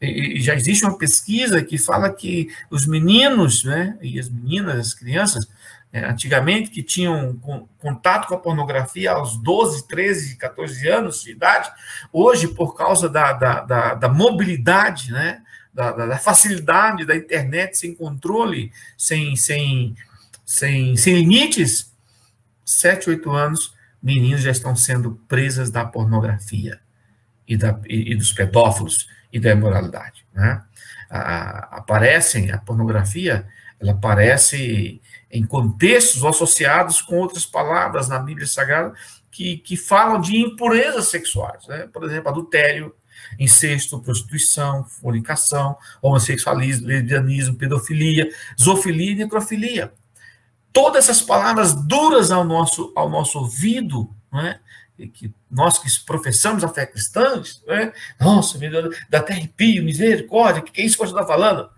E 0.00 0.40
já 0.40 0.54
existe 0.54 0.82
uma 0.82 0.96
pesquisa 0.96 1.62
que 1.62 1.76
fala 1.76 2.08
que 2.08 2.48
os 2.70 2.86
meninos 2.86 3.64
né, 3.64 3.98
e 4.00 4.18
as 4.18 4.30
meninas, 4.30 4.78
as 4.78 4.94
crianças, 4.94 5.46
é, 5.92 6.06
antigamente, 6.06 6.70
que 6.70 6.82
tinham 6.82 7.38
contato 7.78 8.28
com 8.28 8.34
a 8.34 8.38
pornografia 8.38 9.10
aos 9.10 9.36
12, 9.36 9.86
13, 9.86 10.36
14 10.36 10.88
anos 10.88 11.22
de 11.22 11.32
idade, 11.32 11.70
hoje, 12.10 12.48
por 12.48 12.74
causa 12.74 13.10
da, 13.10 13.34
da, 13.34 13.60
da, 13.60 13.94
da 13.94 14.08
mobilidade, 14.08 15.12
né, 15.12 15.42
da, 15.72 15.92
da, 15.92 16.18
facilidade 16.18 17.04
da 17.04 17.16
internet 17.16 17.78
sem 17.78 17.94
controle, 17.94 18.72
sem, 18.96 19.36
sem, 19.36 19.94
sem, 20.44 20.96
sem 20.96 21.14
limites, 21.14 21.94
7, 22.64 23.10
8 23.10 23.30
anos, 23.30 23.74
meninos 24.02 24.42
já 24.42 24.50
estão 24.50 24.74
sendo 24.74 25.20
presas 25.28 25.70
da 25.70 25.84
pornografia 25.84 26.80
e, 27.46 27.56
da, 27.56 27.78
e, 27.88 28.12
e 28.12 28.16
dos 28.16 28.32
pedófilos 28.32 29.08
e 29.32 29.38
da 29.38 29.50
imoralidade. 29.50 30.24
Né? 30.32 30.62
Aparecem, 31.08 32.50
a 32.50 32.58
pornografia 32.58 33.46
ela 33.80 33.92
aparece 33.92 35.00
em 35.30 35.44
contextos 35.44 36.24
associados 36.24 37.00
com 37.00 37.16
outras 37.16 37.46
palavras 37.46 38.08
na 38.08 38.18
Bíblia 38.18 38.46
Sagrada 38.46 38.92
que, 39.30 39.56
que 39.58 39.76
falam 39.76 40.20
de 40.20 40.36
impurezas 40.36 41.08
sexuais, 41.08 41.66
né? 41.66 41.88
por 41.92 42.04
exemplo, 42.04 42.28
adultério, 42.28 42.94
incesto, 43.38 44.00
prostituição, 44.00 44.84
fornicação, 44.84 45.76
homossexualismo, 46.02 46.86
lesbianismo, 46.86 47.56
pedofilia, 47.56 48.30
zoofilia 48.60 49.12
e 49.12 49.14
necrofilia. 49.16 49.92
Todas 50.72 51.04
essas 51.04 51.22
palavras 51.22 51.74
duras 51.74 52.30
ao 52.30 52.44
nosso, 52.44 52.92
ao 52.94 53.08
nosso 53.08 53.38
ouvido, 53.38 54.14
né? 54.32 54.60
que 55.14 55.32
nós 55.50 55.78
que 55.78 55.88
professamos 56.04 56.62
a 56.62 56.68
fé 56.68 56.86
cristã, 56.86 57.42
né? 57.66 57.92
nossa, 58.20 58.58
me 58.58 58.68
dá 59.08 59.18
até 59.18 59.32
arrepio, 59.32 59.82
misericórdia, 59.82 60.60
o 60.60 60.64
que 60.64 60.80
é 60.80 60.84
isso 60.84 60.96
que 60.96 61.04
você 61.04 61.12
está 61.12 61.26
falando? 61.26 61.68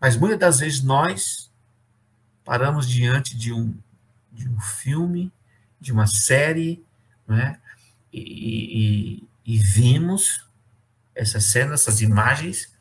Mas 0.00 0.16
muitas 0.16 0.38
das 0.38 0.58
vezes 0.60 0.82
nós 0.82 1.50
paramos 2.44 2.88
diante 2.88 3.36
de 3.36 3.52
um, 3.52 3.74
de 4.32 4.48
um 4.48 4.60
filme, 4.60 5.32
de 5.80 5.92
uma 5.92 6.06
série, 6.06 6.84
né? 7.26 7.58
e, 8.12 9.22
e, 9.44 9.54
e 9.54 9.58
vimos 9.58 10.47
essas 11.18 11.44
cenas, 11.44 11.82
essas 11.82 12.00
imagens, 12.00 12.72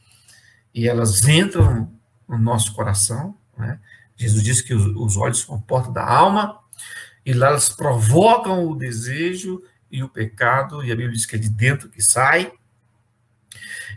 e 0.74 0.88
elas 0.88 1.28
entram 1.28 1.92
no 2.28 2.38
nosso 2.38 2.74
coração. 2.74 3.36
Né? 3.58 3.80
Jesus 4.16 4.44
diz 4.44 4.62
que 4.62 4.74
os, 4.74 4.86
os 4.96 5.18
olhos 5.18 5.40
são 5.40 5.56
a 5.56 5.60
porta 5.60 5.92
da 5.92 6.08
alma, 6.08 6.60
e 7.26 7.34
lá 7.34 7.48
elas 7.48 7.70
provocam 7.70 8.70
o 8.70 8.76
desejo 8.76 9.62
e 9.92 10.04
o 10.04 10.10
pecado, 10.10 10.84
e 10.84 10.92
a 10.92 10.96
Bíblia 10.96 11.16
diz 11.16 11.26
que 11.26 11.36
é 11.36 11.40
de 11.40 11.50
dentro 11.50 11.90
que 11.90 12.02
sai. 12.02 12.52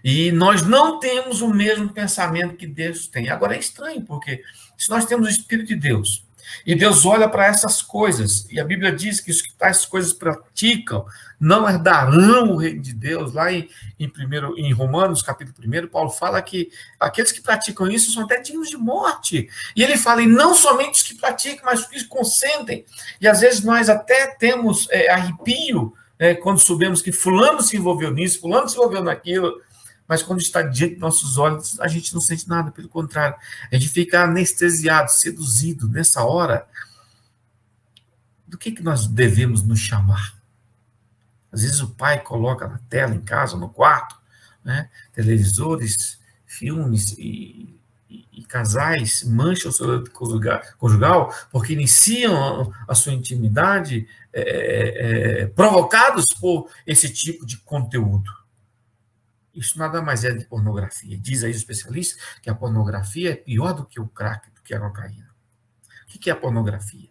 E 0.02 0.32
nós 0.32 0.62
não 0.62 0.98
temos 0.98 1.42
o 1.42 1.52
mesmo 1.52 1.90
pensamento 1.90 2.56
que 2.56 2.66
Deus 2.66 3.06
tem. 3.06 3.28
Agora 3.28 3.54
é 3.54 3.58
estranho, 3.58 4.02
porque 4.02 4.42
se 4.76 4.88
nós 4.88 5.04
temos 5.04 5.28
o 5.28 5.30
Espírito 5.30 5.68
de 5.68 5.76
Deus, 5.76 6.26
e 6.66 6.74
Deus 6.74 7.04
olha 7.04 7.28
para 7.28 7.46
essas 7.46 7.82
coisas, 7.82 8.46
e 8.50 8.60
a 8.60 8.64
Bíblia 8.64 8.92
diz 8.92 9.20
que 9.20 9.30
os 9.30 9.42
que 9.42 9.52
tais 9.54 9.84
coisas 9.84 10.12
praticam 10.12 11.04
não 11.40 11.66
herdarão 11.68 12.52
o 12.52 12.56
reino 12.56 12.82
de 12.82 12.92
Deus. 12.92 13.32
Lá 13.32 13.50
em, 13.50 13.68
em, 13.98 14.08
primeiro, 14.08 14.54
em 14.58 14.72
Romanos, 14.72 15.22
capítulo 15.22 15.56
1, 15.66 15.88
Paulo 15.88 16.10
fala 16.10 16.42
que 16.42 16.70
aqueles 16.98 17.32
que 17.32 17.40
praticam 17.40 17.88
isso 17.88 18.12
são 18.12 18.24
até 18.24 18.40
dignos 18.40 18.68
de 18.68 18.76
morte. 18.76 19.48
E 19.74 19.82
ele 19.82 19.96
fala, 19.96 20.22
e 20.22 20.26
não 20.26 20.54
somente 20.54 21.00
os 21.00 21.02
que 21.02 21.14
praticam, 21.14 21.64
mas 21.64 21.80
os 21.80 21.86
que 21.86 22.04
consentem. 22.04 22.84
E 23.20 23.26
às 23.26 23.40
vezes 23.40 23.64
nós 23.64 23.88
até 23.88 24.26
temos 24.26 24.86
é, 24.90 25.10
arrepio 25.10 25.94
é, 26.18 26.34
quando 26.34 26.60
sabemos 26.60 27.00
que 27.00 27.10
fulano 27.10 27.62
se 27.62 27.78
envolveu 27.78 28.10
nisso, 28.10 28.40
fulano 28.40 28.68
se 28.68 28.76
envolveu 28.76 29.02
naquilo 29.02 29.62
mas 30.10 30.24
quando 30.24 30.40
está 30.40 30.60
diante 30.60 30.96
de 30.96 31.00
nossos 31.00 31.38
olhos, 31.38 31.78
a 31.78 31.86
gente 31.86 32.12
não 32.12 32.20
sente 32.20 32.48
nada, 32.48 32.72
pelo 32.72 32.88
contrário, 32.88 33.36
a 33.70 33.76
gente 33.76 33.88
fica 33.88 34.24
anestesiado, 34.24 35.08
seduzido 35.08 35.88
nessa 35.88 36.24
hora. 36.24 36.66
Do 38.44 38.58
que, 38.58 38.72
que 38.72 38.82
nós 38.82 39.06
devemos 39.06 39.62
nos 39.62 39.78
chamar? 39.78 40.34
Às 41.52 41.62
vezes 41.62 41.80
o 41.80 41.90
pai 41.90 42.20
coloca 42.24 42.66
na 42.66 42.78
tela 42.90 43.14
em 43.14 43.20
casa, 43.20 43.56
no 43.56 43.68
quarto, 43.68 44.16
né, 44.64 44.90
televisores, 45.12 46.18
filmes 46.44 47.12
e, 47.16 47.78
e, 48.10 48.26
e 48.32 48.44
casais 48.44 49.22
mancham 49.22 49.70
o 49.70 49.72
seu 49.72 50.04
conjugal 50.76 51.32
porque 51.52 51.72
iniciam 51.72 52.74
a, 52.88 52.92
a 52.92 52.94
sua 52.96 53.12
intimidade 53.12 54.08
é, 54.32 54.40
é, 54.40 55.42
é 55.42 55.46
provocados 55.46 56.24
por 56.40 56.68
esse 56.84 57.08
tipo 57.10 57.46
de 57.46 57.58
conteúdo. 57.58 58.39
Isso 59.54 59.78
nada 59.78 60.00
mais 60.00 60.24
é 60.24 60.32
de 60.32 60.44
pornografia. 60.44 61.18
Diz 61.18 61.42
aí 61.42 61.50
os 61.50 61.56
especialistas 61.56 62.22
que 62.40 62.48
a 62.48 62.54
pornografia 62.54 63.32
é 63.32 63.36
pior 63.36 63.72
do 63.72 63.84
que 63.84 64.00
o 64.00 64.08
crack, 64.08 64.50
do 64.50 64.62
que 64.62 64.74
a 64.74 64.80
cocaína. 64.80 65.30
O 66.14 66.18
que 66.18 66.30
é 66.30 66.32
a 66.32 66.36
pornografia? 66.36 67.08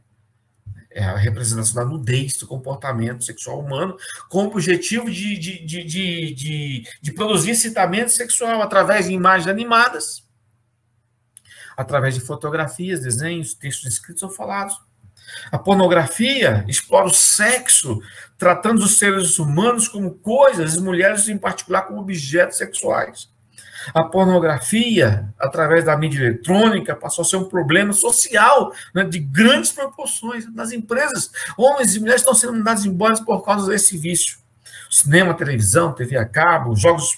É 0.92 1.04
a 1.04 1.16
representação 1.16 1.76
da 1.76 1.86
nudez 1.86 2.38
do 2.38 2.48
comportamento 2.48 3.24
sexual 3.24 3.60
humano 3.60 3.96
com 4.28 4.46
o 4.46 4.48
objetivo 4.48 5.10
de, 5.10 5.38
de, 5.38 5.66
de, 5.66 6.88
de 7.02 7.12
produzir 7.12 7.52
excitamento 7.52 8.12
sexual 8.12 8.62
através 8.62 9.06
de 9.06 9.14
imagens 9.14 9.48
animadas, 9.48 10.28
através 11.78 12.16
de 12.16 12.22
fotografias, 12.22 13.02
desenhos, 13.02 13.54
textos 13.54 13.92
escritos 13.94 14.24
ou 14.24 14.30
falados. 14.30 14.89
A 15.52 15.58
pornografia 15.58 16.64
explora 16.68 17.08
o 17.08 17.14
sexo, 17.14 18.00
tratando 18.38 18.84
os 18.84 18.98
seres 18.98 19.40
humanos 19.40 19.88
como 19.88 20.16
coisas, 20.16 20.76
e 20.76 20.82
mulheres 20.82 21.28
em 21.28 21.38
particular 21.38 21.84
como 21.84 22.02
objetos 22.02 22.58
sexuais. 22.58 23.30
A 23.94 24.04
pornografia, 24.04 25.34
através 25.40 25.86
da 25.86 25.98
mídia 25.98 26.20
eletrônica, 26.20 26.96
passou 26.96 27.24
a 27.24 27.26
ser 27.26 27.38
um 27.38 27.46
problema 27.46 27.94
social 27.94 28.74
né, 28.94 29.04
de 29.04 29.20
grandes 29.20 29.72
proporções 29.72 30.52
nas 30.54 30.72
empresas. 30.72 31.32
Homens 31.58 31.96
e 31.96 32.00
mulheres 32.00 32.22
estão 32.22 32.34
sendo 32.34 32.54
mandados 32.54 32.86
embora 32.86 33.16
por 33.24 33.44
causa 33.44 33.72
desse 33.72 33.98
vício. 33.98 34.38
Cinema, 34.90 35.34
televisão, 35.34 35.94
TV 35.94 36.18
a 36.18 36.26
cabo, 36.26 36.76
jogos 36.76 37.18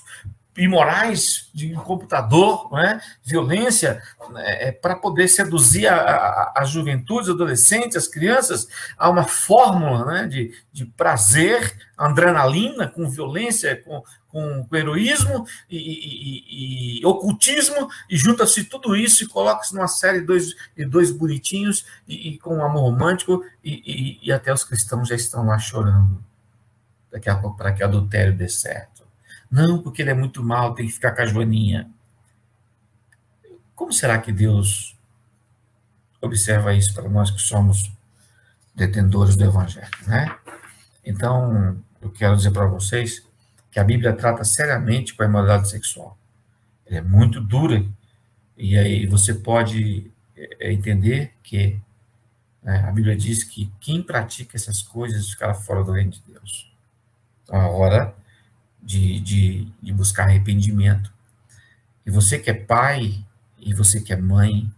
imorais 0.61 1.49
de 1.51 1.73
computador, 1.73 2.71
né? 2.71 3.01
violência, 3.23 3.99
né? 4.29 4.67
É, 4.67 4.71
para 4.71 4.95
poder 4.95 5.27
seduzir 5.27 5.87
a, 5.87 5.95
a, 5.95 6.53
a, 6.57 6.65
juventude, 6.65 7.29
os 7.29 7.35
adolescentes, 7.35 7.97
as 7.97 8.07
crianças, 8.07 8.67
a 8.95 9.09
uma 9.09 9.23
fórmula 9.23 10.05
né? 10.05 10.27
de, 10.27 10.53
de 10.71 10.85
prazer, 10.85 11.75
adrenalina, 11.97 12.87
com 12.87 13.09
violência, 13.09 13.81
com, 13.83 14.03
com, 14.27 14.63
com 14.63 14.75
heroísmo 14.75 15.47
e, 15.67 15.77
e, 15.77 16.99
e, 16.99 17.01
e, 17.01 17.05
ocultismo, 17.07 17.89
e 18.07 18.15
junta-se 18.15 18.63
tudo 18.65 18.95
isso 18.95 19.23
e 19.23 19.27
coloca-se 19.27 19.73
numa 19.73 19.87
série 19.87 20.19
de 20.19 20.27
dois, 20.27 20.55
de 20.77 20.85
dois 20.85 21.09
bonitinhos 21.09 21.85
e, 22.07 22.37
com 22.37 22.63
amor 22.63 22.81
romântico, 22.81 23.43
e, 23.63 24.31
até 24.31 24.53
os 24.53 24.63
cristãos 24.63 25.09
já 25.09 25.15
estão 25.15 25.43
lá 25.43 25.57
chorando 25.57 26.23
daqui 27.11 27.29
a 27.29 27.35
para 27.35 27.73
que 27.73 27.83
adultério 27.83 28.37
dê 28.37 28.47
certo. 28.47 29.00
Não, 29.51 29.81
porque 29.81 30.01
ele 30.01 30.11
é 30.11 30.13
muito 30.13 30.41
mal, 30.41 30.73
tem 30.73 30.87
que 30.87 30.93
ficar 30.93 31.11
com 31.11 31.21
a 31.21 31.25
Joaninha. 31.25 31.89
Como 33.75 33.91
será 33.91 34.17
que 34.17 34.31
Deus 34.31 34.97
observa 36.21 36.73
isso 36.73 36.93
para 36.93 37.09
nós 37.09 37.29
que 37.29 37.41
somos 37.41 37.91
detentores 38.73 39.35
do 39.35 39.43
Evangelho, 39.43 39.89
né? 40.07 40.33
Então, 41.03 41.77
eu 41.99 42.09
quero 42.11 42.37
dizer 42.37 42.51
para 42.51 42.65
vocês 42.65 43.25
que 43.71 43.79
a 43.79 43.83
Bíblia 43.83 44.13
trata 44.13 44.43
seriamente 44.43 45.13
com 45.13 45.23
a 45.23 45.25
imoralidade 45.25 45.69
sexual. 45.69 46.17
Ela 46.85 46.99
é 46.99 47.01
muito 47.01 47.41
dura, 47.41 47.85
e 48.55 48.77
aí 48.77 49.05
você 49.05 49.33
pode 49.33 50.11
é, 50.35 50.71
entender 50.71 51.33
que 51.43 51.79
né, 52.61 52.85
a 52.87 52.91
Bíblia 52.91 53.17
diz 53.17 53.43
que 53.43 53.71
quem 53.79 54.01
pratica 54.01 54.55
essas 54.55 54.81
coisas 54.81 55.31
ficará 55.31 55.53
fora 55.53 55.83
do 55.83 55.91
reino 55.91 56.11
de 56.11 56.21
Deus. 56.21 56.71
Então, 57.43 57.59
a 57.59 57.67
hora 57.67 58.15
de, 58.81 59.19
de, 59.19 59.71
de 59.81 59.93
buscar 59.93 60.23
arrependimento. 60.23 61.13
E 62.05 62.11
você 62.11 62.39
que 62.39 62.49
é 62.49 62.53
pai 62.53 63.23
e 63.57 63.73
você 63.73 64.01
que 64.01 64.11
é 64.11 64.17
mãe, 64.17 64.71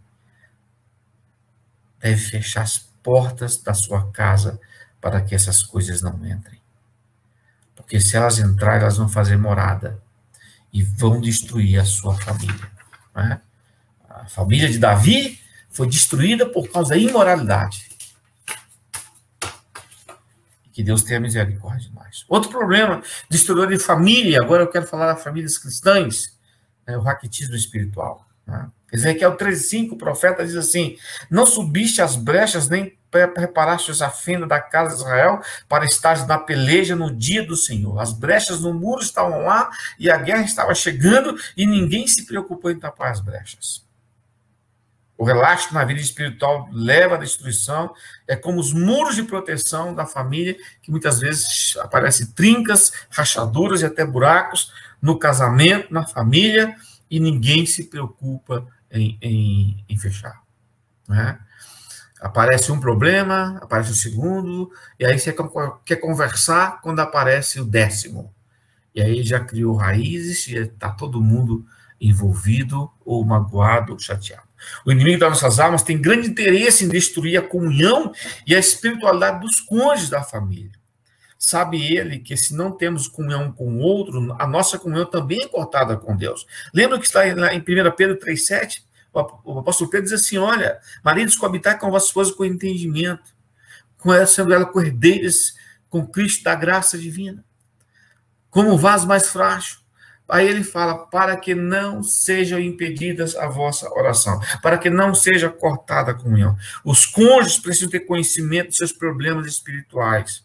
deve 1.99 2.17
fechar 2.17 2.63
as 2.63 2.77
portas 2.77 3.57
da 3.57 3.73
sua 3.73 4.11
casa 4.11 4.59
para 4.99 5.21
que 5.21 5.33
essas 5.33 5.63
coisas 5.63 6.01
não 6.01 6.15
entrem. 6.25 6.61
Porque 7.75 7.99
se 7.99 8.15
elas 8.17 8.39
entrarem, 8.39 8.81
elas 8.81 8.97
vão 8.97 9.07
fazer 9.07 9.37
morada 9.37 10.01
e 10.71 10.81
vão 10.81 11.21
destruir 11.21 11.79
a 11.79 11.85
sua 11.85 12.15
família. 12.15 12.71
Né? 13.15 13.41
A 14.09 14.25
família 14.25 14.69
de 14.69 14.77
Davi 14.77 15.39
foi 15.69 15.87
destruída 15.87 16.49
por 16.49 16.69
causa 16.69 16.91
da 16.91 16.97
imoralidade. 16.97 17.89
Que 20.73 20.83
Deus 20.83 21.03
tenha 21.03 21.19
misericórdia 21.19 21.87
de 21.87 21.95
nós. 21.95 22.25
Outro 22.27 22.49
problema, 22.49 23.01
destruidor 23.29 23.67
de 23.67 23.79
família, 23.79 24.41
agora 24.41 24.63
eu 24.63 24.67
quero 24.67 24.87
falar 24.87 25.13
das 25.13 25.23
famílias 25.23 25.57
cristãs, 25.57 26.37
é 26.85 26.97
o 26.97 27.01
raquitismo 27.01 27.55
espiritual. 27.55 28.25
Né? 28.45 28.67
Ezequiel 28.91 29.37
13,5, 29.37 29.93
o 29.93 29.97
profeta 29.97 30.45
diz 30.45 30.55
assim: 30.55 30.97
Não 31.29 31.45
subiste 31.45 32.01
as 32.01 32.15
brechas, 32.15 32.67
nem 32.67 32.97
preparaste 33.09 33.91
a 34.03 34.09
fenda 34.09 34.47
da 34.47 34.59
casa 34.59 34.95
de 34.95 35.01
Israel 35.01 35.41
para 35.69 35.85
estar 35.85 36.25
na 36.25 36.39
peleja 36.39 36.95
no 36.95 37.15
dia 37.15 37.45
do 37.45 37.55
Senhor. 37.55 37.99
As 37.99 38.11
brechas 38.11 38.61
no 38.61 38.73
muro 38.73 39.01
estavam 39.01 39.43
lá 39.43 39.69
e 39.99 40.09
a 40.09 40.17
guerra 40.17 40.43
estava 40.43 40.73
chegando 40.73 41.35
e 41.55 41.65
ninguém 41.65 42.07
se 42.07 42.25
preocupou 42.25 42.71
em 42.71 42.79
tapar 42.79 43.11
as 43.11 43.19
brechas. 43.19 43.82
O 45.17 45.23
relaxo 45.23 45.73
na 45.73 45.85
vida 45.85 45.99
espiritual 45.99 46.67
leva 46.71 47.15
à 47.15 47.17
destruição. 47.17 47.93
É 48.27 48.35
como 48.35 48.59
os 48.59 48.73
muros 48.73 49.15
de 49.15 49.23
proteção 49.23 49.93
da 49.93 50.05
família, 50.05 50.57
que 50.81 50.91
muitas 50.91 51.19
vezes 51.19 51.77
aparecem 51.79 52.27
trincas, 52.27 52.91
rachaduras 53.09 53.81
e 53.81 53.85
até 53.85 54.05
buracos 54.05 54.71
no 55.01 55.19
casamento, 55.19 55.93
na 55.93 56.05
família, 56.05 56.75
e 57.09 57.19
ninguém 57.19 57.65
se 57.65 57.85
preocupa 57.85 58.65
em, 58.89 59.17
em, 59.21 59.85
em 59.87 59.97
fechar. 59.97 60.41
Né? 61.07 61.37
Aparece 62.19 62.71
um 62.71 62.79
problema, 62.79 63.59
aparece 63.61 63.91
o 63.91 63.95
segundo, 63.95 64.71
e 64.97 65.05
aí 65.05 65.19
você 65.19 65.35
quer 65.85 65.97
conversar 65.97 66.81
quando 66.81 67.01
aparece 67.01 67.59
o 67.59 67.65
décimo. 67.65 68.33
E 68.95 69.01
aí 69.01 69.23
já 69.23 69.39
criou 69.39 69.75
raízes, 69.75 70.47
e 70.47 70.55
está 70.55 70.89
todo 70.89 71.21
mundo 71.21 71.65
envolvido, 71.99 72.89
ou 73.05 73.23
magoado, 73.25 73.93
ou 73.93 73.99
chateado. 73.99 74.42
O 74.85 74.91
inimigo 74.91 75.19
das 75.19 75.29
nossas 75.29 75.59
almas 75.59 75.83
tem 75.83 76.01
grande 76.01 76.27
interesse 76.27 76.85
em 76.85 76.89
destruir 76.89 77.37
a 77.37 77.41
comunhão 77.41 78.11
e 78.45 78.55
a 78.55 78.59
espiritualidade 78.59 79.41
dos 79.41 79.59
cônjuges 79.59 80.09
da 80.09 80.23
família. 80.23 80.71
Sabe 81.37 81.93
ele 81.93 82.19
que 82.19 82.37
se 82.37 82.55
não 82.55 82.71
temos 82.71 83.07
comunhão 83.07 83.51
com 83.51 83.67
o 83.67 83.79
outro, 83.79 84.35
a 84.39 84.47
nossa 84.47 84.79
comunhão 84.79 85.05
também 85.05 85.43
é 85.43 85.47
cortada 85.47 85.97
com 85.97 86.15
Deus. 86.15 86.45
Lembra 86.73 86.97
que 86.97 87.05
está 87.05 87.27
em 87.27 87.59
1 87.59 87.63
Pedro 87.95 88.17
3,7? 88.17 88.83
O 89.43 89.59
apóstolo 89.59 89.89
Pedro 89.89 90.09
diz 90.09 90.13
assim: 90.13 90.37
Olha, 90.37 90.79
maridos, 91.03 91.35
coabitar 91.35 91.77
com 91.77 91.87
a 91.87 91.91
vossa 91.91 92.07
esposa 92.07 92.33
com 92.33 92.45
entendimento, 92.45 93.35
com 93.97 94.13
ela, 94.13 94.25
sendo 94.25 94.53
ela 94.53 94.65
cordeiras 94.65 95.53
com 95.89 96.07
Cristo 96.07 96.43
da 96.43 96.55
graça 96.55 96.97
divina, 96.97 97.43
como 98.49 98.77
vaso 98.77 99.05
mais 99.05 99.27
frágil 99.27 99.82
Aí 100.27 100.47
ele 100.47 100.63
fala: 100.63 101.05
para 101.07 101.35
que 101.37 101.53
não 101.53 102.01
sejam 102.01 102.59
impedidas 102.59 103.35
a 103.35 103.47
vossa 103.47 103.89
oração, 103.93 104.39
para 104.61 104.77
que 104.77 104.89
não 104.89 105.13
seja 105.13 105.49
cortada 105.49 106.11
a 106.11 106.13
comunhão. 106.13 106.57
Os 106.83 107.05
cônjuges 107.05 107.59
precisam 107.59 107.89
ter 107.89 108.01
conhecimento 108.01 108.69
dos 108.69 108.77
seus 108.77 108.91
problemas 108.91 109.45
espirituais. 109.47 110.43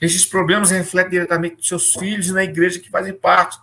Esses 0.00 0.24
problemas 0.24 0.70
refletem 0.70 1.12
diretamente 1.12 1.56
nos 1.56 1.68
seus 1.68 1.92
filhos 1.92 2.28
e 2.28 2.32
na 2.32 2.44
igreja 2.44 2.78
que 2.78 2.90
fazem 2.90 3.14
parte. 3.14 3.58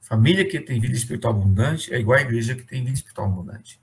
Família 0.00 0.44
que 0.44 0.60
tem 0.60 0.80
vida 0.80 0.94
espiritual 0.94 1.34
abundante 1.34 1.92
é 1.92 1.98
igual 1.98 2.18
à 2.18 2.22
igreja 2.22 2.54
que 2.54 2.62
tem 2.62 2.84
vida 2.84 2.96
espiritual 2.96 3.26
abundante. 3.26 3.80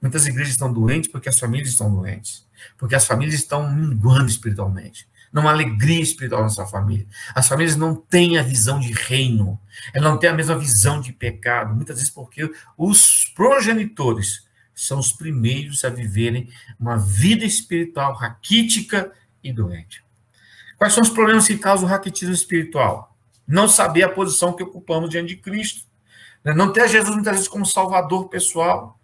Muitas 0.00 0.26
igrejas 0.26 0.52
estão 0.52 0.72
doentes 0.72 1.10
porque 1.10 1.28
as 1.28 1.38
famílias 1.38 1.70
estão 1.70 1.92
doentes, 1.92 2.46
porque 2.78 2.94
as 2.94 3.06
famílias 3.06 3.34
estão 3.34 3.68
minguando 3.74 4.26
espiritualmente 4.26 5.08
não 5.36 5.46
há 5.46 5.52
alegria 5.52 6.00
espiritual 6.00 6.40
na 6.40 6.48
sua 6.48 6.66
família. 6.66 7.06
As 7.34 7.46
famílias 7.46 7.76
não 7.76 7.94
têm 7.94 8.38
a 8.38 8.42
visão 8.42 8.80
de 8.80 8.90
reino, 8.94 9.60
elas 9.92 10.10
não 10.10 10.18
têm 10.18 10.30
a 10.30 10.32
mesma 10.32 10.58
visão 10.58 10.98
de 10.98 11.12
pecado, 11.12 11.74
muitas 11.74 11.98
vezes 11.98 12.10
porque 12.10 12.50
os 12.74 13.26
progenitores 13.34 14.46
são 14.74 14.98
os 14.98 15.12
primeiros 15.12 15.84
a 15.84 15.90
viverem 15.90 16.48
uma 16.80 16.96
vida 16.96 17.44
espiritual 17.44 18.14
raquítica 18.14 19.12
e 19.44 19.52
doente. 19.52 20.02
Quais 20.78 20.94
são 20.94 21.02
os 21.02 21.10
problemas 21.10 21.46
que 21.46 21.58
causam 21.58 21.86
o 21.86 21.90
raquitismo 21.90 22.34
espiritual? 22.34 23.14
Não 23.46 23.68
saber 23.68 24.04
a 24.04 24.08
posição 24.08 24.54
que 24.54 24.62
ocupamos 24.62 25.10
diante 25.10 25.28
de 25.28 25.36
Cristo. 25.36 25.84
Né? 26.42 26.54
Não 26.54 26.72
ter 26.72 26.88
Jesus 26.88 27.14
muitas 27.14 27.34
vezes 27.34 27.48
como 27.48 27.66
salvador 27.66 28.30
pessoal. 28.30 28.95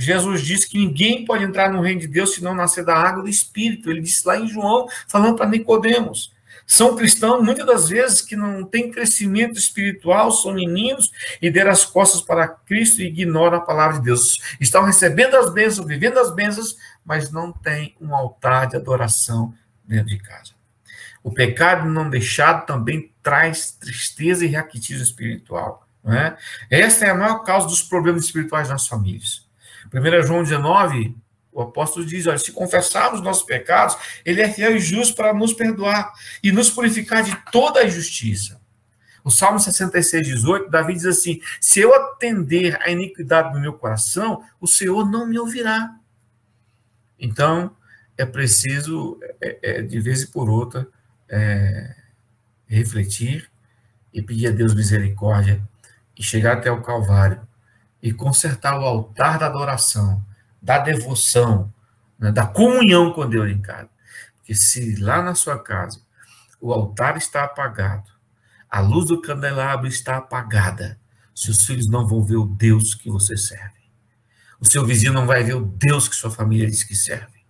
Jesus 0.00 0.42
disse 0.42 0.68
que 0.68 0.78
ninguém 0.78 1.26
pode 1.26 1.44
entrar 1.44 1.70
no 1.70 1.82
reino 1.82 2.00
de 2.00 2.06
Deus 2.06 2.34
se 2.34 2.42
não 2.42 2.54
nascer 2.54 2.84
da 2.84 2.94
água 2.94 3.22
do 3.22 3.28
Espírito. 3.28 3.90
Ele 3.90 4.00
disse 4.00 4.26
lá 4.26 4.38
em 4.38 4.48
João, 4.48 4.86
falando 5.06 5.36
para 5.36 5.46
Nicodemos. 5.46 6.32
São 6.66 6.96
cristãos, 6.96 7.44
muitas 7.44 7.66
das 7.66 7.88
vezes, 7.88 8.22
que 8.22 8.36
não 8.36 8.64
têm 8.64 8.90
crescimento 8.90 9.58
espiritual, 9.58 10.30
são 10.30 10.54
meninos 10.54 11.10
e 11.42 11.50
deram 11.50 11.70
as 11.70 11.84
costas 11.84 12.22
para 12.22 12.48
Cristo 12.48 13.02
e 13.02 13.08
ignoram 13.08 13.58
a 13.58 13.60
palavra 13.60 13.98
de 13.98 14.04
Deus. 14.04 14.40
Estão 14.60 14.84
recebendo 14.84 15.34
as 15.34 15.52
bênçãos, 15.52 15.86
vivendo 15.86 16.18
as 16.18 16.34
bênçãos, 16.34 16.76
mas 17.04 17.30
não 17.30 17.52
têm 17.52 17.94
um 18.00 18.14
altar 18.14 18.68
de 18.68 18.76
adoração 18.76 19.52
dentro 19.84 20.06
de 20.06 20.18
casa. 20.18 20.52
O 21.22 21.30
pecado 21.30 21.88
não 21.88 22.08
deixado 22.08 22.64
também 22.64 23.12
traz 23.22 23.72
tristeza 23.72 24.46
e 24.46 24.52
raquitismo 24.52 25.02
espiritual. 25.02 25.86
Não 26.02 26.14
é? 26.14 26.38
Essa 26.70 27.06
é 27.06 27.10
a 27.10 27.14
maior 27.14 27.40
causa 27.40 27.66
dos 27.66 27.82
problemas 27.82 28.24
espirituais 28.24 28.70
nas 28.70 28.86
famílias. 28.86 29.49
1 29.92 30.22
João 30.26 30.42
19, 30.42 31.16
o 31.52 31.60
apóstolo 31.60 32.06
diz: 32.06 32.26
olha, 32.26 32.38
se 32.38 32.52
confessarmos 32.52 33.20
nossos 33.20 33.42
pecados, 33.42 33.96
ele 34.24 34.40
é 34.40 34.50
fiel 34.50 34.76
e 34.76 34.80
justo 34.80 35.16
para 35.16 35.34
nos 35.34 35.52
perdoar 35.52 36.12
e 36.42 36.52
nos 36.52 36.70
purificar 36.70 37.22
de 37.22 37.36
toda 37.50 37.80
a 37.80 37.86
injustiça. 37.86 38.60
O 39.22 39.30
Salmo 39.30 39.58
66, 39.58 40.26
18, 40.26 40.70
Davi 40.70 40.94
diz 40.94 41.04
assim: 41.04 41.40
Se 41.60 41.80
eu 41.80 41.94
atender 41.94 42.78
à 42.80 42.90
iniquidade 42.90 43.52
do 43.52 43.60
meu 43.60 43.72
coração, 43.72 44.42
o 44.60 44.66
Senhor 44.66 45.10
não 45.10 45.26
me 45.26 45.38
ouvirá. 45.38 45.94
Então, 47.18 47.76
é 48.16 48.24
preciso, 48.24 49.18
é, 49.40 49.58
é, 49.62 49.82
de 49.82 50.00
vez 50.00 50.22
e 50.22 50.28
por 50.28 50.48
outra, 50.48 50.86
é, 51.28 51.94
refletir 52.66 53.50
e 54.12 54.22
pedir 54.22 54.48
a 54.48 54.50
Deus 54.50 54.74
misericórdia 54.74 55.60
e 56.16 56.22
chegar 56.22 56.56
até 56.56 56.70
o 56.70 56.80
Calvário 56.80 57.40
e 58.02 58.12
consertar 58.12 58.78
o 58.78 58.84
altar 58.84 59.38
da 59.38 59.46
adoração, 59.46 60.24
da 60.60 60.78
devoção, 60.78 61.72
né, 62.18 62.32
da 62.32 62.46
comunhão 62.46 63.12
com 63.12 63.28
Deus 63.28 63.50
em 63.50 63.60
casa. 63.60 63.88
Porque 64.36 64.54
se 64.54 64.96
lá 64.96 65.22
na 65.22 65.34
sua 65.34 65.58
casa 65.58 66.00
o 66.60 66.72
altar 66.72 67.16
está 67.16 67.44
apagado, 67.44 68.10
a 68.68 68.80
luz 68.80 69.06
do 69.06 69.20
candelabro 69.20 69.88
está 69.88 70.18
apagada, 70.18 70.98
seus 71.34 71.64
filhos 71.64 71.88
não 71.88 72.06
vão 72.06 72.22
ver 72.22 72.36
o 72.36 72.44
Deus 72.44 72.94
que 72.94 73.10
você 73.10 73.36
serve. 73.36 73.80
O 74.60 74.70
seu 74.70 74.84
vizinho 74.84 75.12
não 75.12 75.26
vai 75.26 75.42
ver 75.42 75.54
o 75.54 75.64
Deus 75.64 76.06
que 76.06 76.14
sua 76.14 76.30
família 76.30 76.68
diz 76.68 76.84
que 76.84 76.94
serve. 76.94 77.40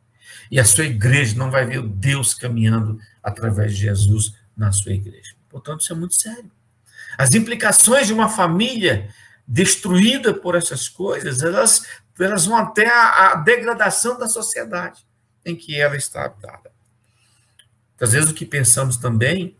E 0.50 0.60
a 0.60 0.64
sua 0.64 0.84
igreja 0.84 1.36
não 1.36 1.50
vai 1.50 1.66
ver 1.66 1.78
o 1.78 1.88
Deus 1.88 2.34
caminhando 2.34 2.98
através 3.22 3.74
de 3.74 3.82
Jesus 3.82 4.34
na 4.56 4.70
sua 4.70 4.92
igreja. 4.92 5.34
Portanto, 5.48 5.80
isso 5.80 5.92
é 5.92 5.96
muito 5.96 6.14
sério. 6.14 6.50
As 7.18 7.34
implicações 7.34 8.06
de 8.06 8.12
uma 8.12 8.28
família 8.28 9.12
destruída 9.50 10.32
por 10.32 10.54
essas 10.54 10.88
coisas, 10.88 11.42
elas, 11.42 11.84
elas 12.20 12.46
vão 12.46 12.56
até 12.56 12.88
a, 12.88 13.32
a 13.32 13.34
degradação 13.34 14.16
da 14.16 14.28
sociedade 14.28 15.04
em 15.44 15.56
que 15.56 15.78
ela 15.78 15.96
está 15.96 16.24
habitada. 16.24 16.70
Às 18.00 18.12
vezes 18.12 18.30
o 18.30 18.34
que 18.34 18.46
pensamos 18.46 18.96
também 18.96 19.56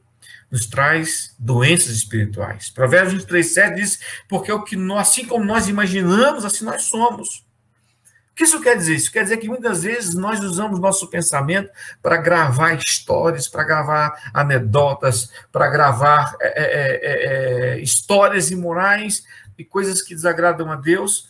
nos 0.49 0.66
traz 0.66 1.34
doenças 1.36 1.91
espirituais. 1.91 2.70
Provérbios 2.70 3.14
23, 3.14 3.53
7 3.53 3.74
diz, 3.74 4.01
porque 4.28 4.53
o 4.53 4.62
que 4.62 4.76
nós, 4.76 5.09
assim 5.09 5.26
como 5.26 5.45
nós 5.45 5.66
imaginamos, 5.66 6.45
assim 6.45 6.64
nós 6.64 6.84
somos. 6.84 7.45
O 8.30 8.34
que 8.36 8.45
isso 8.45 8.61
quer 8.61 8.76
dizer? 8.76 8.95
Isso 8.95 9.11
quer 9.11 9.24
dizer 9.24 9.38
que 9.38 9.49
muitas 9.49 9.82
vezes 9.82 10.14
nós 10.14 10.41
usamos 10.41 10.78
nosso 10.78 11.09
pensamento 11.09 11.68
para 12.01 12.16
gravar 12.16 12.74
histórias, 12.74 13.49
para 13.49 13.64
gravar 13.64 14.30
anedotas, 14.32 15.30
para 15.51 15.68
gravar 15.68 16.36
é, 16.41 16.49
é, 16.49 17.01
é, 17.03 17.74
é 17.74 17.80
histórias 17.80 18.51
imorais 18.51 19.24
e 19.61 19.65
coisas 19.65 20.03
que 20.03 20.15
desagradam 20.15 20.71
a 20.71 20.77
Deus, 20.77 21.29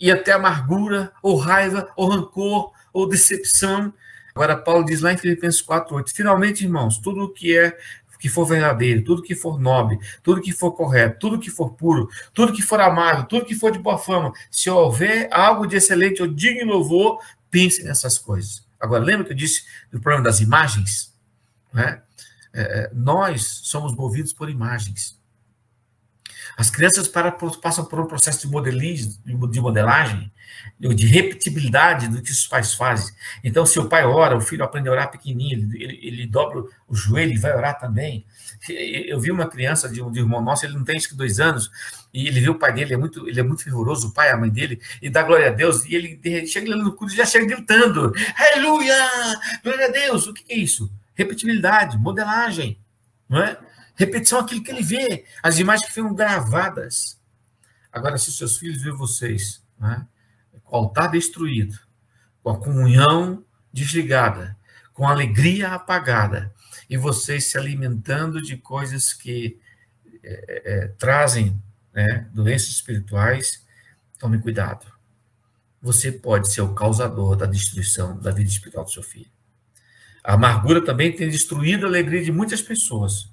e 0.00 0.10
até 0.10 0.32
amargura, 0.32 1.12
ou 1.22 1.36
raiva, 1.36 1.88
ou 1.96 2.08
rancor, 2.08 2.72
ou 2.92 3.08
decepção. 3.08 3.92
Agora, 4.34 4.56
Paulo 4.56 4.84
diz 4.84 5.00
lá 5.00 5.12
em 5.12 5.18
Filipenses 5.18 5.62
4,8: 5.62 6.10
finalmente, 6.12 6.64
irmãos, 6.64 6.98
tudo 6.98 7.24
o 7.24 7.28
que 7.28 7.56
é 7.56 7.76
que 8.18 8.28
for 8.28 8.44
verdadeiro, 8.44 9.02
tudo 9.02 9.20
que 9.20 9.34
for 9.34 9.60
nobre, 9.60 9.98
tudo 10.22 10.40
que 10.40 10.52
for 10.52 10.70
correto, 10.70 11.18
tudo 11.18 11.40
que 11.40 11.50
for 11.50 11.72
puro, 11.74 12.08
tudo 12.32 12.52
que 12.52 12.62
for 12.62 12.80
amável, 12.80 13.24
tudo 13.24 13.44
que 13.44 13.54
for 13.56 13.72
de 13.72 13.80
boa 13.80 13.98
fama, 13.98 14.32
se 14.48 14.70
houver 14.70 15.28
algo 15.32 15.66
de 15.66 15.74
excelente 15.74 16.22
ou 16.22 16.28
digno 16.28 16.72
louvor, 16.72 17.20
pense 17.50 17.82
nessas 17.82 18.18
coisas. 18.18 18.64
Agora, 18.78 19.02
lembra 19.02 19.24
que 19.24 19.32
eu 19.32 19.36
disse 19.36 19.64
do 19.90 20.00
problema 20.00 20.22
das 20.22 20.40
imagens? 20.40 21.12
Né? 21.72 22.00
É, 22.54 22.90
nós 22.94 23.60
somos 23.64 23.92
movidos 23.92 24.32
por 24.32 24.48
imagens. 24.48 25.20
As 26.56 26.70
crianças 26.70 27.08
para, 27.08 27.32
passam 27.32 27.84
por 27.84 28.00
um 28.00 28.06
processo 28.06 28.46
de 28.46 28.52
modelismo, 28.52 29.48
de 29.48 29.60
modelagem, 29.60 30.30
de 30.78 31.06
repetibilidade 31.06 32.08
do 32.08 32.20
que 32.20 32.30
os 32.30 32.46
pais 32.46 32.74
fazem. 32.74 33.14
Então, 33.42 33.64
se 33.64 33.78
o 33.78 33.88
pai 33.88 34.04
ora, 34.04 34.36
o 34.36 34.40
filho 34.40 34.64
aprende 34.64 34.88
a 34.88 34.92
orar 34.92 35.10
pequenininho, 35.10 35.70
ele, 35.74 35.98
ele, 36.02 36.26
dobra 36.26 36.64
o 36.88 36.94
joelho 36.94 37.32
e 37.32 37.38
vai 37.38 37.54
orar 37.54 37.78
também. 37.78 38.26
Eu 38.68 39.20
vi 39.20 39.30
uma 39.30 39.46
criança 39.46 39.88
de 39.88 40.02
um, 40.02 40.10
de 40.10 40.20
um 40.20 40.24
irmão 40.24 40.42
nosso, 40.42 40.66
ele 40.66 40.74
não 40.74 40.84
tem 40.84 40.96
acho 40.96 41.08
que 41.08 41.14
dois 41.14 41.40
anos, 41.40 41.70
e 42.12 42.26
ele 42.26 42.40
viu 42.40 42.52
o 42.52 42.58
pai 42.58 42.72
dele, 42.72 42.94
é 42.94 42.96
muito, 42.96 43.28
ele 43.28 43.38
é 43.38 43.42
muito 43.42 43.62
fervoroso, 43.62 44.08
o 44.08 44.12
pai, 44.12 44.30
a 44.30 44.36
mãe 44.36 44.50
dele, 44.50 44.80
e 45.00 45.08
dá 45.08 45.22
glória 45.22 45.48
a 45.48 45.52
Deus, 45.52 45.84
e 45.84 45.94
ele 45.94 46.46
chega 46.46 46.74
no 46.74 46.92
culto 46.92 47.12
e 47.12 47.16
já 47.16 47.24
chega 47.24 47.46
gritando, 47.46 48.12
aleluia, 48.36 48.96
glória 49.62 49.86
a 49.86 49.90
Deus, 49.90 50.26
o 50.26 50.34
que 50.34 50.52
é 50.52 50.56
isso? 50.56 50.92
Repetibilidade, 51.14 51.98
modelagem, 51.98 52.78
não 53.28 53.42
é? 53.42 53.58
Repetição 53.94 54.40
aquilo 54.40 54.62
que 54.62 54.70
ele 54.70 54.82
vê, 54.82 55.24
as 55.42 55.58
imagens 55.58 55.86
que 55.86 55.94
foram 55.94 56.14
gravadas. 56.14 57.20
Agora, 57.92 58.16
se 58.16 58.32
seus 58.32 58.56
filhos 58.56 58.82
veem 58.82 58.96
vocês 58.96 59.62
né, 59.78 60.06
com 60.64 60.76
o 60.76 60.78
altar 60.80 61.10
destruído, 61.10 61.78
com 62.42 62.50
a 62.50 62.58
comunhão 62.58 63.44
desligada, 63.72 64.56
com 64.92 65.06
a 65.06 65.12
alegria 65.12 65.70
apagada, 65.70 66.52
e 66.88 66.96
vocês 66.96 67.50
se 67.50 67.58
alimentando 67.58 68.42
de 68.42 68.56
coisas 68.56 69.12
que 69.12 69.58
é, 70.22 70.62
é, 70.64 70.88
trazem 70.98 71.60
né, 71.92 72.28
doenças 72.32 72.68
espirituais, 72.68 73.64
tome 74.18 74.38
cuidado. 74.40 74.86
Você 75.80 76.12
pode 76.12 76.52
ser 76.52 76.60
o 76.60 76.74
causador 76.74 77.34
da 77.34 77.46
destruição 77.46 78.18
da 78.18 78.30
vida 78.30 78.48
espiritual 78.48 78.84
do 78.84 78.90
seu 78.90 79.02
filho. 79.02 79.30
A 80.22 80.34
amargura 80.34 80.84
também 80.84 81.14
tem 81.14 81.28
destruído 81.28 81.86
a 81.86 81.88
alegria 81.88 82.22
de 82.22 82.30
muitas 82.30 82.62
pessoas. 82.62 83.31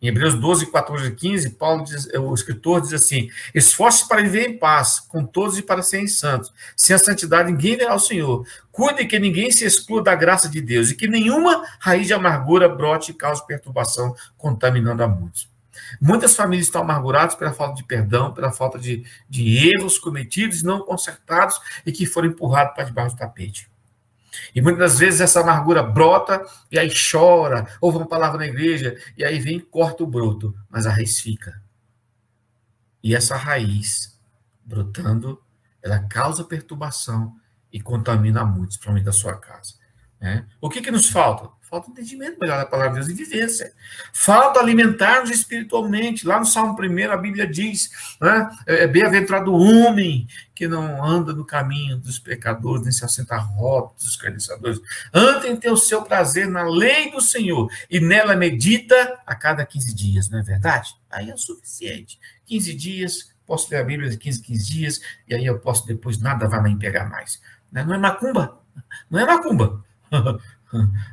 Em 0.00 0.08
Hebreus 0.08 0.36
12, 0.36 0.70
14 0.70 1.08
e 1.08 1.14
15, 1.14 1.50
Paulo 1.50 1.82
diz, 1.82 2.06
o 2.14 2.32
escritor 2.32 2.80
diz 2.80 2.92
assim: 2.92 3.28
Esforce 3.52 4.06
para 4.06 4.22
viver 4.22 4.48
em 4.48 4.56
paz 4.56 5.00
com 5.00 5.24
todos 5.24 5.58
e 5.58 5.62
para 5.62 5.82
serem 5.82 6.06
santos. 6.06 6.52
Sem 6.76 6.94
a 6.94 6.98
santidade, 6.98 7.50
ninguém 7.50 7.76
verá 7.76 7.94
o 7.94 7.98
Senhor. 7.98 8.46
Cuide 8.70 9.06
que 9.06 9.18
ninguém 9.18 9.50
se 9.50 9.64
exclua 9.64 10.02
da 10.02 10.14
graça 10.14 10.48
de 10.48 10.60
Deus 10.60 10.90
e 10.90 10.94
que 10.94 11.08
nenhuma 11.08 11.64
raiz 11.80 12.06
de 12.06 12.14
amargura 12.14 12.68
brote 12.68 13.10
e 13.10 13.14
cause 13.14 13.44
perturbação, 13.44 14.14
contaminando 14.36 15.02
a 15.02 15.08
muitos. 15.08 15.50
Muitas 16.00 16.36
famílias 16.36 16.66
estão 16.66 16.82
amarguradas 16.82 17.34
pela 17.34 17.52
falta 17.52 17.74
de 17.74 17.84
perdão, 17.84 18.32
pela 18.32 18.52
falta 18.52 18.78
de, 18.78 19.04
de 19.28 19.68
erros 19.68 19.98
cometidos, 19.98 20.62
não 20.62 20.80
consertados 20.80 21.58
e 21.84 21.90
que 21.90 22.06
foram 22.06 22.28
empurrados 22.28 22.74
para 22.74 22.84
debaixo 22.84 23.16
do 23.16 23.18
tapete. 23.18 23.68
E 24.54 24.60
muitas 24.60 24.98
vezes 24.98 25.20
essa 25.20 25.40
amargura 25.40 25.82
brota 25.82 26.44
e 26.70 26.78
aí 26.78 26.90
chora, 26.90 27.66
ouve 27.80 27.98
uma 27.98 28.06
palavra 28.06 28.38
na 28.38 28.46
igreja 28.46 28.96
e 29.16 29.24
aí 29.24 29.38
vem 29.38 29.58
e 29.58 29.62
corta 29.62 30.02
o 30.04 30.06
broto, 30.06 30.54
mas 30.68 30.86
a 30.86 30.90
raiz 30.90 31.20
fica. 31.20 31.60
E 33.02 33.14
essa 33.14 33.36
raiz 33.36 34.18
brotando, 34.64 35.42
ela 35.82 36.00
causa 36.00 36.44
perturbação 36.44 37.34
e 37.72 37.80
contamina 37.80 38.44
muitos, 38.44 38.76
principalmente 38.76 39.04
da 39.04 39.12
sua 39.12 39.36
casa. 39.36 39.74
Né? 40.20 40.46
O 40.60 40.68
que, 40.68 40.80
que 40.82 40.90
nos 40.90 41.08
falta? 41.08 41.50
Falta 41.68 41.90
entendimento 41.90 42.40
melhor 42.40 42.56
da 42.56 42.64
palavra 42.64 42.98
de 42.98 43.06
Deus 43.06 43.08
e 43.10 43.24
vivência. 43.24 43.72
Falta 44.10 44.58
alimentar-nos 44.58 45.28
espiritualmente. 45.28 46.26
Lá 46.26 46.38
no 46.38 46.46
Salmo 46.46 46.74
1, 46.80 47.12
a 47.12 47.16
Bíblia 47.16 47.46
diz: 47.46 47.90
né, 48.18 48.48
é, 48.66 48.84
é 48.84 48.86
bem-aventurado 48.86 49.52
o 49.52 49.60
homem 49.60 50.26
que 50.54 50.66
não 50.66 51.04
anda 51.04 51.34
no 51.34 51.44
caminho 51.44 51.98
dos 51.98 52.18
pecadores, 52.18 52.84
nem 52.84 52.90
se 52.90 53.04
assenta 53.04 53.34
a 53.34 53.38
rota 53.38 53.94
dos 53.96 54.06
escarnecedores. 54.06 54.80
Anda 55.12 55.46
em 55.46 55.56
ter 55.56 55.70
o 55.70 55.76
seu 55.76 56.00
prazer 56.02 56.48
na 56.48 56.62
lei 56.62 57.10
do 57.10 57.20
Senhor 57.20 57.70
e 57.90 58.00
nela 58.00 58.34
medita 58.34 59.20
a 59.26 59.34
cada 59.34 59.64
15 59.66 59.94
dias, 59.94 60.30
não 60.30 60.38
é 60.38 60.42
verdade? 60.42 60.96
Aí 61.10 61.28
é 61.28 61.34
o 61.34 61.38
suficiente. 61.38 62.18
15 62.46 62.74
dias, 62.74 63.34
posso 63.46 63.70
ler 63.70 63.76
a 63.76 63.84
Bíblia 63.84 64.08
de 64.08 64.16
15, 64.16 64.42
15 64.42 64.68
dias, 64.68 65.00
e 65.28 65.34
aí 65.34 65.44
eu 65.44 65.58
posso 65.58 65.86
depois, 65.86 66.18
nada 66.18 66.48
vai 66.48 66.62
me 66.62 66.78
pegar 66.78 67.04
mais. 67.10 67.40
Não 67.70 67.92
é 67.94 67.98
macumba. 67.98 68.58
Não 69.10 69.20
é 69.20 69.26
macumba. 69.26 69.84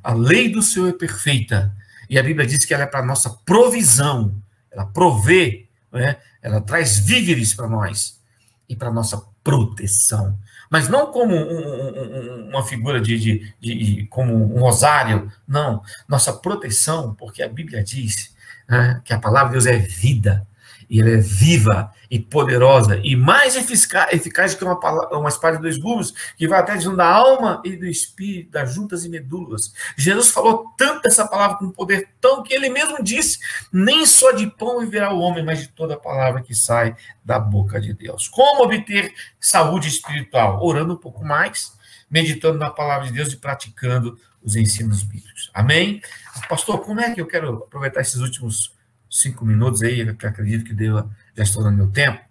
A 0.04 0.14
lei 0.14 0.50
do 0.50 0.62
Senhor 0.62 0.90
é 0.90 0.94
perfeita. 0.94 1.76
E 2.10 2.20
a 2.20 2.24
Bíblia 2.24 2.46
diz 2.46 2.64
que 2.66 2.74
ela 2.74 2.84
é 2.84 2.88
para 2.88 3.06
nossa 3.06 3.30
provisão. 3.46 4.36
Ela 4.72 4.86
provê, 4.86 5.68
né? 5.92 6.18
ela 6.42 6.62
traz 6.62 7.00
víveres 7.00 7.54
para 7.54 7.68
nós 7.68 8.20
e 8.68 8.76
para 8.76 8.92
nossa 8.92 9.22
proteção. 9.44 10.38
Mas 10.70 10.90
não 10.90 11.12
como 11.12 11.36
um, 11.36 11.40
um, 11.40 12.50
uma 12.50 12.64
figura 12.66 13.00
de, 13.00 13.18
de, 13.18 13.54
de, 13.60 14.08
como 14.08 14.34
um 14.34 14.60
rosário, 14.60 15.32
não. 15.48 15.82
Nossa 16.08 16.34
proteção, 16.34 17.14
porque 17.14 17.42
a 17.42 17.50
Bíblia 17.50 17.84
diz 17.84 18.34
né, 18.68 19.02
que 19.06 19.14
a 19.14 19.20
palavra 19.20 19.48
de 19.48 19.54
Deus 19.54 19.66
é 19.68 19.78
vida 19.78 20.46
e 20.90 21.02
ela 21.02 21.10
é 21.10 21.18
viva 21.18 21.92
e 22.10 22.20
poderosa 22.20 23.00
e 23.04 23.16
mais 23.16 23.56
eficaz, 23.56 24.14
eficaz 24.14 24.54
que 24.54 24.64
uma, 24.64 24.80
uma 25.12 25.30
espada 25.30 25.58
de 25.58 25.64
dois 25.64 25.78
gumes, 25.78 26.14
que 26.38 26.48
vai 26.48 26.60
até 26.60 26.74
dentro 26.74 26.96
da 26.96 27.08
alma 27.08 27.62
e 27.66 27.76
do 27.76 27.86
espírito, 27.86 28.52
das 28.52 28.74
juntas 28.74 29.06
e 29.06 29.10
medulas. 29.10 29.74
Jesus 29.98 30.30
falou 30.30 30.74
tanto 30.78 31.08
essa 31.08 31.28
palavra 31.28 31.58
com 31.58 31.70
poder 31.72 32.10
tão 32.22 32.44
que 32.44 32.54
ele 32.54 32.70
mesmo 32.70 33.04
disse: 33.04 33.40
nem 33.72 34.06
só 34.06 34.32
de 34.32 34.48
pão 34.48 34.80
viverá 34.80 35.14
o 35.14 35.20
homem, 35.20 35.44
mas 35.44 35.60
de 35.60 35.68
toda 35.70 35.96
a 35.96 36.00
palavra 36.00 36.42
que 36.42 36.54
sai 36.54 36.96
da 37.24 37.40
boca 37.40 37.80
de 37.80 37.94
Deus. 37.94 38.28
Como 38.28 38.64
obter 38.64 39.14
saúde 39.40 39.88
espiritual? 39.88 40.64
Orando 40.64 40.94
um 40.94 40.98
pouco 40.98 41.24
mais, 41.26 41.74
meditando 42.10 42.60
na 42.60 42.70
palavra 42.70 43.08
de 43.08 43.14
Deus 43.14 43.32
e 43.34 43.38
praticando 43.38 44.18
os 44.44 44.56
ensinos 44.56 45.02
bíblicos. 45.02 45.50
Amém? 45.54 46.02
Pastor, 46.48 46.80
como 46.82 47.02
é 47.02 47.12
que 47.14 47.20
eu 47.20 47.26
quero 47.26 47.64
aproveitar 47.64 48.02
esses 48.02 48.22
últimos 48.22 48.75
cinco 49.16 49.46
minutos 49.46 49.82
aí, 49.82 50.16
que 50.16 50.26
acredito 50.26 50.66
que 50.66 50.74
deu, 50.74 51.10
já 51.36 51.44
estou 51.44 51.64
no 51.64 51.72
meu 51.72 51.90
tempo, 51.90 52.24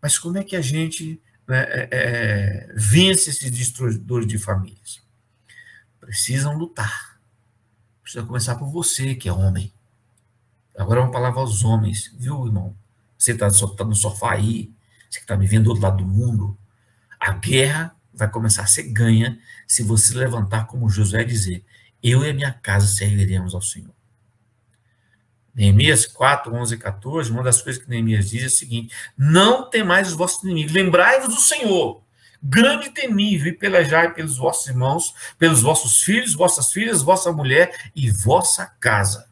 mas 0.00 0.18
como 0.18 0.38
é 0.38 0.44
que 0.44 0.56
a 0.56 0.60
gente 0.60 1.20
né, 1.46 1.60
é, 1.68 1.88
é, 1.90 2.72
vence 2.74 3.30
esses 3.30 3.50
destruidores 3.50 4.26
de 4.26 4.38
famílias? 4.38 5.00
Precisam 6.00 6.56
lutar. 6.56 7.18
Precisa 8.02 8.24
começar 8.24 8.54
por 8.54 8.70
você, 8.70 9.14
que 9.14 9.28
é 9.28 9.32
homem. 9.32 9.72
Agora 10.76 11.00
uma 11.00 11.10
palavra 11.10 11.40
aos 11.40 11.64
homens, 11.64 12.14
viu, 12.16 12.46
irmão? 12.46 12.74
Você 13.16 13.32
está 13.32 13.50
tá 13.50 13.84
no 13.84 13.94
sofá 13.94 14.34
aí, 14.34 14.70
você 15.10 15.18
que 15.18 15.24
está 15.24 15.36
me 15.36 15.46
vendo 15.46 15.64
do 15.64 15.70
outro 15.70 15.82
lado 15.82 15.98
do 15.98 16.06
mundo. 16.06 16.56
A 17.18 17.32
guerra 17.32 17.94
vai 18.14 18.30
começar 18.30 18.62
a 18.62 18.66
ser 18.66 18.84
ganha 18.84 19.38
se 19.66 19.82
você 19.82 20.14
levantar 20.14 20.66
como 20.66 20.88
Josué 20.88 21.24
dizer: 21.24 21.64
Eu 22.00 22.24
e 22.24 22.30
a 22.30 22.34
minha 22.34 22.52
casa 22.52 22.86
serviremos 22.86 23.54
ao 23.54 23.60
Senhor. 23.60 23.97
Neemias 25.58 26.06
4, 26.06 26.54
11 26.54 26.74
e 26.76 26.78
14, 26.78 27.32
uma 27.32 27.42
das 27.42 27.60
coisas 27.60 27.82
que 27.82 27.90
Neemias 27.90 28.30
diz 28.30 28.44
é 28.44 28.46
o 28.46 28.50
seguinte: 28.50 28.94
Não 29.18 29.68
temais 29.68 30.06
os 30.06 30.14
vossos 30.14 30.44
inimigos, 30.44 30.72
lembrai-vos 30.72 31.34
do 31.34 31.40
Senhor, 31.40 32.00
grande 32.40 32.86
e 32.86 32.90
temível, 32.90 33.48
e 33.48 33.56
pelejai 33.56 34.14
pelos 34.14 34.36
vossos 34.36 34.68
irmãos, 34.68 35.12
pelos 35.36 35.60
vossos 35.60 36.00
filhos, 36.04 36.32
vossas 36.32 36.72
filhas, 36.72 37.02
vossa 37.02 37.32
mulher 37.32 37.74
e 37.96 38.08
vossa 38.08 38.66
casa. 38.78 39.26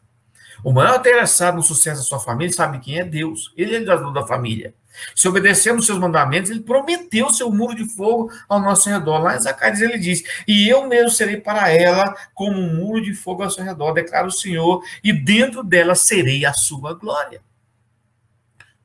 O 0.61 0.73
maior 0.73 0.99
interessado 0.99 1.55
no 1.55 1.63
sucesso 1.63 2.01
da 2.01 2.05
sua 2.05 2.19
família 2.19 2.53
sabe 2.53 2.79
quem 2.79 2.99
é 2.99 3.05
Deus. 3.05 3.53
Ele 3.55 3.73
é 3.73 3.95
o 3.95 4.11
da 4.11 4.27
família. 4.27 4.73
Se 5.15 5.27
obedecemos 5.27 5.85
seus 5.85 5.99
mandamentos, 5.99 6.49
ele 6.49 6.61
prometeu 6.61 7.29
seu 7.29 7.51
muro 7.51 7.75
de 7.75 7.85
fogo 7.85 8.31
ao 8.47 8.59
nosso 8.59 8.89
redor. 8.89 9.19
Lá 9.19 9.35
em 9.35 9.39
Zacarias 9.39 9.81
ele 9.81 9.97
diz: 9.97 10.23
E 10.47 10.67
eu 10.67 10.87
mesmo 10.87 11.09
serei 11.09 11.37
para 11.37 11.69
ela 11.69 12.15
como 12.33 12.57
um 12.57 12.75
muro 12.75 13.01
de 13.01 13.13
fogo 13.13 13.43
ao 13.43 13.49
seu 13.49 13.63
redor, 13.63 13.93
declara 13.93 14.27
o 14.27 14.31
Senhor, 14.31 14.83
e 15.03 15.11
dentro 15.11 15.63
dela 15.63 15.95
serei 15.95 16.45
a 16.45 16.53
sua 16.53 16.93
glória. 16.93 17.41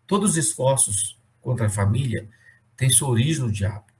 Todos 0.06 0.32
os 0.32 0.36
esforços 0.36 1.18
contra 1.40 1.66
a 1.66 1.70
família 1.70 2.28
têm 2.76 2.90
sua 2.90 3.08
origem 3.08 3.42
no 3.42 3.52
diabo. 3.52 3.91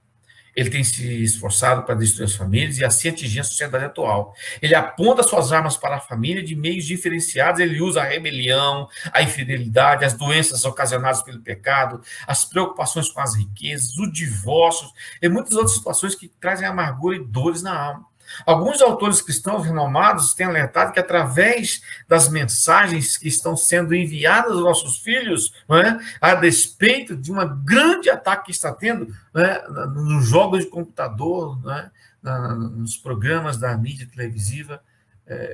Ele 0.55 0.69
tem 0.69 0.83
se 0.83 1.23
esforçado 1.23 1.83
para 1.83 1.95
destruir 1.95 2.25
as 2.25 2.35
famílias 2.35 2.77
e 2.77 2.85
assim 2.85 3.09
atingir 3.09 3.39
a 3.39 3.43
sociedade 3.43 3.85
atual. 3.85 4.35
Ele 4.61 4.75
aponta 4.75 5.23
suas 5.23 5.51
armas 5.51 5.77
para 5.77 5.95
a 5.95 5.99
família 5.99 6.43
de 6.43 6.55
meios 6.55 6.85
diferenciados. 6.85 7.59
Ele 7.59 7.81
usa 7.81 8.01
a 8.01 8.05
rebelião, 8.05 8.87
a 9.11 9.21
infidelidade, 9.21 10.05
as 10.05 10.13
doenças 10.13 10.63
ocasionadas 10.65 11.21
pelo 11.23 11.41
pecado, 11.41 12.01
as 12.27 12.45
preocupações 12.45 13.09
com 13.09 13.21
as 13.21 13.35
riquezas, 13.35 13.97
o 13.97 14.11
divórcio 14.11 14.87
e 15.21 15.27
muitas 15.27 15.53
outras 15.53 15.75
situações 15.75 16.15
que 16.15 16.27
trazem 16.27 16.67
amargura 16.67 17.15
e 17.15 17.23
dores 17.23 17.61
na 17.61 17.75
alma. 17.75 18.12
Alguns 18.45 18.81
autores 18.81 19.21
cristãos 19.21 19.65
renomados 19.65 20.33
têm 20.33 20.47
alertado 20.47 20.91
que, 20.91 20.99
através 20.99 21.81
das 22.07 22.29
mensagens 22.29 23.17
que 23.17 23.27
estão 23.27 23.55
sendo 23.55 23.93
enviadas 23.93 24.51
aos 24.51 24.63
nossos 24.63 24.97
filhos, 24.97 25.53
é, 25.69 25.99
a 26.19 26.35
despeito 26.35 27.15
de 27.15 27.31
um 27.31 27.63
grande 27.63 28.09
ataque 28.09 28.45
que 28.45 28.51
está 28.51 28.73
tendo 28.73 29.13
é, 29.35 29.67
nos 29.67 30.27
jogos 30.27 30.59
de 30.59 30.69
computador, 30.69 31.59
é, 31.69 31.89
nos 32.23 32.97
programas 32.97 33.57
da 33.57 33.77
mídia 33.77 34.07
televisiva, 34.07 34.81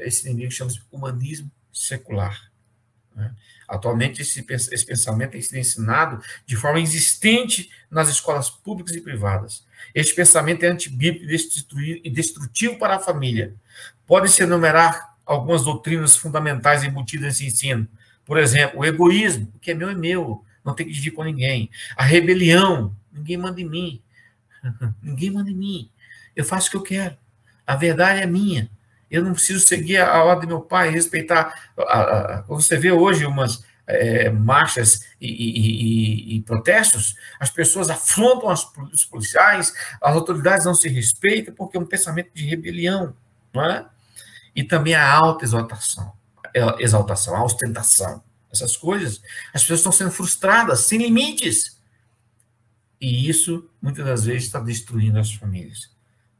esse 0.02 0.28
inimigo 0.28 0.52
chama-se 0.52 0.82
humanismo 0.92 1.50
secular. 1.72 2.49
É. 3.20 3.32
Atualmente, 3.68 4.22
esse, 4.22 4.44
esse 4.50 4.86
pensamento 4.86 5.32
tem 5.32 5.42
sido 5.42 5.58
ensinado 5.58 6.24
de 6.46 6.56
forma 6.56 6.80
existente 6.80 7.70
nas 7.90 8.10
escolas 8.10 8.50
públicas 8.50 8.96
e 8.96 9.02
privadas. 9.02 9.64
Este 9.94 10.16
pensamento 10.16 10.64
é 10.64 10.68
antibíblico 10.68 11.26
e 12.04 12.10
destrutivo 12.10 12.78
para 12.80 12.96
a 12.96 13.00
família. 13.00 13.54
Podem-se 14.08 14.42
enumerar 14.42 15.16
algumas 15.26 15.64
doutrinas 15.64 16.16
fundamentais 16.18 16.84
embutidas 16.84 17.28
nesse 17.28 17.46
ensino. 17.46 17.88
Por 18.26 18.38
exemplo, 18.38 18.80
o 18.80 18.86
egoísmo, 18.86 19.52
o 19.56 19.60
que 19.60 19.72
é 19.72 19.74
meu 19.76 19.90
é 19.90 19.96
meu, 19.96 20.44
não 20.66 20.74
tem 20.74 20.86
que 20.86 20.92
dividir 20.92 21.12
com 21.12 21.24
ninguém. 21.24 21.70
A 21.96 22.04
rebelião, 22.04 22.96
ninguém 23.12 23.38
manda 23.38 23.62
em 23.62 23.70
mim. 23.70 24.02
ninguém 25.02 25.30
manda 25.30 25.50
em 25.50 25.56
mim. 25.56 25.90
Eu 26.36 26.44
faço 26.44 26.68
o 26.68 26.72
que 26.72 26.78
eu 26.78 26.84
quero. 26.84 27.18
A 27.66 27.76
verdade 27.76 28.22
é 28.22 28.26
minha. 28.26 28.70
Eu 29.10 29.24
não 29.24 29.34
preciso 29.34 29.66
seguir 29.66 29.98
a 29.98 30.24
ordem 30.24 30.48
do 30.48 30.56
meu 30.56 30.62
pai, 30.62 30.90
respeitar. 30.90 31.54
você 32.48 32.78
vê 32.78 32.92
hoje 32.92 33.26
umas 33.26 33.64
é, 33.90 34.30
marchas 34.30 35.02
e, 35.20 35.28
e, 35.28 36.36
e, 36.36 36.42
protestos, 36.42 37.16
as 37.40 37.50
pessoas 37.50 37.90
afrontam 37.90 38.54
os 38.94 39.04
policiais, 39.06 39.74
as 40.00 40.16
autoridades 40.16 40.66
não 40.66 40.76
se 40.76 40.88
respeitam 40.88 41.56
porque 41.56 41.76
é 41.76 41.80
um 41.80 41.86
pensamento 41.86 42.30
de 42.34 42.46
rebelião, 42.46 43.16
não 43.52 43.66
é? 43.66 43.86
E 44.56 44.64
também 44.64 44.94
a 44.94 45.12
alta 45.12 45.44
exaltação, 45.44 46.14
é, 46.54 46.84
exaltação, 46.84 47.36
a 47.36 47.44
ostentação, 47.44 48.24
essas 48.52 48.78
coisas, 48.78 49.22
as 49.54 49.62
pessoas 49.62 49.80
estão 49.80 49.92
sendo 49.92 50.12
frustradas, 50.12 50.82
sem 50.82 51.00
limites. 51.00 51.80
E 53.02 53.30
isso, 53.30 53.70
muitas 53.82 54.06
das 54.06 54.26
vezes, 54.26 54.44
está 54.44 54.60
destruindo 54.60 55.18
as 55.18 55.34
famílias. 55.34 55.90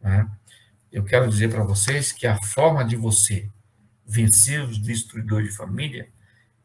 É? 0.04 0.26
Eu 0.92 1.04
quero 1.04 1.30
dizer 1.30 1.50
para 1.50 1.64
vocês 1.64 2.12
que 2.12 2.26
a 2.26 2.42
forma 2.42 2.84
de 2.84 2.96
você 2.96 3.50
vencer 4.06 4.64
os 4.64 4.78
destruidores 4.80 5.50
de 5.50 5.56
família 5.56 6.10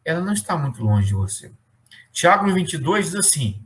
ela 0.04 0.20
não 0.20 0.32
está 0.32 0.56
muito 0.56 0.82
longe 0.82 1.08
de 1.08 1.14
você. 1.14 1.50
Tiago 2.12 2.52
22 2.52 3.06
diz 3.06 3.14
assim: 3.14 3.62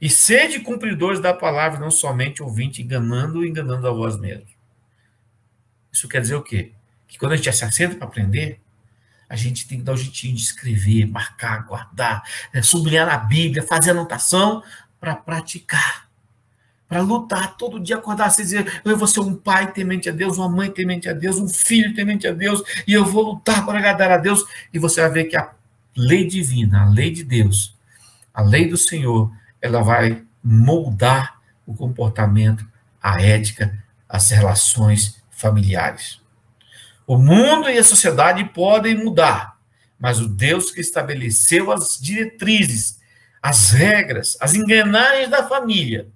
E 0.00 0.08
sede 0.08 0.60
cumpridores 0.60 1.20
da 1.20 1.34
palavra, 1.34 1.80
não 1.80 1.90
somente 1.90 2.42
ouvinte, 2.42 2.82
enganando 2.82 3.44
e 3.44 3.48
enganando 3.48 3.88
a 3.88 3.92
vós 3.92 4.18
mesmos. 4.18 4.50
Isso 5.90 6.08
quer 6.08 6.20
dizer 6.20 6.36
o 6.36 6.42
quê? 6.42 6.72
Que 7.06 7.18
quando 7.18 7.32
a 7.32 7.36
gente 7.36 7.52
se 7.52 7.64
assenta 7.64 7.96
para 7.96 8.06
aprender, 8.06 8.60
a 9.28 9.36
gente 9.36 9.66
tem 9.66 9.78
que 9.78 9.84
dar 9.84 9.92
o 9.92 9.96
jeitinho 9.96 10.36
de 10.36 10.42
escrever, 10.42 11.06
marcar, 11.06 11.66
guardar, 11.66 12.22
é, 12.52 12.62
sublinhar 12.62 13.06
na 13.06 13.18
Bíblia, 13.18 13.62
fazer 13.62 13.90
anotação 13.90 14.62
para 15.00 15.16
praticar. 15.16 16.08
Para 16.92 17.00
lutar 17.00 17.56
todo 17.56 17.80
dia, 17.80 17.96
acordar 17.96 18.30
e 18.34 18.36
dizer: 18.36 18.82
eu 18.84 18.98
vou 18.98 19.08
ser 19.08 19.20
um 19.20 19.34
pai 19.34 19.72
temente 19.72 20.10
a 20.10 20.12
Deus, 20.12 20.36
uma 20.36 20.46
mãe 20.46 20.70
temente 20.70 21.08
a 21.08 21.14
Deus, 21.14 21.38
um 21.38 21.48
filho 21.48 21.94
temente 21.94 22.28
a 22.28 22.32
Deus, 22.34 22.62
e 22.86 22.92
eu 22.92 23.02
vou 23.02 23.32
lutar 23.32 23.64
para 23.64 23.78
agradar 23.78 24.10
a 24.10 24.18
Deus. 24.18 24.44
E 24.74 24.78
você 24.78 25.00
vai 25.00 25.10
ver 25.10 25.24
que 25.24 25.34
a 25.34 25.52
lei 25.96 26.26
divina, 26.26 26.82
a 26.82 26.90
lei 26.90 27.10
de 27.10 27.24
Deus, 27.24 27.74
a 28.34 28.42
lei 28.42 28.68
do 28.68 28.76
Senhor, 28.76 29.32
ela 29.62 29.80
vai 29.80 30.22
moldar 30.44 31.40
o 31.66 31.74
comportamento, 31.74 32.62
a 33.02 33.22
ética, 33.22 33.82
as 34.06 34.28
relações 34.28 35.16
familiares. 35.30 36.20
O 37.06 37.16
mundo 37.16 37.70
e 37.70 37.78
a 37.78 37.84
sociedade 37.84 38.44
podem 38.50 39.02
mudar, 39.02 39.56
mas 39.98 40.20
o 40.20 40.28
Deus 40.28 40.70
que 40.70 40.82
estabeleceu 40.82 41.72
as 41.72 41.98
diretrizes, 41.98 43.00
as 43.40 43.70
regras, 43.70 44.36
as 44.42 44.54
engrenagens 44.54 45.30
da 45.30 45.48
família, 45.48 46.06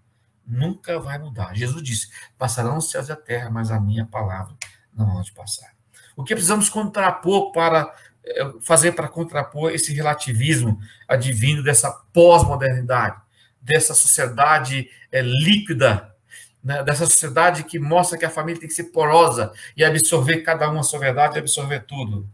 nunca 0.47 0.99
vai 0.99 1.19
mudar. 1.19 1.55
Jesus 1.55 1.83
disse: 1.83 2.09
passarão 2.39 2.79
os 2.79 2.91
céus 2.91 3.09
e 3.09 3.13
a 3.13 3.17
terra, 3.17 3.51
mas 3.51 3.71
a 3.71 3.81
minha 3.81 4.07
palavra 4.07 4.55
não 4.95 5.19
há 5.19 5.23
de 5.23 5.33
passar. 5.33 5.75
O 6.17 6.25
que 6.25 6.35
precisamos 6.35 6.69
contrapor 6.69 7.53
para 7.53 7.93
eh, 8.25 8.53
fazer 8.63 8.93
para 8.93 9.09
contrapor 9.09 9.73
esse 9.73 9.93
relativismo 9.93 10.81
advindo 11.07 11.63
dessa 11.63 11.91
pós-modernidade, 12.13 13.21
dessa 13.61 13.95
sociedade 13.95 14.89
é, 15.13 15.21
líquida, 15.21 16.15
né, 16.63 16.83
dessa 16.83 17.07
sociedade 17.07 17.65
que 17.65 17.79
mostra 17.79 18.19
que 18.19 18.25
a 18.25 18.31
família 18.31 18.61
tem 18.61 18.69
que 18.69 18.75
ser 18.75 18.85
porosa 18.85 19.53
e 19.77 19.85
absorver 19.85 20.39
cada 20.39 20.71
um 20.71 20.79
a 20.79 20.83
sua 20.83 20.99
verdade 20.99 21.37
e 21.37 21.39
absorver 21.39 21.81
tudo. 21.81 22.29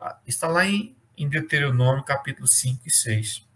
Ah, 0.00 0.16
está 0.26 0.48
lá 0.48 0.64
em, 0.64 0.96
em 1.16 1.28
Deuteronômio, 1.28 2.02
capítulo 2.02 2.48
5 2.48 2.82
e 2.86 2.90
6. 2.90 3.46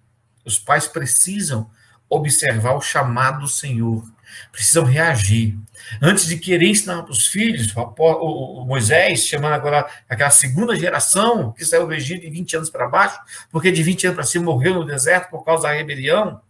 Os 0.44 0.58
pais 0.58 0.86
precisam 0.86 1.70
observar 2.16 2.74
o 2.74 2.80
chamado 2.80 3.40
do 3.40 3.48
Senhor, 3.48 4.04
precisam 4.50 4.84
reagir. 4.84 5.56
Antes 6.00 6.26
de 6.26 6.36
querer 6.36 6.68
ensinar 6.68 7.02
para 7.02 7.12
os 7.12 7.26
filhos, 7.26 7.72
o, 7.76 8.64
Moisés, 8.64 9.26
chamando 9.26 9.54
agora 9.54 9.86
aquela 10.08 10.30
segunda 10.30 10.76
geração 10.76 11.52
que 11.52 11.64
saiu 11.64 11.86
do 11.86 11.94
Egito 11.94 12.22
de 12.22 12.30
20 12.30 12.56
anos 12.56 12.70
para 12.70 12.88
baixo, 12.88 13.18
porque 13.50 13.70
de 13.70 13.82
20 13.82 14.06
anos 14.06 14.16
para 14.16 14.24
cima 14.24 14.44
morreu 14.44 14.74
no 14.74 14.84
deserto 14.84 15.30
por 15.30 15.44
causa 15.44 15.64
da 15.64 15.72
rebelião, 15.72 16.40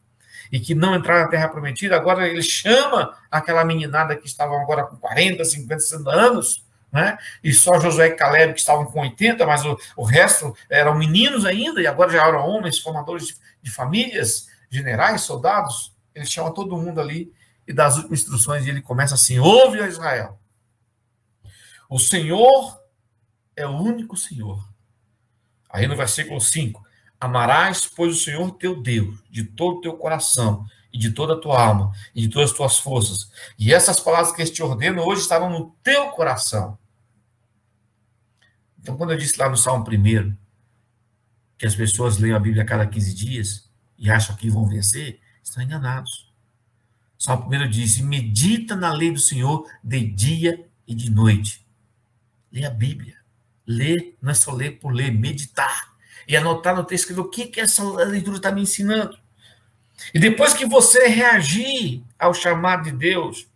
e 0.50 0.60
que 0.60 0.74
não 0.74 0.94
entraram 0.94 1.22
na 1.22 1.28
Terra 1.28 1.48
Prometida, 1.48 1.96
agora 1.96 2.28
ele 2.28 2.42
chama 2.42 3.16
aquela 3.30 3.64
meninada 3.64 4.14
que 4.14 4.26
estavam 4.26 4.60
agora 4.60 4.84
com 4.84 4.96
40, 4.96 5.42
50, 5.44 5.80
60 5.80 6.10
anos, 6.10 6.64
né? 6.92 7.16
E 7.42 7.54
só 7.54 7.80
Josué 7.80 8.08
e 8.08 8.10
Caleb 8.10 8.52
que 8.52 8.60
estavam 8.60 8.84
com 8.84 9.00
80, 9.00 9.46
mas 9.46 9.64
o, 9.64 9.78
o 9.96 10.04
resto 10.04 10.54
eram 10.68 10.94
meninos 10.94 11.46
ainda, 11.46 11.80
e 11.80 11.86
agora 11.86 12.10
já 12.10 12.26
eram 12.26 12.46
homens, 12.46 12.78
formadores 12.78 13.28
de, 13.28 13.36
de 13.62 13.70
famílias, 13.70 14.51
generais, 14.72 15.20
soldados, 15.20 15.94
ele 16.14 16.24
chama 16.24 16.52
todo 16.52 16.76
mundo 16.76 17.00
ali 17.00 17.32
e 17.66 17.72
dá 17.72 17.86
as 17.86 17.96
últimas 17.96 18.20
instruções 18.20 18.64
e 18.64 18.70
ele 18.70 18.80
começa 18.80 19.14
assim: 19.14 19.38
ouve 19.38 19.80
a 19.80 19.86
Israel. 19.86 20.40
O 21.88 21.98
Senhor 21.98 22.80
é 23.54 23.66
o 23.66 23.76
único 23.76 24.16
Senhor. 24.16 24.66
Aí 25.68 25.86
no 25.86 25.94
versículo 25.94 26.40
5: 26.40 26.82
Amarás, 27.20 27.86
pois, 27.86 28.16
o 28.16 28.18
Senhor 28.18 28.50
teu 28.52 28.80
Deus, 28.80 29.22
de 29.30 29.44
todo 29.44 29.78
o 29.78 29.80
teu 29.82 29.94
coração, 29.96 30.66
e 30.92 30.98
de 30.98 31.10
toda 31.10 31.34
a 31.34 31.38
tua 31.38 31.62
alma, 31.62 31.92
e 32.14 32.22
de 32.22 32.28
todas 32.28 32.50
as 32.50 32.56
tuas 32.56 32.78
forças. 32.78 33.30
E 33.58 33.72
essas 33.72 34.00
palavras 34.00 34.32
que 34.32 34.42
eu 34.42 34.52
te 34.52 34.62
ordeno 34.62 35.02
hoje 35.02 35.22
estarão 35.22 35.50
no 35.50 35.70
teu 35.82 36.10
coração. 36.10 36.78
Então, 38.80 38.96
quando 38.96 39.12
eu 39.12 39.16
disse 39.16 39.38
lá 39.38 39.48
no 39.48 39.56
Salmo 39.56 39.84
1 39.88 40.36
que 41.56 41.66
as 41.66 41.76
pessoas 41.76 42.18
leem 42.18 42.34
a 42.34 42.40
Bíblia 42.40 42.64
a 42.64 42.66
cada 42.66 42.86
15 42.86 43.14
dias, 43.14 43.71
e 44.02 44.10
acham 44.10 44.34
que 44.34 44.50
vão 44.50 44.66
vencer, 44.66 45.20
estão 45.44 45.62
enganados. 45.62 46.28
Salmo 47.16 47.46
1 47.46 47.70
diz: 47.70 47.98
medita 47.98 48.74
na 48.74 48.92
lei 48.92 49.12
do 49.12 49.20
Senhor 49.20 49.64
de 49.82 50.04
dia 50.04 50.68
e 50.88 50.92
de 50.92 51.08
noite. 51.08 51.64
Lê 52.52 52.64
a 52.66 52.70
Bíblia. 52.70 53.16
Lê, 53.64 54.14
não 54.20 54.32
é 54.32 54.34
só 54.34 54.52
ler 54.52 54.80
por 54.80 54.92
ler, 54.92 55.12
meditar. 55.12 55.92
E 56.26 56.36
anotar 56.36 56.74
no 56.74 56.82
texto 56.82 57.16
o 57.18 57.30
que, 57.30 57.46
que 57.46 57.60
essa 57.60 57.84
leitura 58.04 58.38
está 58.38 58.50
me 58.50 58.62
ensinando. 58.62 59.16
E 60.12 60.18
depois 60.18 60.52
que 60.52 60.66
você 60.66 61.06
reagir 61.06 62.02
ao 62.18 62.34
chamado 62.34 62.84
de 62.84 62.92
Deus, 62.92 63.46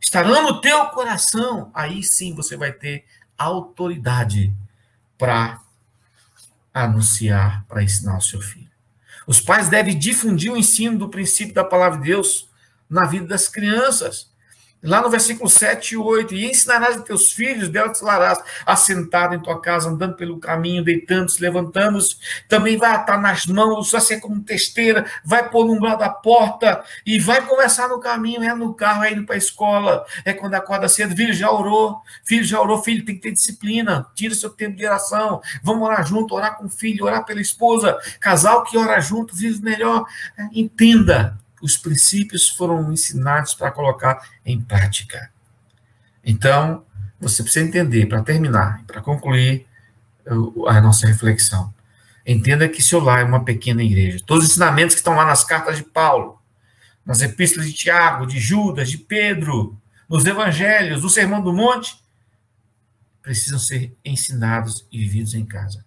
estará 0.00 0.42
no 0.42 0.60
teu 0.60 0.86
coração, 0.86 1.70
aí 1.72 2.02
sim 2.02 2.34
você 2.34 2.56
vai 2.56 2.72
ter 2.72 3.04
autoridade 3.38 4.52
para 5.16 5.60
anunciar, 6.74 7.64
para 7.68 7.84
ensinar 7.84 8.18
o 8.18 8.22
seu 8.22 8.40
filho. 8.40 8.71
Os 9.26 9.40
pais 9.40 9.68
devem 9.68 9.98
difundir 9.98 10.52
o 10.52 10.56
ensino 10.56 10.98
do 10.98 11.08
princípio 11.08 11.54
da 11.54 11.64
palavra 11.64 11.98
de 11.98 12.06
Deus 12.06 12.48
na 12.88 13.06
vida 13.06 13.26
das 13.26 13.48
crianças. 13.48 14.31
Lá 14.82 15.00
no 15.00 15.08
versículo 15.08 15.48
7 15.48 15.92
e 15.92 15.96
8, 15.96 16.34
e 16.34 16.50
ensinarás 16.50 16.96
a 16.96 17.02
teus 17.02 17.32
filhos, 17.32 17.68
delas 17.68 17.98
te 17.98 18.04
larás, 18.04 18.38
assentado 18.66 19.34
em 19.34 19.40
tua 19.40 19.60
casa, 19.60 19.88
andando 19.88 20.16
pelo 20.16 20.40
caminho, 20.40 20.82
deitando-se, 20.82 21.40
levantando-se, 21.40 22.16
também 22.48 22.76
vai 22.76 22.90
atar 22.90 23.20
nas 23.20 23.46
mãos, 23.46 23.92
vai 23.92 24.00
ser 24.00 24.18
como 24.18 24.42
testeira, 24.42 25.06
vai 25.24 25.48
pôr 25.48 25.66
no 25.66 25.74
umbral 25.74 25.96
da 25.96 26.08
porta, 26.08 26.82
e 27.06 27.20
vai 27.20 27.46
conversar 27.46 27.88
no 27.88 28.00
caminho, 28.00 28.42
é 28.42 28.52
no 28.54 28.74
carro, 28.74 29.04
é 29.04 29.12
indo 29.12 29.24
para 29.24 29.36
a 29.36 29.38
escola, 29.38 30.04
é 30.24 30.32
quando 30.32 30.54
acorda 30.54 30.88
cedo, 30.88 31.14
filho 31.14 31.32
já 31.32 31.50
orou, 31.50 32.00
filho 32.24 32.44
já 32.44 32.60
orou, 32.60 32.82
filho 32.82 33.04
tem 33.04 33.14
que 33.14 33.22
ter 33.22 33.32
disciplina, 33.32 34.06
tira 34.16 34.34
seu 34.34 34.50
tempo 34.50 34.76
de 34.76 34.84
oração, 34.84 35.40
vamos 35.62 35.86
orar 35.86 36.04
junto, 36.04 36.34
orar 36.34 36.56
com 36.56 36.66
o 36.66 36.68
filho, 36.68 37.04
orar 37.04 37.24
pela 37.24 37.40
esposa, 37.40 37.96
casal 38.18 38.64
que 38.64 38.76
ora 38.76 39.00
junto, 39.00 39.36
vive 39.36 39.62
melhor, 39.62 40.04
entenda, 40.52 41.38
os 41.62 41.76
princípios 41.76 42.48
foram 42.48 42.92
ensinados 42.92 43.54
para 43.54 43.70
colocar 43.70 44.28
em 44.44 44.60
prática. 44.60 45.30
Então, 46.24 46.84
você 47.20 47.42
precisa 47.42 47.64
entender, 47.64 48.06
para 48.06 48.22
terminar, 48.22 48.82
para 48.84 49.00
concluir 49.00 49.66
a 50.66 50.80
nossa 50.80 51.06
reflexão. 51.06 51.72
Entenda 52.26 52.68
que 52.68 52.82
seu 52.82 53.00
lar 53.00 53.20
é 53.20 53.24
uma 53.24 53.44
pequena 53.44 53.82
igreja. 53.82 54.22
Todos 54.26 54.44
os 54.44 54.50
ensinamentos 54.50 54.94
que 54.94 55.00
estão 55.00 55.14
lá 55.14 55.24
nas 55.24 55.44
cartas 55.44 55.76
de 55.76 55.84
Paulo, 55.84 56.40
nas 57.06 57.20
epístolas 57.20 57.68
de 57.68 57.74
Tiago, 57.74 58.26
de 58.26 58.38
Judas, 58.38 58.90
de 58.90 58.98
Pedro, 58.98 59.80
nos 60.08 60.24
evangelhos, 60.24 61.02
no 61.02 61.08
Sermão 61.08 61.42
do 61.42 61.52
Monte, 61.52 61.96
precisam 63.22 63.58
ser 63.58 63.96
ensinados 64.04 64.86
e 64.90 64.98
vividos 64.98 65.34
em 65.34 65.44
casa. 65.44 65.84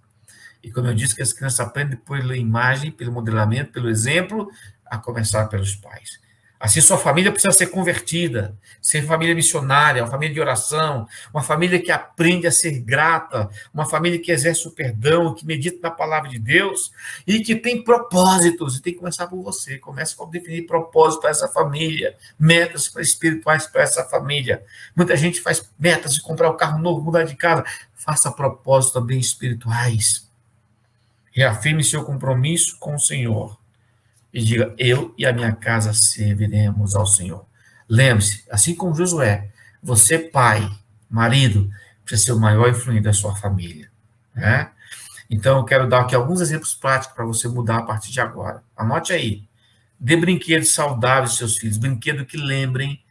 E 0.63 0.71
como 0.71 0.87
eu 0.87 0.95
disse, 0.95 1.15
que 1.15 1.21
as 1.21 1.31
crianças 1.31 1.59
aprendem 1.59 1.97
pela 1.97 2.35
imagem, 2.35 2.91
pelo 2.91 3.11
modelamento, 3.11 3.71
pelo 3.71 3.89
exemplo, 3.89 4.49
a 4.85 4.97
começar 4.97 5.45
pelos 5.47 5.75
pais. 5.75 6.19
Assim, 6.57 6.79
sua 6.79 6.97
família 6.97 7.31
precisa 7.31 7.53
ser 7.53 7.67
convertida, 7.67 8.57
ser 8.81 9.05
família 9.05 9.35
missionária, 9.35 10.01
uma 10.01 10.09
família 10.09 10.33
de 10.33 10.39
oração, 10.39 11.05
uma 11.33 11.43
família 11.43 11.79
que 11.81 11.91
aprende 11.91 12.47
a 12.47 12.51
ser 12.51 12.79
grata, 12.79 13.49
uma 13.73 13.85
família 13.85 14.17
que 14.17 14.31
exerce 14.31 14.67
o 14.67 14.71
perdão, 14.71 15.35
que 15.35 15.45
medita 15.45 15.77
na 15.81 15.91
palavra 15.91 16.29
de 16.29 16.39
Deus 16.39 16.91
e 17.27 17.41
que 17.41 17.55
tem 17.55 17.83
propósitos. 17.83 18.77
E 18.77 18.81
tem 18.81 18.93
que 18.93 18.99
começar 18.99 19.27
por 19.27 19.43
você. 19.43 19.77
Comece 19.77 20.15
a 20.19 20.25
definir 20.25 20.65
propósitos 20.65 21.21
para 21.21 21.29
essa 21.29 21.47
família, 21.49 22.15
metas 22.39 22.91
espirituais 22.97 23.67
para 23.67 23.83
essa 23.83 24.05
família. 24.05 24.63
Muita 24.95 25.17
gente 25.17 25.41
faz 25.41 25.69
metas 25.77 26.15
de 26.15 26.21
comprar 26.21 26.49
um 26.49 26.57
carro 26.57 26.79
novo, 26.79 27.01
mudar 27.01 27.25
de 27.25 27.35
casa. 27.35 27.65
Faça 27.93 28.31
propósitos 28.31 28.93
também 28.93 29.19
espirituais. 29.19 30.27
Reafirme 31.31 31.83
seu 31.83 32.03
compromisso 32.03 32.79
com 32.79 32.95
o 32.95 32.99
Senhor 32.99 33.57
e 34.35 34.43
diga: 34.43 34.75
Eu 34.77 35.15
e 35.17 35.25
a 35.25 35.31
minha 35.31 35.53
casa 35.53 35.93
serviremos 35.93 36.93
ao 36.93 37.07
Senhor. 37.07 37.45
Lembre-se, 37.87 38.43
assim 38.51 38.75
como 38.75 38.93
Josué, 38.93 39.49
você, 39.81 40.19
pai, 40.19 40.69
marido, 41.09 41.69
precisa 42.03 42.25
ser 42.25 42.31
o 42.33 42.39
maior 42.39 42.69
influente 42.69 43.03
da 43.03 43.13
sua 43.13 43.33
família. 43.33 43.89
Né? 44.35 44.69
Então, 45.29 45.59
eu 45.59 45.63
quero 45.63 45.87
dar 45.87 46.01
aqui 46.01 46.13
alguns 46.13 46.41
exemplos 46.41 46.75
práticos 46.75 47.15
para 47.15 47.23
você 47.23 47.47
mudar 47.47 47.77
a 47.77 47.83
partir 47.83 48.11
de 48.11 48.19
agora. 48.19 48.61
Anote 48.75 49.13
aí. 49.13 49.47
Dê 49.97 50.17
brinquedos 50.17 50.73
saudáveis 50.73 51.29
aos 51.29 51.37
seus 51.37 51.57
filhos, 51.57 51.77
brinquedos 51.77 52.27
que 52.27 52.35
lembrem 52.35 53.01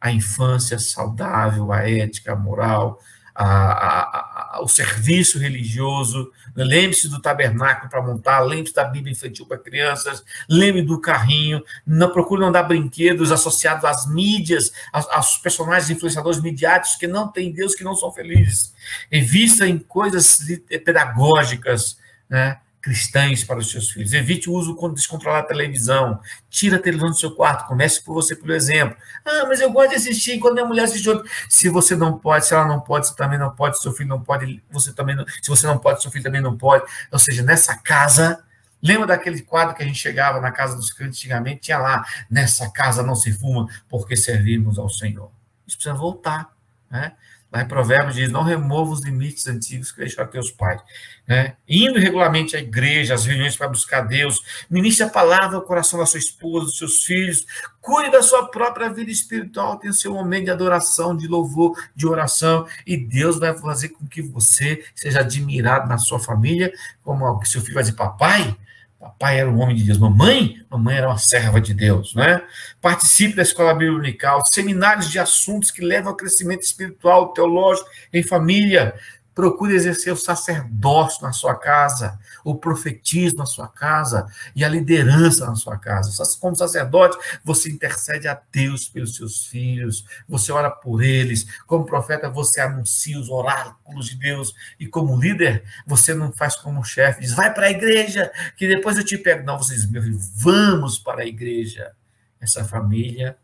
a 0.00 0.10
infância 0.10 0.80
saudável, 0.80 1.72
a 1.72 1.88
ética, 1.88 2.32
a 2.32 2.36
moral, 2.36 2.98
a, 3.34 4.56
a, 4.56 4.62
o 4.62 4.68
serviço 4.68 5.38
religioso, 5.38 6.30
lembre-se 6.54 7.08
do 7.08 7.20
tabernáculo 7.20 7.90
para 7.90 8.02
montar, 8.02 8.40
lembre-se 8.40 8.74
da 8.74 8.84
Bíblia 8.84 9.12
infantil 9.12 9.46
para 9.46 9.58
crianças, 9.58 10.22
lembre 10.48 10.82
do 10.82 11.00
carrinho, 11.00 11.62
não 11.86 12.12
procure 12.12 12.40
não 12.40 12.52
dar 12.52 12.64
brinquedos 12.64 13.32
associados 13.32 13.84
às 13.84 14.06
mídias, 14.06 14.72
aos, 14.92 15.08
aos 15.08 15.38
personagens 15.38 15.90
influenciadores 15.90 16.40
midiáticos 16.40 16.98
que 16.98 17.06
não 17.06 17.28
têm 17.28 17.52
Deus, 17.52 17.74
que 17.74 17.84
não 17.84 17.94
são 17.94 18.12
felizes. 18.12 18.74
Invista 19.10 19.66
em 19.66 19.78
coisas 19.78 20.40
pedagógicas, 20.84 21.98
né? 22.28 22.58
Cristãs 22.82 23.44
para 23.44 23.60
os 23.60 23.70
seus 23.70 23.90
filhos. 23.90 24.12
Evite 24.12 24.50
o 24.50 24.52
uso 24.52 24.74
quando 24.74 24.96
descontrolar 24.96 25.40
a 25.40 25.46
televisão. 25.46 26.20
Tira 26.50 26.76
a 26.76 26.80
televisão 26.80 27.10
do 27.10 27.16
seu 27.16 27.30
quarto. 27.30 27.68
Comece 27.68 28.02
por 28.02 28.12
você, 28.12 28.34
pelo 28.34 28.52
exemplo. 28.52 28.96
Ah, 29.24 29.44
mas 29.46 29.60
eu 29.60 29.70
gosto 29.70 29.90
de 29.90 29.96
assistir 29.96 30.40
quando 30.40 30.58
a 30.58 30.64
mulher 30.64 30.84
assiste 30.84 31.08
outro. 31.08 31.24
Se 31.48 31.68
você 31.68 31.94
não 31.94 32.18
pode, 32.18 32.44
se 32.44 32.52
ela 32.52 32.66
não 32.66 32.80
pode, 32.80 33.06
você 33.06 33.14
também 33.14 33.38
não 33.38 33.54
pode, 33.54 33.80
seu 33.80 33.92
filho 33.92 34.08
não 34.08 34.20
pode, 34.20 34.62
você 34.70 34.92
também 34.92 35.14
não. 35.14 35.24
Se 35.40 35.48
você 35.48 35.66
não 35.66 35.78
pode, 35.78 36.02
seu 36.02 36.10
filho 36.10 36.24
também 36.24 36.40
não 36.40 36.58
pode. 36.58 36.84
Ou 37.10 37.18
seja, 37.18 37.42
nessa 37.42 37.76
casa. 37.76 38.42
Lembra 38.84 39.06
daquele 39.06 39.42
quadro 39.42 39.76
que 39.76 39.82
a 39.84 39.86
gente 39.86 40.00
chegava 40.00 40.40
na 40.40 40.50
casa 40.50 40.74
dos 40.74 40.92
crentes 40.92 41.16
antigamente? 41.20 41.60
Tinha 41.60 41.78
lá, 41.78 42.04
nessa 42.28 42.68
casa 42.68 43.00
não 43.00 43.14
se 43.14 43.32
fuma, 43.32 43.68
porque 43.88 44.16
servimos 44.16 44.76
ao 44.76 44.88
Senhor. 44.88 45.30
Isso 45.64 45.76
precisa 45.76 45.94
voltar. 45.94 46.50
Né? 46.90 47.12
Lá 47.52 47.62
em 47.62 47.68
Provérbios 47.68 48.14
diz: 48.14 48.30
não 48.32 48.42
remova 48.42 48.92
os 48.92 49.02
limites 49.02 49.46
antigos 49.46 49.92
que 49.92 49.98
deixaram 49.98 50.30
teus 50.30 50.50
pais. 50.50 50.80
Né? 51.28 51.54
Indo 51.68 51.98
regularmente 51.98 52.56
à 52.56 52.60
igreja, 52.60 53.14
às 53.14 53.26
reuniões 53.26 53.56
para 53.56 53.68
buscar 53.68 54.00
Deus, 54.00 54.40
ministre 54.70 55.04
a 55.04 55.10
palavra 55.10 55.56
ao 55.56 55.62
coração 55.62 55.98
da 55.98 56.06
sua 56.06 56.18
esposa, 56.18 56.66
dos 56.66 56.78
seus 56.78 57.04
filhos, 57.04 57.46
cuide 57.80 58.10
da 58.10 58.22
sua 58.22 58.48
própria 58.48 58.88
vida 58.88 59.10
espiritual, 59.10 59.78
tenha 59.78 59.90
o 59.90 59.94
seu 59.94 60.14
momento 60.14 60.46
de 60.46 60.50
adoração, 60.50 61.14
de 61.14 61.28
louvor, 61.28 61.76
de 61.94 62.06
oração, 62.06 62.66
e 62.86 62.96
Deus 62.96 63.38
vai 63.38 63.56
fazer 63.56 63.90
com 63.90 64.06
que 64.06 64.22
você 64.22 64.82
seja 64.94 65.20
admirado 65.20 65.88
na 65.88 65.98
sua 65.98 66.18
família, 66.18 66.72
como 67.02 67.44
seu 67.44 67.60
filho 67.60 67.74
vai 67.74 67.82
dizer, 67.82 67.96
papai, 67.96 68.56
Papai 69.02 69.40
era 69.40 69.50
um 69.50 69.60
homem 69.60 69.74
de 69.74 69.82
Deus. 69.82 69.98
Mamãe, 69.98 70.64
mamãe 70.70 70.96
era 70.96 71.08
uma 71.08 71.18
serva 71.18 71.60
de 71.60 71.74
Deus, 71.74 72.14
né? 72.14 72.40
Participe 72.80 73.34
da 73.34 73.42
escola 73.42 73.74
bíblica 73.74 73.98
unical, 73.98 74.42
seminários 74.46 75.10
de 75.10 75.18
assuntos 75.18 75.72
que 75.72 75.84
levam 75.84 76.10
ao 76.10 76.16
crescimento 76.16 76.62
espiritual, 76.62 77.32
teológico 77.32 77.90
em 78.12 78.22
família. 78.22 78.94
Procure 79.34 79.74
exercer 79.74 80.12
o 80.12 80.16
sacerdócio 80.16 81.22
na 81.22 81.32
sua 81.32 81.54
casa, 81.54 82.18
o 82.44 82.54
profetismo 82.54 83.38
na 83.38 83.46
sua 83.46 83.68
casa 83.68 84.26
e 84.54 84.64
a 84.64 84.68
liderança 84.68 85.46
na 85.46 85.54
sua 85.54 85.78
casa. 85.78 86.10
Como 86.38 86.54
sacerdote, 86.54 87.16
você 87.42 87.70
intercede 87.70 88.28
a 88.28 88.40
Deus 88.52 88.88
pelos 88.88 89.16
seus 89.16 89.46
filhos, 89.46 90.04
você 90.28 90.52
ora 90.52 90.70
por 90.70 91.02
eles. 91.02 91.46
Como 91.66 91.86
profeta, 91.86 92.28
você 92.28 92.60
anuncia 92.60 93.18
os 93.18 93.30
oráculos 93.30 94.06
de 94.06 94.16
Deus. 94.16 94.54
E 94.78 94.86
como 94.86 95.18
líder, 95.18 95.64
você 95.86 96.14
não 96.14 96.32
faz 96.32 96.56
como 96.56 96.84
chefe, 96.84 97.20
diz, 97.20 97.32
vai 97.32 97.52
para 97.52 97.66
a 97.66 97.70
igreja, 97.70 98.30
que 98.56 98.68
depois 98.68 98.96
eu 98.96 99.04
te 99.04 99.16
pego. 99.16 99.44
Não, 99.44 99.56
você 99.56 99.74
diz, 99.74 99.88
meu 99.90 100.02
filho, 100.02 100.18
vamos 100.36 100.98
para 100.98 101.22
a 101.22 101.26
igreja. 101.26 101.92
Essa 102.40 102.64
família 102.64 103.36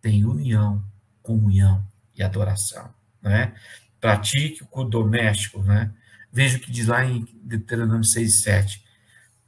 tem 0.00 0.24
união, 0.24 0.82
comunhão 1.22 1.84
e 2.16 2.22
adoração. 2.22 2.88
Né? 3.22 3.52
Pratique 4.00 4.66
o 4.70 4.84
doméstico, 4.84 5.62
né? 5.62 5.90
Veja 6.32 6.56
o 6.56 6.60
que 6.60 6.70
diz 6.70 6.86
lá 6.86 7.04
em 7.04 7.26
Deuteronômio 7.42 8.04
6, 8.04 8.42
7. 8.42 8.84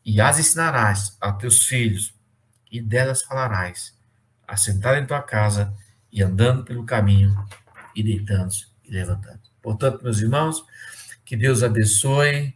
E 0.05 0.21
as 0.21 0.39
ensinarás 0.39 1.17
a 1.21 1.33
teus 1.33 1.65
filhos, 1.67 2.15
e 2.71 2.81
delas 2.81 3.23
falarás, 3.23 3.95
assentado 4.47 4.99
em 4.99 5.07
tua 5.07 5.23
casa, 5.23 5.75
e 6.13 6.23
andando 6.23 6.65
pelo 6.65 6.85
caminho, 6.85 7.37
e 7.95 8.03
deitando-se 8.03 8.67
e 8.85 8.91
levantando. 8.91 9.41
Portanto, 9.63 10.03
meus 10.03 10.21
irmãos, 10.21 10.65
que 11.25 11.37
Deus 11.37 11.63
abençoe, 11.63 12.55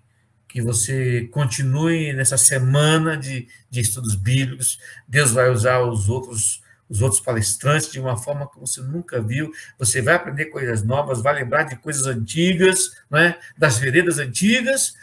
que 0.49 0.63
você 0.63 1.29
continue 1.33 2.13
nessa 2.13 2.37
semana 2.37 3.17
de, 3.17 3.49
de 3.69 3.81
estudos 3.81 4.15
bíblicos. 4.15 4.79
Deus 5.07 5.33
vai 5.33 5.51
usar 5.51 5.81
os 5.83 6.09
outros 6.09 6.63
os 6.89 7.03
outros 7.03 7.21
palestrantes 7.21 7.91
de 7.91 8.01
uma 8.01 8.17
forma 8.17 8.49
que 8.49 8.59
você 8.59 8.81
nunca 8.81 9.21
viu. 9.21 9.51
Você 9.79 10.03
vai 10.03 10.15
aprender 10.15 10.47
coisas 10.47 10.83
novas, 10.83 11.23
vai 11.23 11.35
lembrar 11.35 11.65
de 11.65 11.77
coisas 11.77 12.07
antigas, 12.07 12.93
né? 13.11 13.39
das 13.57 13.79
veredas 13.79 14.19
antigas, 14.19 14.95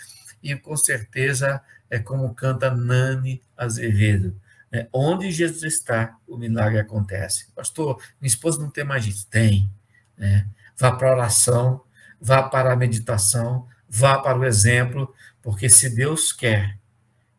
e 0.41 0.55
com 0.55 0.75
certeza 0.77 1.61
é 1.89 1.99
como 1.99 2.33
canta 2.33 2.71
Nani 2.71 3.41
Azevedo. 3.57 4.35
Né? 4.71 4.87
Onde 4.93 5.31
Jesus 5.31 5.63
está, 5.63 6.17
o 6.27 6.37
milagre 6.37 6.79
acontece. 6.79 7.47
Pastor, 7.53 8.01
minha 8.19 8.29
esposa 8.29 8.59
não 8.59 8.69
tem 8.69 8.83
mais 8.83 9.05
isso. 9.05 9.27
Tem. 9.27 9.69
Né? 10.17 10.47
Vá 10.77 10.91
para 10.91 11.09
a 11.09 11.15
oração, 11.15 11.83
vá 12.19 12.43
para 12.43 12.71
a 12.71 12.75
meditação, 12.75 13.67
vá 13.89 14.17
para 14.17 14.39
o 14.39 14.45
exemplo, 14.45 15.13
porque 15.41 15.67
se 15.67 15.89
Deus 15.89 16.31
quer 16.31 16.77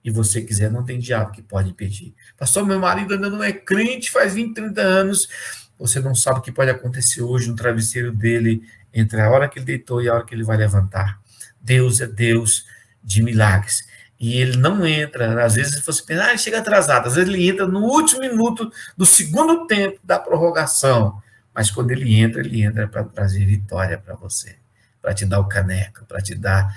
e 0.05 0.11
você 0.11 0.43
quiser, 0.43 0.71
não 0.71 0.85
tem 0.85 0.99
diabo 0.99 1.33
que 1.33 1.43
pode 1.43 1.71
impedir. 1.71 2.15
Pastor, 2.37 2.67
meu 2.67 2.79
marido 2.79 3.15
ainda 3.15 3.31
não 3.31 3.43
é 3.43 3.53
crente, 3.53 4.11
faz 4.11 4.35
20, 4.35 4.55
30 4.55 4.81
anos. 4.81 5.29
Você 5.79 6.01
não 6.01 6.15
sabe 6.15 6.41
o 6.41 6.43
que 6.43 6.53
pode 6.53 6.71
acontecer 6.71 7.23
hoje 7.23 7.49
no 7.49 7.57
travesseiro 7.57 8.13
dele, 8.13 8.63
entre 8.93 9.21
a 9.21 9.31
hora 9.31 9.49
que 9.49 9.59
ele 9.59 9.67
deitou 9.67 10.03
e 10.03 10.09
a 10.09 10.15
hora 10.15 10.25
que 10.25 10.35
ele 10.35 10.45
vai 10.45 10.57
levantar. 10.57 11.21
Deus 11.61 12.01
é 12.01 12.07
Deus 12.07 12.67
de 13.03 13.23
milagres. 13.23 13.87
E 14.19 14.41
ele 14.41 14.57
não 14.57 14.87
entra, 14.87 15.45
às 15.45 15.55
vezes 15.55 15.85
você 15.85 16.03
pensa, 16.05 16.25
ah, 16.25 16.29
ele 16.29 16.39
chega 16.39 16.59
atrasado, 16.59 17.09
às 17.09 17.17
vezes 17.17 17.29
ele 17.29 17.49
entra 17.49 17.67
no 17.67 17.81
último 17.81 18.21
minuto 18.21 18.71
do 18.97 19.05
segundo 19.05 19.67
tempo 19.67 19.99
da 20.05 20.19
prorrogação. 20.19 21.21
Mas 21.53 21.71
quando 21.71 21.91
ele 21.91 22.15
entra, 22.15 22.41
ele 22.41 22.63
entra 22.63 22.87
para 22.87 23.03
trazer 23.05 23.45
vitória 23.45 23.99
para 23.99 24.15
você, 24.15 24.57
para 25.03 25.13
te 25.13 25.27
dar 25.27 25.41
o 25.41 25.49
caneco, 25.49 26.07
para 26.07 26.23
te 26.23 26.35
dar 26.35 26.75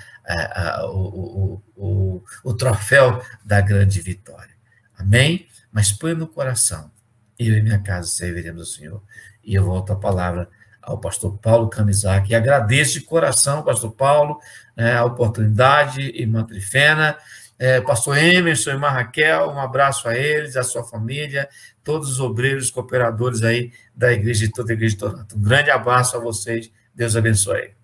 o, 0.90 0.98
o, 0.98 1.62
o, 1.76 2.24
o 2.42 2.54
troféu 2.54 3.22
da 3.44 3.60
grande 3.60 4.00
vitória. 4.00 4.54
Amém? 4.98 5.46
Mas 5.70 5.92
põe 5.92 6.14
no 6.14 6.26
coração, 6.26 6.90
eu 7.38 7.56
e 7.56 7.62
minha 7.62 7.78
casa 7.78 8.08
serviremos 8.08 8.60
ao 8.60 8.66
Senhor. 8.66 9.02
E 9.44 9.54
eu 9.54 9.64
volto 9.64 9.92
a 9.92 9.96
palavra 9.96 10.48
ao 10.82 10.98
pastor 10.98 11.36
Paulo 11.38 11.68
Camisac, 11.68 12.30
e 12.30 12.34
agradeço 12.34 12.94
de 12.94 13.00
coração, 13.00 13.62
pastor 13.62 13.92
Paulo, 13.92 14.38
né, 14.76 14.96
a 14.96 15.04
oportunidade, 15.04 16.00
irmã 16.00 16.44
Trifena, 16.44 17.18
é, 17.58 17.80
pastor 17.80 18.16
Emerson, 18.16 18.70
irmã 18.70 18.88
Raquel, 18.88 19.50
um 19.50 19.58
abraço 19.58 20.08
a 20.08 20.16
eles, 20.16 20.56
a 20.56 20.62
sua 20.62 20.84
família, 20.84 21.48
todos 21.82 22.10
os 22.10 22.20
obreiros, 22.20 22.70
cooperadores 22.70 23.42
aí 23.42 23.72
da 23.94 24.12
igreja, 24.12 24.46
de 24.46 24.52
toda 24.52 24.72
a 24.72 24.74
igreja 24.74 24.94
de 24.94 25.00
Toronto. 25.00 25.36
Um 25.36 25.42
grande 25.42 25.70
abraço 25.70 26.16
a 26.16 26.20
vocês, 26.20 26.70
Deus 26.94 27.16
abençoe. 27.16 27.74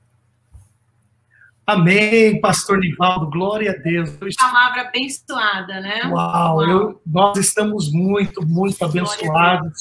Amém, 1.65 2.41
pastor 2.41 2.79
Nivaldo, 2.79 3.31
glória 3.31 3.71
a 3.71 3.77
Deus. 3.77 4.11
Palavra 4.37 4.83
abençoada, 4.83 5.81
né? 5.81 6.03
Uau, 6.07 6.57
Uau. 6.57 6.69
Eu, 6.69 7.03
nós 7.07 7.39
estamos 7.39 7.93
muito, 7.93 8.45
muito 8.45 8.85
abençoados. 8.85 9.81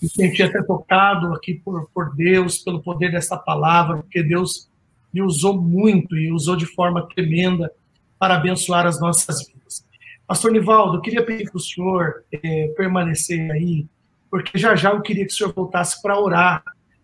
Me 0.00 0.08
senti 0.08 0.42
até 0.42 0.62
tocado 0.62 1.34
aqui 1.34 1.54
por, 1.54 1.90
por 1.92 2.16
Deus, 2.16 2.58
pelo 2.58 2.82
poder 2.82 3.12
dessa 3.12 3.36
palavra, 3.36 3.98
porque 3.98 4.22
Deus 4.22 4.68
me 5.12 5.22
usou 5.22 5.60
muito 5.60 6.16
e 6.16 6.32
usou 6.32 6.56
de 6.56 6.66
forma 6.66 7.06
tremenda 7.14 7.70
para 8.18 8.36
abençoar 8.36 8.86
as 8.86 8.98
nossas 8.98 9.46
vidas. 9.46 9.84
Pastor 10.26 10.52
Nivaldo, 10.52 10.96
eu 10.96 11.00
queria 11.02 11.24
pedir 11.24 11.50
para 11.50 11.58
o 11.58 11.60
senhor 11.60 12.24
é, 12.32 12.68
permanecer 12.76 13.50
aí, 13.50 13.86
porque 14.30 14.56
já 14.58 14.74
já 14.74 14.90
eu 14.90 15.02
queria 15.02 15.26
que 15.26 15.32
o 15.32 15.36
senhor 15.36 15.52
voltasse 15.52 16.00
para 16.00 16.18
orar 16.18 16.62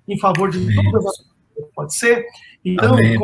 em 0.09 0.19
favor 0.19 0.51
de 0.51 0.57
Amém. 0.57 0.75
todas 0.75 1.07
as 1.07 1.19
pessoas. 1.19 1.71
Pode 1.75 1.95
ser? 1.95 2.25
Então, 2.65 2.95
Amém 2.95 3.19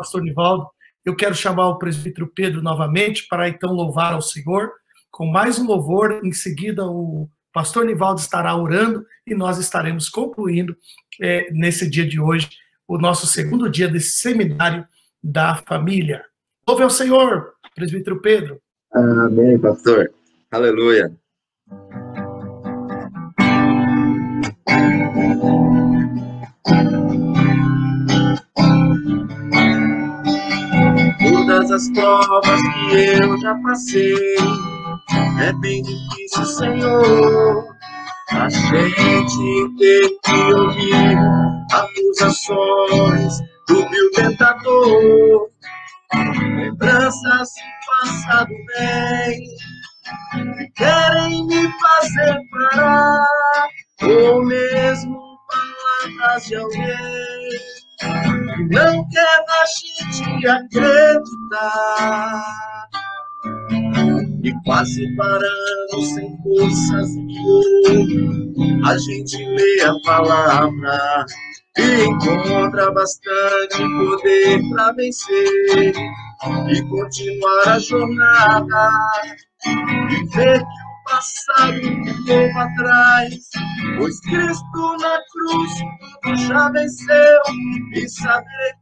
pastor 0.00 0.22
Nivaldo, 0.22 0.66
eu 1.04 1.14
quero 1.14 1.34
chamar 1.34 1.68
o 1.68 1.78
presbítero 1.78 2.26
Pedro 2.34 2.62
novamente 2.62 3.26
para 3.28 3.50
então 3.50 3.70
louvar 3.70 4.14
ao 4.14 4.22
Senhor 4.22 4.72
com 5.10 5.26
mais 5.26 5.58
um 5.58 5.66
louvor. 5.66 6.22
Em 6.24 6.32
seguida, 6.32 6.86
o 6.86 7.28
pastor 7.52 7.84
Nivaldo 7.84 8.18
estará 8.18 8.56
orando 8.56 9.04
e 9.26 9.34
nós 9.34 9.58
estaremos 9.58 10.08
concluindo 10.08 10.74
é, 11.20 11.50
nesse 11.52 11.88
dia 11.88 12.08
de 12.08 12.18
hoje 12.18 12.48
o 12.88 12.96
nosso 12.96 13.26
segundo 13.26 13.68
dia 13.68 13.88
desse 13.88 14.12
seminário 14.12 14.86
da 15.22 15.56
família. 15.68 16.24
Louve 16.66 16.82
ao 16.82 16.90
Senhor, 16.90 17.52
presbítero 17.74 18.22
Pedro. 18.22 18.58
Amém, 18.90 19.58
pastor. 19.58 20.10
Aleluia. 20.50 21.12
Todas 31.60 31.70
as 31.72 31.90
provas 31.90 32.60
que 32.62 32.96
eu 33.22 33.40
já 33.40 33.54
passei. 33.56 34.36
É 35.40 35.52
bem 35.60 35.82
difícil, 35.82 36.46
Senhor, 36.46 37.64
a 38.30 38.48
gente 38.48 39.76
ter 39.78 40.08
que 40.24 40.54
ouvir 40.54 41.18
acusações 41.72 43.40
do 43.68 43.88
vil 43.88 44.10
tentador. 44.14 45.50
Lembranças 46.56 47.48
do 47.50 48.08
passado 48.08 48.52
bem 48.78 49.44
que 50.56 50.70
querem 50.76 51.46
me 51.46 51.68
fazer 51.78 52.40
parar, 52.50 53.26
ou 54.02 54.44
mesmo 54.44 55.20
palavras 56.16 56.46
de 56.46 56.56
alguém 56.56 57.80
não 58.70 59.08
quer 59.08 59.39
a 59.70 60.12
gente 60.14 60.46
acreditar. 60.48 62.42
E 64.42 64.52
quase 64.64 65.16
parando 65.16 66.02
sem 66.02 66.36
forças 66.42 67.08
e 67.10 68.80
a 68.84 68.98
gente 68.98 69.36
lê 69.36 69.82
a 69.82 69.94
palavra 70.04 71.26
e 71.78 72.04
encontra 72.04 72.90
bastante 72.92 73.78
poder 73.78 74.60
para 74.70 74.92
vencer 74.92 75.94
e 76.68 76.82
continuar 76.88 77.68
a 77.68 77.78
jornada 77.78 78.90
e 79.66 80.24
ver 80.34 80.58
que 80.58 80.90
passado 81.04 81.80
ficou 81.80 82.52
para 82.52 82.74
trás, 82.76 83.34
pois 83.98 84.20
Cristo 84.20 84.96
na 85.00 85.18
cruz 85.32 85.72
já 86.48 86.70
venceu, 86.70 87.42
e 87.94 88.08
saber 88.08 88.79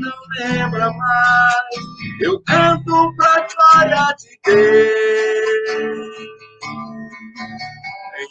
não 0.00 0.18
lembra 0.38 0.90
mais, 0.92 1.76
eu 2.20 2.40
canto 2.42 3.14
pra 3.16 3.46
glória 3.46 4.14
de 4.18 4.38
Deus. 4.44 6.08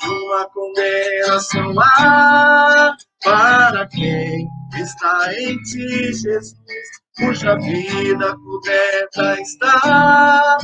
Nenhuma 0.01 0.49
condenação 0.49 1.79
há 1.79 2.91
para 3.23 3.87
quem 3.87 4.47
está 4.75 5.33
em 5.33 5.57
ti, 5.63 6.13
Jesus, 6.13 6.53
cuja 7.17 7.57
vida 7.57 8.35
coberta 8.37 9.41
está 9.41 10.57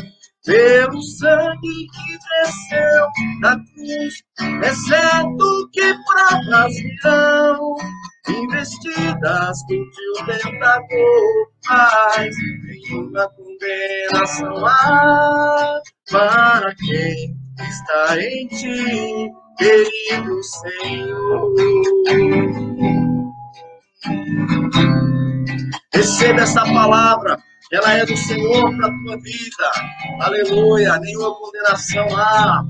pelo 0.43 1.01
sangue 1.01 1.87
que 1.87 2.17
desceu 2.43 3.07
da 3.41 3.55
cruz, 3.55 4.23
exceto 4.63 5.69
que 5.71 5.93
provas 6.05 6.73
virão, 6.75 7.75
investidas 8.27 9.57
do 9.67 9.85
violentador, 10.25 11.47
mas 11.69 12.35
nenhuma 12.63 13.29
condenação 13.29 14.65
há 14.65 15.81
para 16.11 16.75
quem 16.75 17.35
está 17.59 18.17
em 18.21 18.47
ti, 18.47 19.31
querido 19.57 20.43
Senhor. 20.43 21.53
Receba 25.93 26.41
essa 26.41 26.63
palavra 26.65 27.37
ela 27.73 27.93
é 27.93 28.05
do 28.05 28.15
Senhor 28.15 28.75
para 28.77 28.87
a 28.87 28.91
tua 28.91 29.17
vida. 29.21 29.71
Aleluia. 30.21 30.99
Nenhuma 30.99 31.33
condenação 31.35 32.05
há, 32.15 32.63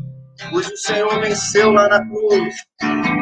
pois 0.49 0.67
o 0.67 0.77
Senhor 0.77 1.19
venceu 1.19 1.71
lá 1.71 1.89
na 1.89 2.07
cruz. 2.07 2.55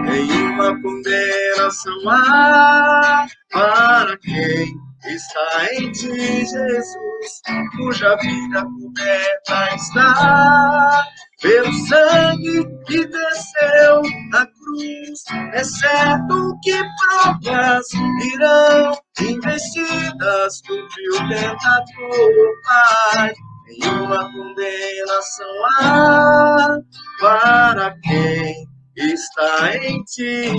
Nenhuma 0.05 0.79
condenação 0.79 2.09
há 2.09 3.25
para 3.51 4.17
quem 4.19 4.90
está 5.05 5.73
em 5.73 5.91
ti, 5.91 6.45
Jesus, 6.45 7.41
cuja 7.77 8.15
vida 8.17 8.63
coberta 8.63 9.75
está 9.75 11.05
pelo 11.41 11.73
sangue 11.87 12.63
que 12.85 13.05
desceu 13.07 14.01
da 14.31 14.45
cruz. 14.45 15.23
É 15.53 15.63
certo 15.63 16.55
que 16.63 16.79
provas 16.99 17.85
irão 18.33 18.97
investidas 19.21 20.61
do 20.67 20.87
violentador, 20.95 22.51
Pai. 22.63 23.33
Nenhuma 23.67 24.31
condenação 24.33 25.65
há 25.79 26.77
para 27.19 27.95
quem 28.03 28.67
está 28.97 29.77
em 29.77 30.03
ti, 30.03 30.51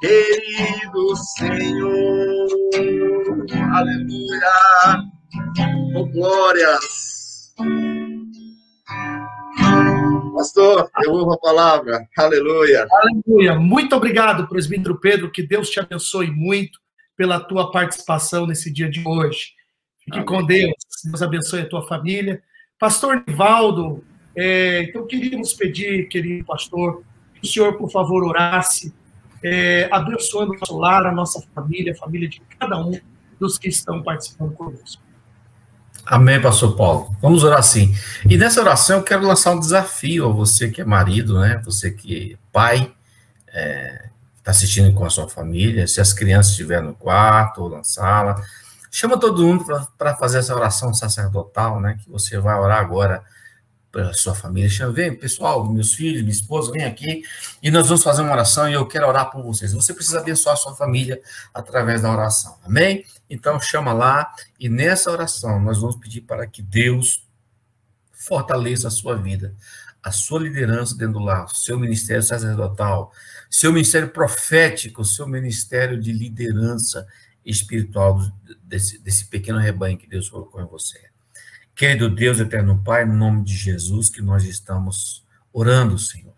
querido 0.00 1.16
Senhor. 1.16 2.17
Aleluia. 3.78 4.40
Oh, 5.94 6.04
glórias. 6.06 7.54
Pastor, 10.34 10.90
devolvo 10.98 11.34
a 11.34 11.38
palavra. 11.38 12.08
Aleluia. 12.18 12.88
Aleluia. 12.90 13.54
Muito 13.54 13.94
obrigado, 13.94 14.48
presbítero 14.48 14.98
Pedro. 14.98 15.30
Que 15.30 15.46
Deus 15.46 15.70
te 15.70 15.78
abençoe 15.78 16.28
muito 16.28 16.80
pela 17.16 17.38
tua 17.38 17.70
participação 17.70 18.48
nesse 18.48 18.68
dia 18.72 18.90
de 18.90 19.00
hoje. 19.06 19.52
Fique 20.04 20.16
Amém. 20.18 20.26
com 20.26 20.44
Deus. 20.44 20.74
Deus 21.04 21.22
abençoe 21.22 21.60
a 21.60 21.68
tua 21.68 21.86
família. 21.86 22.42
Pastor 22.80 23.22
Nivaldo, 23.28 24.04
é, 24.34 24.82
então 24.82 25.06
queríamos 25.06 25.54
pedir, 25.54 26.08
querido 26.08 26.44
pastor, 26.44 27.04
que 27.34 27.46
o 27.46 27.48
senhor, 27.48 27.78
por 27.78 27.92
favor, 27.92 28.24
orasse, 28.24 28.92
é, 29.40 29.88
abençoando 29.92 30.50
o 30.50 30.58
nosso 30.58 30.76
lar, 30.76 31.06
a 31.06 31.12
nossa 31.12 31.40
família, 31.54 31.92
a 31.92 31.96
família 31.96 32.28
de 32.28 32.42
cada 32.58 32.84
um 32.84 32.98
dos 33.38 33.58
que 33.58 33.68
estão 33.68 34.02
participando 34.02 34.52
conosco. 34.52 35.02
Amém, 36.04 36.40
pastor 36.40 36.74
Paulo. 36.74 37.14
Vamos 37.20 37.44
orar 37.44 37.58
assim. 37.58 37.94
E 38.28 38.38
nessa 38.38 38.60
oração 38.60 38.96
eu 38.96 39.02
quero 39.02 39.26
lançar 39.26 39.52
um 39.52 39.60
desafio 39.60 40.26
a 40.26 40.32
você 40.32 40.70
que 40.70 40.80
é 40.80 40.84
marido, 40.84 41.38
né? 41.38 41.60
Você 41.64 41.90
que 41.90 42.32
é 42.32 42.38
pai, 42.50 42.94
é, 43.48 44.08
está 44.38 44.50
assistindo 44.50 44.94
com 44.94 45.04
a 45.04 45.10
sua 45.10 45.28
família. 45.28 45.86
Se 45.86 46.00
as 46.00 46.14
crianças 46.14 46.52
estiverem 46.52 46.88
no 46.88 46.94
quarto 46.94 47.64
ou 47.64 47.70
na 47.70 47.84
sala, 47.84 48.42
chama 48.90 49.20
todo 49.20 49.42
mundo 49.42 49.66
para 49.98 50.16
fazer 50.16 50.38
essa 50.38 50.54
oração 50.54 50.94
sacerdotal, 50.94 51.78
né? 51.78 51.98
Que 52.02 52.10
você 52.10 52.38
vai 52.38 52.58
orar 52.58 52.78
agora 52.78 53.22
pela 53.90 54.12
sua 54.12 54.34
família. 54.34 54.68
Chama, 54.68 54.92
vem, 54.92 55.14
pessoal, 55.14 55.70
meus 55.70 55.94
filhos, 55.94 56.20
minha 56.22 56.32
esposa, 56.32 56.72
vem 56.72 56.84
aqui 56.84 57.22
e 57.62 57.70
nós 57.70 57.88
vamos 57.88 58.02
fazer 58.02 58.22
uma 58.22 58.32
oração 58.32 58.68
e 58.68 58.74
eu 58.74 58.86
quero 58.86 59.06
orar 59.06 59.30
por 59.30 59.42
vocês. 59.42 59.72
Você 59.72 59.94
precisa 59.94 60.20
abençoar 60.20 60.54
a 60.54 60.58
sua 60.58 60.74
família 60.74 61.20
através 61.52 62.02
da 62.02 62.12
oração, 62.12 62.58
amém? 62.64 63.04
Então 63.28 63.60
chama 63.60 63.92
lá 63.92 64.32
e 64.58 64.68
nessa 64.68 65.10
oração 65.10 65.60
nós 65.60 65.78
vamos 65.78 65.96
pedir 65.96 66.22
para 66.22 66.46
que 66.46 66.62
Deus 66.62 67.26
fortaleça 68.12 68.88
a 68.88 68.90
sua 68.90 69.16
vida, 69.16 69.54
a 70.02 70.12
sua 70.12 70.40
liderança 70.40 70.96
dentro 70.96 71.14
do 71.14 71.20
lar, 71.20 71.48
seu 71.48 71.78
ministério 71.78 72.22
sacerdotal, 72.22 73.12
seu 73.50 73.72
ministério 73.72 74.10
profético, 74.10 75.04
seu 75.04 75.26
ministério 75.26 75.98
de 75.98 76.12
liderança 76.12 77.06
espiritual 77.44 78.20
desse, 78.62 78.98
desse 78.98 79.24
pequeno 79.26 79.58
rebanho 79.58 79.96
que 79.96 80.06
Deus 80.06 80.28
colocou 80.28 80.60
em 80.60 80.66
você. 80.66 81.07
Querido 81.78 82.10
Deus, 82.10 82.40
eterno 82.40 82.82
Pai, 82.82 83.04
no 83.04 83.14
nome 83.14 83.44
de 83.44 83.54
Jesus, 83.54 84.08
que 84.08 84.20
nós 84.20 84.42
estamos 84.42 85.24
orando, 85.52 85.96
Senhor. 85.96 86.34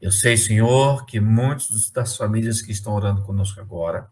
Eu 0.00 0.10
sei, 0.10 0.38
Senhor, 0.38 1.04
que 1.04 1.20
muitas 1.20 1.90
das 1.90 2.16
famílias 2.16 2.62
que 2.62 2.72
estão 2.72 2.94
orando 2.94 3.22
conosco 3.24 3.60
agora, 3.60 4.08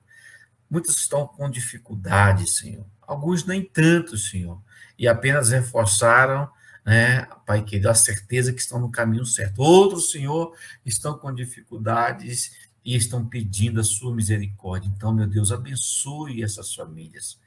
muitas 0.69 0.97
estão 0.97 1.27
com 1.27 1.49
dificuldade, 1.49 2.47
Senhor. 2.47 2.85
Alguns 3.01 3.47
nem 3.47 3.65
tanto, 3.65 4.19
Senhor. 4.19 4.61
E 4.99 5.09
apenas 5.09 5.49
reforçaram, 5.49 6.47
né, 6.85 7.27
Pai 7.47 7.65
querido, 7.65 7.89
a 7.89 7.95
certeza 7.95 8.53
que 8.53 8.61
estão 8.61 8.79
no 8.79 8.91
caminho 8.91 9.25
certo. 9.25 9.63
Outros, 9.63 10.11
Senhor, 10.11 10.55
estão 10.85 11.17
com 11.17 11.35
dificuldades 11.35 12.69
e 12.85 12.95
estão 12.95 13.27
pedindo 13.27 13.81
a 13.81 13.85
sua 13.85 14.15
misericórdia. 14.15 14.93
Então, 14.95 15.15
meu 15.15 15.27
Deus, 15.27 15.51
abençoe 15.51 16.43
essas 16.43 16.75
famílias. 16.75 17.41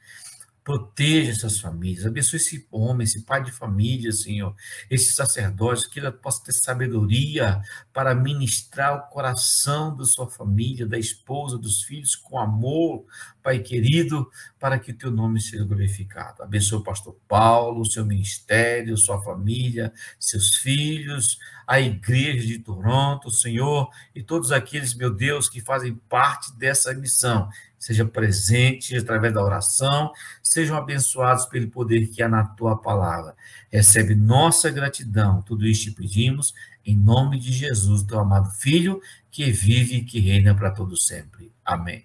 Proteja 0.66 1.30
essas 1.30 1.60
famílias, 1.60 2.04
abençoe 2.04 2.38
esse 2.38 2.66
homem, 2.72 3.04
esse 3.04 3.22
pai 3.22 3.40
de 3.40 3.52
família, 3.52 4.10
Senhor, 4.10 4.52
esse 4.90 5.12
sacerdote, 5.12 5.88
que 5.88 6.00
ele 6.00 6.10
possa 6.10 6.42
ter 6.42 6.54
sabedoria 6.54 7.62
para 7.92 8.16
ministrar 8.16 8.96
o 8.96 9.08
coração 9.08 9.96
da 9.96 10.04
sua 10.04 10.28
família, 10.28 10.84
da 10.84 10.98
esposa, 10.98 11.56
dos 11.56 11.84
filhos, 11.84 12.16
com 12.16 12.36
amor, 12.36 13.06
Pai 13.44 13.60
querido, 13.60 14.28
para 14.58 14.76
que 14.76 14.90
o 14.90 14.98
teu 14.98 15.08
nome 15.08 15.40
seja 15.40 15.64
glorificado. 15.64 16.42
Abençoe 16.42 16.80
o 16.80 16.82
pastor 16.82 17.16
Paulo, 17.28 17.86
seu 17.86 18.04
ministério, 18.04 18.96
sua 18.96 19.22
família, 19.22 19.92
seus 20.18 20.56
filhos, 20.56 21.38
a 21.64 21.80
igreja 21.80 22.44
de 22.44 22.58
Toronto, 22.58 23.30
Senhor, 23.30 23.88
e 24.12 24.20
todos 24.20 24.50
aqueles, 24.50 24.94
meu 24.94 25.14
Deus, 25.14 25.48
que 25.48 25.60
fazem 25.60 25.94
parte 26.08 26.52
dessa 26.58 26.92
missão 26.92 27.48
seja 27.86 28.04
presente 28.04 28.96
através 28.96 29.32
da 29.32 29.40
oração, 29.40 30.12
sejam 30.42 30.76
abençoados 30.76 31.46
pelo 31.46 31.68
poder 31.68 32.08
que 32.08 32.20
há 32.20 32.28
na 32.28 32.42
tua 32.42 32.76
palavra. 32.76 33.36
Recebe 33.70 34.12
nossa 34.12 34.68
gratidão, 34.70 35.40
tudo 35.42 35.64
isso 35.64 35.84
te 35.84 35.90
pedimos, 35.92 36.52
em 36.84 36.96
nome 36.96 37.38
de 37.38 37.52
Jesus, 37.52 38.02
teu 38.02 38.18
amado 38.18 38.50
Filho, 38.50 39.00
que 39.30 39.52
vive 39.52 39.98
e 39.98 40.04
que 40.04 40.18
reina 40.18 40.52
para 40.52 40.72
todo 40.72 40.96
sempre. 40.96 41.52
Amém. 41.64 42.04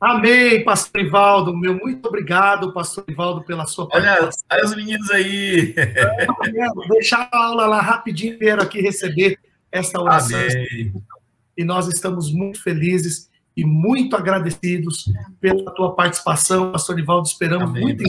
Amém, 0.00 0.64
pastor 0.64 1.02
Ivaldo, 1.02 1.56
meu 1.56 1.78
muito 1.78 2.08
obrigado, 2.08 2.72
pastor 2.72 3.04
Ivaldo, 3.06 3.44
pela 3.44 3.64
sua 3.66 3.86
Olha, 3.92 4.28
olha 4.50 4.64
os 4.64 4.74
meninos 4.74 5.08
aí. 5.10 5.72
É, 5.76 6.26
vou 6.74 6.88
deixar 6.88 7.28
a 7.30 7.44
aula 7.44 7.66
lá 7.66 7.80
rapidinho, 7.80 8.36
quero 8.38 8.60
aqui 8.60 8.80
receber 8.80 9.38
esta 9.70 10.00
oração. 10.00 10.40
Amém 10.40 10.92
e 11.56 11.64
nós 11.64 11.88
estamos 11.88 12.32
muito 12.32 12.62
felizes 12.62 13.30
e 13.56 13.64
muito 13.64 14.16
agradecidos 14.16 15.04
pela 15.40 15.70
tua 15.74 15.94
participação, 15.94 16.72
Pastor 16.72 16.96
Nivaldo. 16.96 17.28
Esperamos 17.28 17.70
Amém, 17.70 17.82
muito 17.82 18.04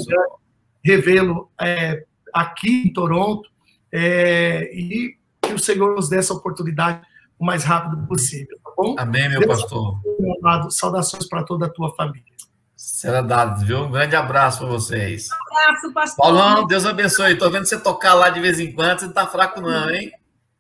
revê-lo 0.84 1.50
é, 1.60 2.04
aqui 2.34 2.88
em 2.88 2.94
Toronto 2.94 3.50
é, 3.92 4.72
e 4.74 5.16
que 5.42 5.54
o 5.54 5.60
Senhor 5.60 5.96
nos 5.96 6.10
dê 6.10 6.18
essa 6.18 6.34
oportunidade 6.34 7.02
o 7.38 7.46
mais 7.46 7.64
rápido 7.64 8.06
possível, 8.08 8.58
tá 8.64 8.72
bom? 8.78 8.96
Amém, 8.98 9.28
meu 9.28 9.40
Deus 9.40 9.62
pastor. 9.62 10.00
Amado, 10.40 10.72
saudações 10.72 11.28
para 11.28 11.44
toda 11.44 11.66
a 11.66 11.70
tua 11.70 11.94
família. 11.96 12.32
Será 12.76 13.22
dado, 13.22 13.66
viu? 13.66 13.80
Um 13.84 13.92
grande 13.92 14.16
abraço 14.16 14.60
para 14.60 14.68
vocês. 14.68 15.28
Um 15.30 15.58
abraço, 15.58 15.94
pastor. 15.94 16.24
Paulão, 16.24 16.68
Deus 16.68 16.86
abençoe. 16.86 17.34
Estou 17.34 17.50
vendo 17.52 17.66
você 17.66 17.80
tocar 17.80 18.14
lá 18.14 18.30
de 18.30 18.40
vez 18.40 18.60
em 18.60 18.72
quando, 18.72 19.00
você 19.00 19.06
não 19.06 19.12
está 19.12 19.28
fraco 19.28 19.60
não, 19.60 19.90
hein? 19.90 20.12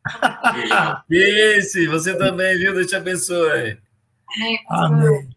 Isso, 1.09 1.89
você 1.89 2.17
também, 2.17 2.57
viu? 2.57 2.73
Deus 2.73 2.87
te 2.87 2.95
abençoe. 2.95 3.77
Amém. 4.69 5.29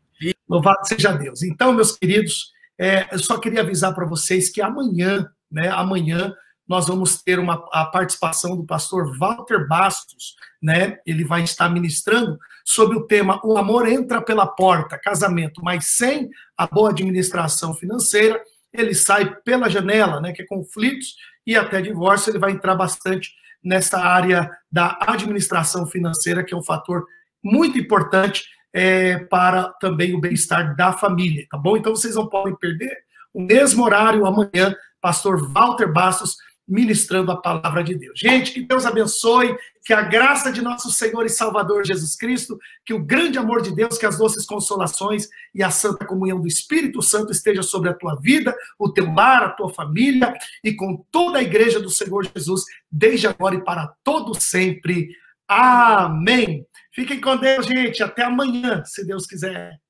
Louvado 0.48 0.86
seja 0.86 1.12
Deus. 1.12 1.42
Então, 1.42 1.72
meus 1.72 1.96
queridos, 1.96 2.52
é, 2.78 3.08
eu 3.12 3.18
só 3.18 3.38
queria 3.38 3.60
avisar 3.60 3.94
para 3.94 4.06
vocês 4.06 4.50
que 4.50 4.62
amanhã, 4.62 5.28
né, 5.50 5.68
amanhã, 5.68 6.34
nós 6.66 6.86
vamos 6.86 7.22
ter 7.22 7.38
uma, 7.38 7.66
a 7.72 7.84
participação 7.84 8.56
do 8.56 8.64
pastor 8.64 9.16
Walter 9.18 9.66
Bastos, 9.68 10.34
né? 10.62 10.98
Ele 11.06 11.24
vai 11.24 11.42
estar 11.42 11.68
ministrando 11.68 12.38
sobre 12.64 12.96
o 12.96 13.06
tema 13.06 13.38
O 13.44 13.58
amor 13.58 13.86
entra 13.86 14.22
pela 14.22 14.46
porta, 14.46 14.98
casamento, 14.98 15.62
mas 15.62 15.88
sem 15.88 16.30
a 16.56 16.66
boa 16.66 16.90
administração 16.90 17.74
financeira, 17.74 18.42
ele 18.72 18.94
sai 18.94 19.34
pela 19.42 19.68
janela, 19.68 20.20
né? 20.20 20.32
Que 20.32 20.42
é 20.42 20.46
conflitos 20.46 21.16
e 21.46 21.54
até 21.54 21.82
divórcio, 21.82 22.30
ele 22.30 22.38
vai 22.38 22.52
entrar 22.52 22.74
bastante 22.74 23.34
nessa 23.64 23.98
área 23.98 24.50
da 24.70 24.98
administração 25.00 25.86
financeira, 25.86 26.44
que 26.44 26.52
é 26.52 26.56
um 26.56 26.62
fator 26.62 27.04
muito 27.42 27.78
importante 27.78 28.44
é, 28.72 29.18
para 29.18 29.72
também 29.80 30.14
o 30.14 30.20
bem-estar 30.20 30.76
da 30.76 30.92
família, 30.92 31.46
tá 31.50 31.56
bom? 31.56 31.76
Então 31.76 31.94
vocês 31.94 32.16
não 32.16 32.28
podem 32.28 32.56
perder 32.56 32.92
o 33.32 33.40
mesmo 33.40 33.84
horário 33.84 34.26
amanhã, 34.26 34.74
pastor 35.00 35.50
Walter 35.52 35.92
Bastos 35.92 36.36
ministrando 36.66 37.30
a 37.30 37.40
palavra 37.40 37.84
de 37.84 37.94
Deus. 37.94 38.18
Gente, 38.18 38.52
que 38.52 38.62
Deus 38.62 38.86
abençoe, 38.86 39.56
que 39.84 39.92
a 39.92 40.00
graça 40.00 40.50
de 40.50 40.62
nosso 40.62 40.90
Senhor 40.90 41.26
e 41.26 41.28
Salvador 41.28 41.84
Jesus 41.86 42.16
Cristo, 42.16 42.58
que 42.84 42.94
o 42.94 43.04
grande 43.04 43.38
amor 43.38 43.60
de 43.60 43.74
Deus, 43.74 43.98
que 43.98 44.06
as 44.06 44.16
doces 44.16 44.46
consolações 44.46 45.28
e 45.54 45.62
a 45.62 45.70
santa 45.70 46.06
comunhão 46.06 46.40
do 46.40 46.48
Espírito 46.48 47.02
Santo 47.02 47.32
esteja 47.32 47.62
sobre 47.62 47.90
a 47.90 47.94
tua 47.94 48.16
vida, 48.16 48.56
o 48.78 48.90
teu 48.90 49.12
lar, 49.12 49.42
a 49.42 49.50
tua 49.50 49.68
família 49.68 50.32
e 50.62 50.72
com 50.72 51.04
toda 51.12 51.38
a 51.38 51.42
igreja 51.42 51.78
do 51.78 51.90
Senhor 51.90 52.26
Jesus, 52.34 52.62
desde 52.90 53.26
agora 53.26 53.56
e 53.56 53.64
para 53.64 53.94
todo 54.02 54.34
sempre. 54.40 55.10
Amém. 55.46 56.66
Fiquem 56.90 57.20
com 57.20 57.36
Deus, 57.36 57.66
gente. 57.66 58.02
Até 58.02 58.22
amanhã, 58.22 58.82
se 58.84 59.04
Deus 59.04 59.26
quiser. 59.26 59.83